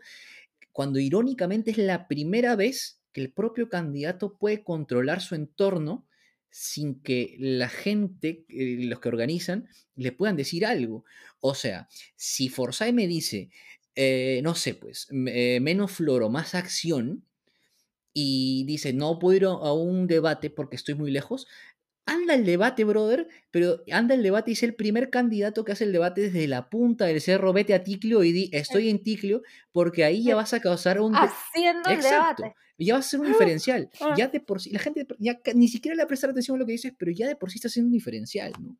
cuando 0.72 1.00
irónicamente 1.00 1.70
es 1.70 1.76
la 1.76 2.08
primera 2.08 2.56
vez 2.56 3.02
que 3.12 3.20
el 3.20 3.30
propio 3.30 3.68
candidato 3.68 4.38
puede 4.38 4.64
controlar 4.64 5.20
su 5.20 5.34
entorno 5.34 6.06
sin 6.48 7.02
que 7.02 7.36
la 7.38 7.68
gente, 7.68 8.46
eh, 8.48 8.78
los 8.86 9.00
que 9.00 9.10
organizan, 9.10 9.68
le 9.96 10.12
puedan 10.12 10.36
decir 10.36 10.64
algo. 10.64 11.04
O 11.40 11.54
sea, 11.54 11.90
si 12.14 12.48
Forsyth 12.48 12.94
me 12.94 13.06
dice, 13.06 13.50
eh, 13.96 14.40
no 14.42 14.54
sé, 14.54 14.72
pues, 14.72 15.08
eh, 15.10 15.60
menos 15.60 15.92
floro, 15.92 16.30
más 16.30 16.54
acción, 16.54 17.25
y 18.18 18.64
dice, 18.64 18.94
no 18.94 19.18
puedo 19.18 19.36
ir 19.36 19.44
a 19.44 19.72
un 19.74 20.06
debate 20.06 20.48
porque 20.48 20.76
estoy 20.76 20.94
muy 20.94 21.10
lejos, 21.10 21.46
anda 22.06 22.32
el 22.32 22.46
debate, 22.46 22.82
brother, 22.84 23.28
pero 23.50 23.82
anda 23.92 24.14
el 24.14 24.22
debate 24.22 24.52
y 24.52 24.54
es 24.54 24.62
el 24.62 24.74
primer 24.74 25.10
candidato 25.10 25.66
que 25.66 25.72
hace 25.72 25.84
el 25.84 25.92
debate 25.92 26.22
desde 26.22 26.48
la 26.48 26.70
punta 26.70 27.04
del 27.04 27.20
cerro, 27.20 27.52
vete 27.52 27.74
a 27.74 27.82
Ticlio 27.82 28.24
y 28.24 28.32
di, 28.32 28.48
estoy 28.54 28.88
en 28.88 29.02
Ticlio, 29.02 29.42
porque 29.70 30.02
ahí 30.02 30.22
ya 30.22 30.34
vas 30.34 30.54
a 30.54 30.60
causar 30.60 30.98
un... 30.98 31.14
Haciendo 31.14 31.90
el 31.90 32.00
debate. 32.00 32.54
Ya 32.78 32.94
va 32.94 33.00
a 33.00 33.02
ser 33.02 33.20
un 33.20 33.26
diferencial. 33.32 33.90
Ah. 34.00 34.14
Ya 34.16 34.28
de 34.28 34.40
por 34.40 34.62
sí, 34.62 34.70
la 34.70 34.78
gente 34.78 35.06
ya 35.18 35.38
ni 35.54 35.68
siquiera 35.68 35.94
le 35.94 36.00
va 36.00 36.04
a 36.04 36.08
prestar 36.08 36.30
atención 36.30 36.56
a 36.56 36.60
lo 36.60 36.64
que 36.64 36.72
dices, 36.72 36.94
pero 36.96 37.12
ya 37.12 37.28
de 37.28 37.36
por 37.36 37.50
sí 37.50 37.58
está 37.58 37.68
haciendo 37.68 37.88
un 37.88 37.92
diferencial, 37.92 38.54
¿no? 38.58 38.78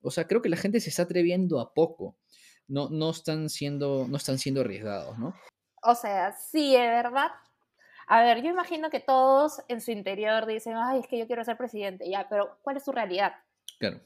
O 0.00 0.12
sea, 0.12 0.28
creo 0.28 0.42
que 0.42 0.48
la 0.48 0.56
gente 0.56 0.78
se 0.78 0.90
está 0.90 1.02
atreviendo 1.02 1.58
a 1.58 1.74
poco. 1.74 2.16
No, 2.68 2.88
no, 2.88 3.10
están, 3.10 3.48
siendo, 3.50 4.06
no 4.08 4.16
están 4.16 4.38
siendo 4.38 4.60
arriesgados, 4.60 5.18
¿no? 5.18 5.34
O 5.82 5.94
sea, 5.96 6.32
sí, 6.32 6.76
es 6.76 6.88
verdad, 6.88 7.30
a 8.06 8.22
ver, 8.22 8.42
yo 8.42 8.50
imagino 8.50 8.88
que 8.88 9.00
todos 9.00 9.62
en 9.68 9.80
su 9.80 9.90
interior 9.90 10.46
dicen, 10.46 10.76
ay, 10.76 11.00
es 11.00 11.08
que 11.08 11.18
yo 11.18 11.26
quiero 11.26 11.44
ser 11.44 11.56
presidente, 11.56 12.08
ya, 12.08 12.28
pero 12.28 12.58
¿cuál 12.62 12.76
es 12.76 12.84
tu 12.84 12.92
realidad? 12.92 13.32
Claro. 13.78 14.00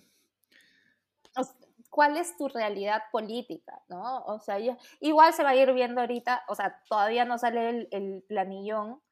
¿Cuál 1.91 2.17
es 2.17 2.37
tu 2.37 2.49
realidad 2.49 3.03
política? 3.13 3.83
¿no? 3.89 4.25
O 4.25 4.41
sea, 4.41 4.59
igual 5.01 5.35
se 5.35 5.43
va 5.43 5.51
a 5.51 5.57
ir 5.57 5.73
viendo 5.73 6.01
ahorita, 6.01 6.45
o 6.49 6.55
sea, 6.55 6.81
todavía 6.89 7.25
no 7.27 7.37
sale 7.37 7.89
el, 7.91 8.25
planillón 8.27 9.03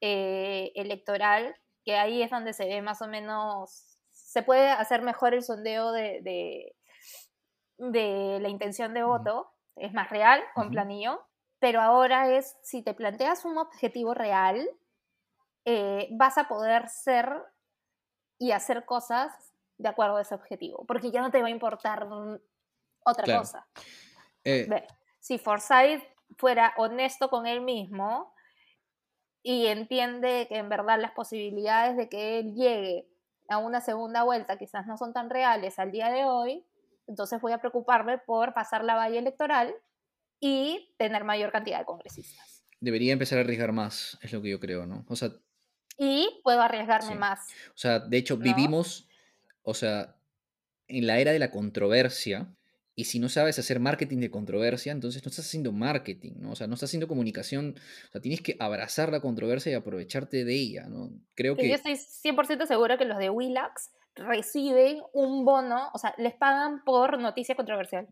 eh, 0.00 0.70
electoral, 0.76 1.56
que 1.84 1.96
ahí 1.96 2.22
es 2.22 2.30
donde 2.30 2.52
se 2.52 2.66
ve 2.66 2.82
más 2.82 3.02
o 3.02 3.08
menos, 3.08 3.98
se 4.12 4.42
puede 4.42 4.70
hacer 4.70 5.02
mejor 5.02 5.34
el 5.34 5.42
sondeo 5.42 5.90
de, 5.90 6.20
de, 7.78 8.38
la 8.40 8.48
intención 8.48 8.94
de 8.94 9.02
voto, 9.02 9.50
es 9.74 9.92
más 9.92 10.08
real 10.10 10.40
con 10.54 10.70
planillón, 10.70 11.18
pero 11.60 11.80
ahora 11.80 12.30
es, 12.34 12.56
si 12.62 12.82
te 12.82 12.94
planteas 12.94 13.44
un 13.44 13.58
objetivo 13.58 14.14
real, 14.14 14.66
eh, 15.66 16.08
vas 16.12 16.38
a 16.38 16.48
poder 16.48 16.88
ser 16.88 17.30
y 18.38 18.52
hacer 18.52 18.86
cosas 18.86 19.32
de 19.76 19.88
acuerdo 19.88 20.16
a 20.16 20.22
ese 20.22 20.34
objetivo, 20.34 20.84
porque 20.86 21.10
ya 21.10 21.20
no 21.20 21.30
te 21.30 21.40
va 21.42 21.48
a 21.48 21.50
importar 21.50 22.08
otra 23.04 23.38
cosa. 23.38 23.66
Eh, 24.42 24.68
si 25.20 25.38
Forsyth 25.38 26.02
fuera 26.38 26.72
honesto 26.78 27.28
con 27.28 27.46
él 27.46 27.60
mismo 27.60 28.34
y 29.42 29.66
entiende 29.66 30.46
que 30.48 30.56
en 30.56 30.70
verdad 30.70 30.98
las 30.98 31.12
posibilidades 31.12 31.96
de 31.96 32.08
que 32.08 32.38
él 32.38 32.54
llegue 32.54 33.06
a 33.48 33.58
una 33.58 33.82
segunda 33.82 34.22
vuelta 34.22 34.56
quizás 34.56 34.86
no 34.86 34.96
son 34.96 35.12
tan 35.12 35.28
reales 35.28 35.78
al 35.78 35.92
día 35.92 36.10
de 36.10 36.24
hoy, 36.24 36.66
entonces 37.06 37.40
voy 37.40 37.52
a 37.52 37.58
preocuparme 37.58 38.16
por 38.16 38.54
pasar 38.54 38.84
la 38.84 38.94
valla 38.94 39.18
electoral 39.18 39.74
y 40.40 40.94
tener 40.96 41.24
mayor 41.24 41.52
cantidad 41.52 41.78
de 41.78 41.84
congresistas. 41.84 42.64
Debería 42.80 43.12
empezar 43.12 43.38
a 43.38 43.42
arriesgar 43.42 43.72
más, 43.72 44.18
es 44.22 44.32
lo 44.32 44.42
que 44.42 44.50
yo 44.50 44.58
creo, 44.58 44.86
¿no? 44.86 45.04
O 45.08 45.16
sea... 45.16 45.30
Y 45.98 46.40
puedo 46.42 46.62
arriesgarme 46.62 47.14
más. 47.14 47.48
O 47.68 47.78
sea, 47.78 47.98
de 48.00 48.16
hecho, 48.16 48.38
vivimos, 48.38 49.06
o 49.62 49.74
sea, 49.74 50.16
en 50.88 51.06
la 51.06 51.18
era 51.18 51.32
de 51.32 51.38
la 51.38 51.50
controversia, 51.50 52.54
y 52.94 53.04
si 53.04 53.18
no 53.18 53.28
sabes 53.28 53.58
hacer 53.58 53.80
marketing 53.80 54.18
de 54.18 54.30
controversia, 54.30 54.92
entonces 54.92 55.22
no 55.24 55.28
estás 55.30 55.46
haciendo 55.46 55.72
marketing, 55.72 56.32
¿no? 56.36 56.52
O 56.52 56.56
sea, 56.56 56.66
no 56.66 56.74
estás 56.74 56.88
haciendo 56.88 57.08
comunicación. 57.08 57.76
O 58.08 58.12
sea, 58.12 58.20
tienes 58.20 58.40
que 58.40 58.56
abrazar 58.58 59.10
la 59.10 59.20
controversia 59.20 59.72
y 59.72 59.74
aprovecharte 59.74 60.44
de 60.44 60.54
ella, 60.54 60.86
¿no? 60.88 61.10
Creo 61.34 61.56
que... 61.56 61.68
Yo 61.68 61.74
estoy 61.74 61.94
100% 61.94 62.66
segura 62.66 62.98
que 62.98 63.04
los 63.04 63.18
de 63.18 63.30
Willax 63.30 63.90
reciben 64.16 65.02
un 65.12 65.44
bono, 65.44 65.90
o 65.94 65.98
sea, 65.98 66.14
les 66.18 66.34
pagan 66.34 66.84
por 66.84 67.18
noticia 67.18 67.54
controversial. 67.54 68.08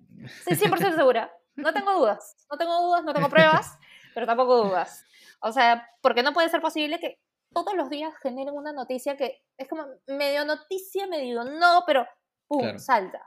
Estoy 0.47 0.69
100% 0.69 0.97
segura. 0.97 1.33
No 1.59 1.73
tengo 1.73 1.93
dudas, 1.93 2.37
no 2.51 2.57
tengo 2.57 2.83
dudas, 2.83 3.05
no 3.05 3.13
tengo 3.13 3.29
pruebas, 3.29 3.79
pero 4.15 4.27
tampoco 4.27 4.65
dudas. 4.65 5.05
O 5.41 5.53
sea, 5.53 5.89
porque 6.01 6.23
no 6.23 6.33
puede 6.33 6.49
ser 6.49 6.61
posible 6.61 7.01
que 7.01 7.19
todos 7.53 7.75
los 7.75 7.91
días 7.91 8.15
generen 8.23 8.55
una 8.55 8.73
noticia 8.73 9.17
que 9.17 9.43
es 9.57 9.69
como 9.69 9.87
medio 10.07 10.45
noticia, 10.45 11.07
medio 11.07 11.45
no, 11.45 11.83
pero 11.87 12.07
¡pum! 12.47 12.79
salta. 12.79 13.23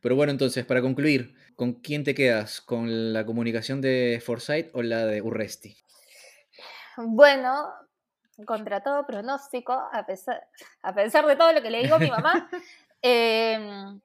Pero 0.00 0.14
bueno, 0.14 0.30
entonces, 0.30 0.64
para 0.64 0.80
concluir, 0.80 1.34
¿con 1.56 1.74
quién 1.74 2.04
te 2.04 2.14
quedas? 2.14 2.60
¿Con 2.60 3.12
la 3.12 3.24
comunicación 3.24 3.80
de 3.80 4.22
Foresight 4.24 4.70
o 4.74 4.82
la 4.82 5.06
de 5.06 5.22
Urresti? 5.22 5.76
Bueno, 6.98 7.72
contra 8.46 8.82
todo 8.82 9.06
pronóstico, 9.06 9.72
a 9.72 10.04
pesar, 10.06 10.46
a 10.82 10.94
pesar 10.94 11.26
de 11.26 11.36
todo 11.36 11.52
lo 11.52 11.62
que 11.62 11.70
le 11.70 11.82
digo 11.82 11.96
a 11.96 11.98
mi 11.98 12.10
mamá, 12.10 12.48
em, 13.02 14.00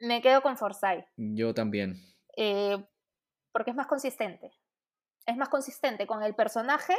me 0.00 0.22
quedo 0.22 0.42
con 0.42 0.56
Foresight. 0.56 1.04
Yo 1.16 1.52
también. 1.52 2.13
Eh, 2.36 2.84
porque 3.52 3.70
es 3.70 3.76
más 3.76 3.86
consistente. 3.86 4.52
Es 5.26 5.36
más 5.36 5.48
consistente 5.48 6.06
con 6.06 6.22
el 6.22 6.34
personaje, 6.34 6.94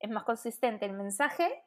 es 0.00 0.10
más 0.10 0.24
consistente 0.24 0.84
el 0.84 0.92
mensaje 0.92 1.64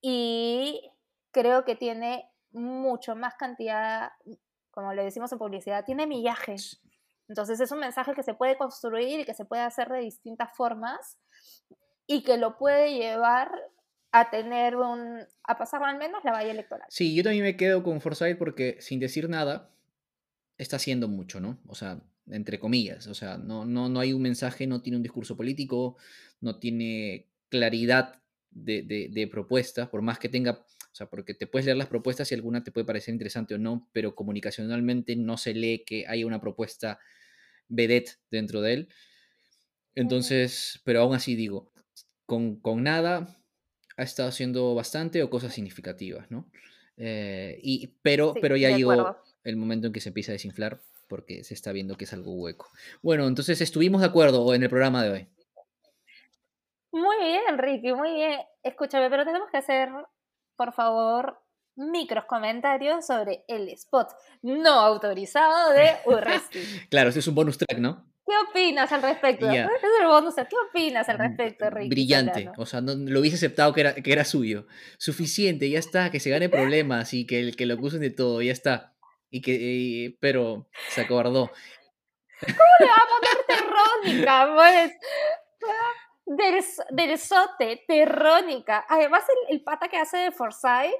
y 0.00 0.90
creo 1.30 1.64
que 1.64 1.76
tiene 1.76 2.28
mucho 2.50 3.14
más 3.14 3.34
cantidad, 3.34 4.10
como 4.70 4.92
le 4.92 5.04
decimos 5.04 5.30
en 5.32 5.38
publicidad, 5.38 5.84
tiene 5.84 6.06
millaje. 6.06 6.56
Entonces 7.28 7.60
es 7.60 7.70
un 7.70 7.80
mensaje 7.80 8.14
que 8.14 8.22
se 8.22 8.34
puede 8.34 8.56
construir 8.56 9.20
y 9.20 9.24
que 9.24 9.34
se 9.34 9.44
puede 9.44 9.62
hacer 9.62 9.88
de 9.88 9.98
distintas 9.98 10.56
formas 10.56 11.18
y 12.06 12.22
que 12.22 12.38
lo 12.38 12.56
puede 12.56 12.94
llevar 12.94 13.52
a 14.12 14.30
tener 14.30 14.76
un, 14.76 15.26
a 15.44 15.58
pasar 15.58 15.82
al 15.82 15.98
menos 15.98 16.24
la 16.24 16.32
valla 16.32 16.50
electoral. 16.50 16.86
Sí, 16.88 17.14
yo 17.14 17.22
también 17.22 17.44
me 17.44 17.56
quedo 17.56 17.82
con 17.82 18.00
Forsyth 18.00 18.38
porque 18.38 18.80
sin 18.80 19.00
decir 19.00 19.28
nada, 19.28 19.70
está 20.56 20.76
haciendo 20.76 21.08
mucho, 21.08 21.40
¿no? 21.40 21.58
O 21.68 21.74
sea, 21.74 22.00
entre 22.30 22.58
comillas. 22.58 23.06
O 23.06 23.14
sea, 23.14 23.38
no, 23.38 23.64
no, 23.64 23.88
no 23.88 24.00
hay 24.00 24.12
un 24.12 24.22
mensaje, 24.22 24.66
no 24.66 24.82
tiene 24.82 24.96
un 24.96 25.02
discurso 25.02 25.36
político, 25.36 25.96
no 26.40 26.58
tiene 26.58 27.26
claridad 27.48 28.20
de, 28.50 29.10
de, 29.12 29.26
propuestas, 29.26 29.88
por 29.88 30.02
más 30.02 30.18
que 30.18 30.28
tenga, 30.28 30.52
o 30.52 30.94
sea, 30.94 31.08
porque 31.08 31.34
te 31.34 31.46
puedes 31.46 31.66
leer 31.66 31.76
las 31.76 31.88
propuestas 31.88 32.30
y 32.30 32.34
alguna 32.34 32.64
te 32.64 32.72
puede 32.72 32.86
parecer 32.86 33.12
interesante 33.12 33.54
o 33.54 33.58
no, 33.58 33.88
pero 33.92 34.14
comunicacionalmente 34.14 35.14
no 35.14 35.36
se 35.36 35.52
lee 35.54 35.84
que 35.84 36.06
haya 36.06 36.26
una 36.26 36.40
propuesta 36.40 36.98
vedette 37.68 38.18
dentro 38.30 38.62
de 38.62 38.72
él. 38.72 38.88
Entonces, 39.94 40.80
pero 40.84 41.00
aún 41.00 41.14
así 41.14 41.36
digo, 41.36 41.70
con, 42.24 42.60
nada 42.82 43.38
ha 43.96 44.02
estado 44.02 44.28
haciendo 44.28 44.74
bastante 44.74 45.22
o 45.22 45.30
cosas 45.30 45.54
significativas, 45.54 46.30
¿no? 46.30 46.50
Eh, 46.96 47.58
y, 47.62 47.88
pero, 48.02 48.34
pero 48.40 48.56
ya 48.56 48.74
llegó 48.74 49.18
el 49.44 49.56
momento 49.56 49.86
en 49.86 49.92
que 49.92 50.00
se 50.00 50.08
empieza 50.08 50.32
a 50.32 50.34
desinflar 50.34 50.80
porque 51.08 51.44
se 51.44 51.54
está 51.54 51.72
viendo 51.72 51.96
que 51.96 52.04
es 52.04 52.12
algo 52.12 52.32
hueco. 52.34 52.70
Bueno, 53.02 53.26
entonces 53.26 53.60
estuvimos 53.60 54.00
de 54.00 54.08
acuerdo 54.08 54.54
en 54.54 54.62
el 54.62 54.68
programa 54.68 55.02
de 55.02 55.10
hoy. 55.10 55.28
Muy 56.92 57.16
bien, 57.18 57.42
Enrique, 57.48 57.94
muy 57.94 58.14
bien. 58.14 58.40
Escúchame, 58.62 59.10
pero 59.10 59.24
tenemos 59.24 59.50
que 59.50 59.58
hacer, 59.58 59.90
por 60.56 60.72
favor, 60.72 61.38
micros 61.76 62.24
comentarios 62.24 63.06
sobre 63.06 63.44
el 63.48 63.68
spot 63.68 64.08
no 64.42 64.70
autorizado 64.70 65.72
de 65.72 65.90
Urresti. 66.06 66.60
claro, 66.90 67.10
ese 67.10 67.18
es 67.18 67.26
un 67.26 67.34
bonus 67.34 67.58
track, 67.58 67.78
¿no? 67.78 68.04
¿Qué 68.26 68.32
opinas 68.50 68.90
al 68.90 69.02
respecto? 69.02 69.48
Es 69.48 69.68
el 70.00 70.06
bonus, 70.08 70.34
¿Qué 70.34 70.56
opinas 70.68 71.08
al 71.08 71.18
respecto, 71.18 71.70
Ricky? 71.70 71.90
Brillante. 71.90 72.50
O 72.56 72.66
sea, 72.66 72.80
no, 72.80 72.94
lo 72.94 73.20
hubiese 73.20 73.36
aceptado 73.36 73.72
que 73.72 73.82
era, 73.82 73.94
que 73.94 74.12
era 74.12 74.24
suyo. 74.24 74.66
Suficiente, 74.98 75.70
ya 75.70 75.78
está, 75.78 76.10
que 76.10 76.18
se 76.18 76.30
gane 76.30 76.48
problemas 76.48 77.14
y 77.14 77.24
que, 77.24 77.52
que 77.52 77.66
lo 77.66 77.74
acusen 77.74 78.00
de 78.00 78.10
todo, 78.10 78.42
ya 78.42 78.50
está. 78.50 78.95
Y 79.30 79.40
que, 79.42 79.52
y- 79.52 80.10
pero 80.20 80.68
se 80.88 81.02
acobardó. 81.02 81.50
le 82.46 82.86
va 82.86 82.94
a 82.94 83.08
poner 83.08 83.46
terrónica, 83.46 84.52
pues. 84.54 84.92
Del, 86.26 86.64
del 86.90 87.18
sote, 87.18 87.84
terrónica. 87.86 88.84
Además, 88.88 89.24
el, 89.48 89.56
el 89.56 89.62
pata 89.62 89.88
que 89.88 89.96
hace 89.96 90.16
de 90.18 90.32
Forsyth, 90.32 90.92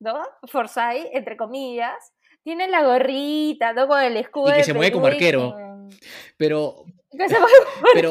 ¿no? 0.00 0.22
Forsyth, 0.50 1.08
entre 1.12 1.36
comillas, 1.36 2.12
tiene 2.42 2.68
la 2.68 2.82
gorrita, 2.82 3.72
¿no? 3.74 3.86
Con 3.86 4.00
el 4.02 4.16
escudo. 4.16 4.50
Y 4.50 4.54
que 4.54 4.64
se 4.64 4.72
mueve 4.74 4.92
como 4.92 5.06
arquero. 5.06 5.54
que- 5.90 5.96
Pero 6.36 6.84
Pero-. 7.94 8.10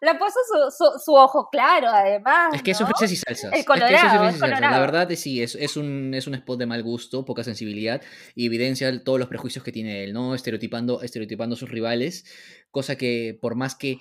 Le 0.00 0.10
ha 0.10 0.18
puesto 0.18 0.40
su, 0.46 0.76
su, 0.76 0.98
su 0.98 1.14
ojo 1.14 1.48
claro, 1.50 1.88
además. 1.88 2.54
es 2.54 2.62
que 2.62 2.72
eso 2.72 2.86
es 2.86 3.12
y 3.12 3.16
salsas. 3.16 3.52
El 3.52 3.60
Es 3.60 3.64
que 3.64 3.64
eso 3.64 3.64
es 3.64 3.68
colorado. 3.68 4.24
La 4.24 4.38
colorado. 4.38 4.80
verdad 4.80 5.10
es 5.12 5.20
sí, 5.20 5.42
es, 5.42 5.54
es, 5.54 5.76
un, 5.76 6.12
es 6.14 6.26
un 6.26 6.34
spot 6.34 6.58
de 6.58 6.66
mal 6.66 6.82
gusto, 6.82 7.24
poca 7.24 7.44
sensibilidad 7.44 8.02
y 8.34 8.46
evidencia 8.46 9.02
todos 9.02 9.18
los 9.18 9.28
prejuicios 9.28 9.64
que 9.64 9.72
tiene 9.72 10.04
él, 10.04 10.12
¿no? 10.12 10.34
Estereotipando, 10.34 11.02
estereotipando 11.02 11.54
a 11.54 11.58
sus 11.58 11.70
rivales, 11.70 12.24
cosa 12.70 12.96
que 12.96 13.38
por 13.40 13.54
más 13.54 13.74
que 13.74 13.98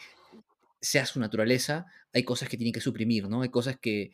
sea 0.82 1.06
su 1.06 1.20
naturaleza, 1.20 1.86
hay 2.14 2.24
cosas 2.24 2.50
que 2.50 2.58
tiene 2.58 2.72
que 2.72 2.82
suprimir, 2.82 3.28
¿no? 3.28 3.42
Hay 3.42 3.50
cosas 3.50 3.78
que, 3.80 4.12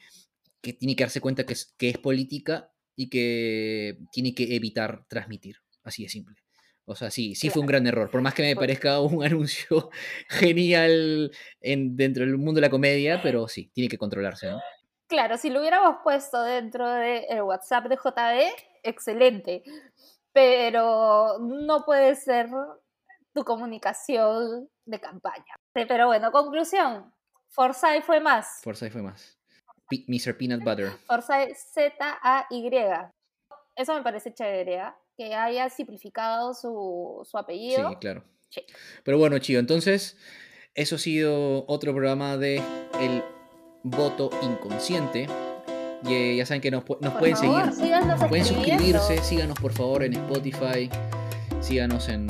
que 0.62 0.74
tiene 0.74 0.96
que 0.96 1.04
darse 1.04 1.22
cuenta 1.22 1.46
que 1.46 1.54
es, 1.54 1.74
que 1.78 1.90
es 1.90 1.98
política 1.98 2.72
y 2.96 3.10
que 3.10 4.00
tiene 4.12 4.34
que 4.34 4.56
evitar 4.56 5.06
transmitir. 5.08 5.58
Así 5.84 6.04
de 6.04 6.10
simple. 6.10 6.45
O 6.88 6.96
sea, 6.96 7.10
sí, 7.10 7.34
sí 7.34 7.50
fue 7.50 7.62
un 7.62 7.68
gran 7.68 7.88
error. 7.88 8.10
Por 8.12 8.22
más 8.22 8.34
que 8.34 8.44
me 8.44 8.56
parezca 8.56 9.00
un 9.02 9.24
anuncio 9.26 9.90
genial 10.30 11.32
en, 11.62 11.96
dentro 11.96 12.24
del 12.24 12.38
mundo 12.38 12.56
de 12.56 12.62
la 12.62 12.70
comedia, 12.70 13.22
pero 13.22 13.48
sí, 13.48 13.72
tiene 13.74 13.90
que 13.90 13.98
controlarse, 13.98 14.50
¿no? 14.50 14.60
Claro, 15.08 15.38
si 15.38 15.50
lo 15.50 15.60
hubiéramos 15.60 15.98
puesto 16.04 16.42
dentro 16.42 16.90
del 16.90 17.42
WhatsApp 17.42 17.86
de 17.86 17.96
JB, 17.96 18.56
excelente. 18.84 19.64
Pero 20.32 21.38
no 21.40 21.86
puede 21.86 22.16
ser 22.16 22.50
tu 23.34 23.44
comunicación 23.44 24.68
de 24.86 25.00
campaña. 25.00 25.56
Pero 25.74 26.08
bueno, 26.08 26.32
conclusión. 26.32 27.14
Forsyth 27.50 28.04
fue 28.04 28.20
más. 28.20 28.62
Forsyth 28.64 28.92
fue 28.92 29.02
más. 29.02 29.38
Mr. 30.08 30.38
Peanut 30.38 30.64
Butter. 30.64 30.90
Forsyth 31.08 31.56
Z-A-Y. 31.56 32.72
Eso 33.76 33.94
me 33.94 34.02
parece 34.02 34.34
chévere, 34.34 34.80
¿ah? 34.80 34.98
Que 35.18 35.34
haya 35.34 35.70
simplificado 35.70 36.54
su, 36.54 37.22
su 37.24 37.32
Sí, 37.32 37.38
apellido. 37.38 38.00
claro. 38.00 38.24
Sí. 38.50 38.62
Pero 39.04 39.18
bueno, 39.18 39.38
Chío, 39.40 39.60
entonces, 39.60 40.18
eso 40.74 40.96
ha 40.96 41.00
sido 41.00 41.66
otro 41.68 41.94
programa 41.94 42.38
de 42.38 42.62
El 43.00 43.24
Voto 43.84 44.30
Inconsciente. 44.42 45.28
Y 46.08 46.38
ya 46.38 46.46
saben 46.46 46.62
que 46.62 46.70
nos, 46.70 46.84
nos 46.88 46.98
Por 47.14 47.20
pueden 47.20 47.36
favor, 47.38 47.62
seguir. 47.74 47.86
síganos 47.86 48.24
Pueden 48.30 48.46
suscribirse, 48.46 49.18
síganos 49.24 49.58
por 49.60 49.72
favor 49.74 50.04
en 50.04 50.14
Spotify, 50.14 50.90
síganos 51.62 52.10
en, 52.10 52.28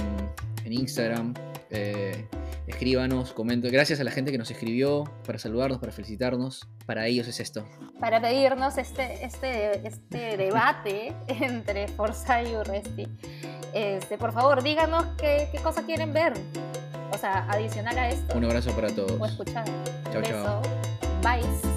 en 0.64 0.74
Instagram, 0.74 1.34
eh, 1.72 2.26
escríbanos, 2.68 3.34
comenten. 3.34 3.72
Gracias 3.72 4.00
a 4.00 4.04
la 4.04 4.12
gente 4.12 4.32
que 4.32 4.38
nos 4.38 4.50
escribió 4.52 5.04
para 5.26 5.38
saludarnos, 5.40 5.80
para 5.80 5.92
felicitarnos. 5.92 6.68
Para 6.86 7.08
ellos 7.08 7.28
es 7.28 7.40
esto. 7.40 7.68
para 8.00 8.22
pedirnos 8.22 8.78
este, 8.78 9.24
este, 9.26 9.88
este 9.88 10.38
debate 10.38 11.14
entre 11.28 11.88
Forsyth 11.90 12.48
y 12.52 12.56
Urresti. 12.56 13.08
Este, 13.74 14.18
por 14.18 14.32
favor, 14.32 14.64
díganos 14.64 15.06
qué, 15.18 15.48
qué 15.52 15.60
cosa 15.60 15.84
quieren 15.86 16.14
ver. 16.14 16.34
O 17.14 17.18
sea, 17.18 17.46
adicional 17.50 17.98
a 17.98 18.10
esto. 18.10 18.38
Un 18.38 18.46
abrazo 18.46 18.72
para 18.76 18.88
O 18.88 18.92
todos. 18.94 19.30
escuchar. 19.30 19.66
Chao, 20.12 20.22
chao. 20.22 20.62
Bye. 21.22 21.75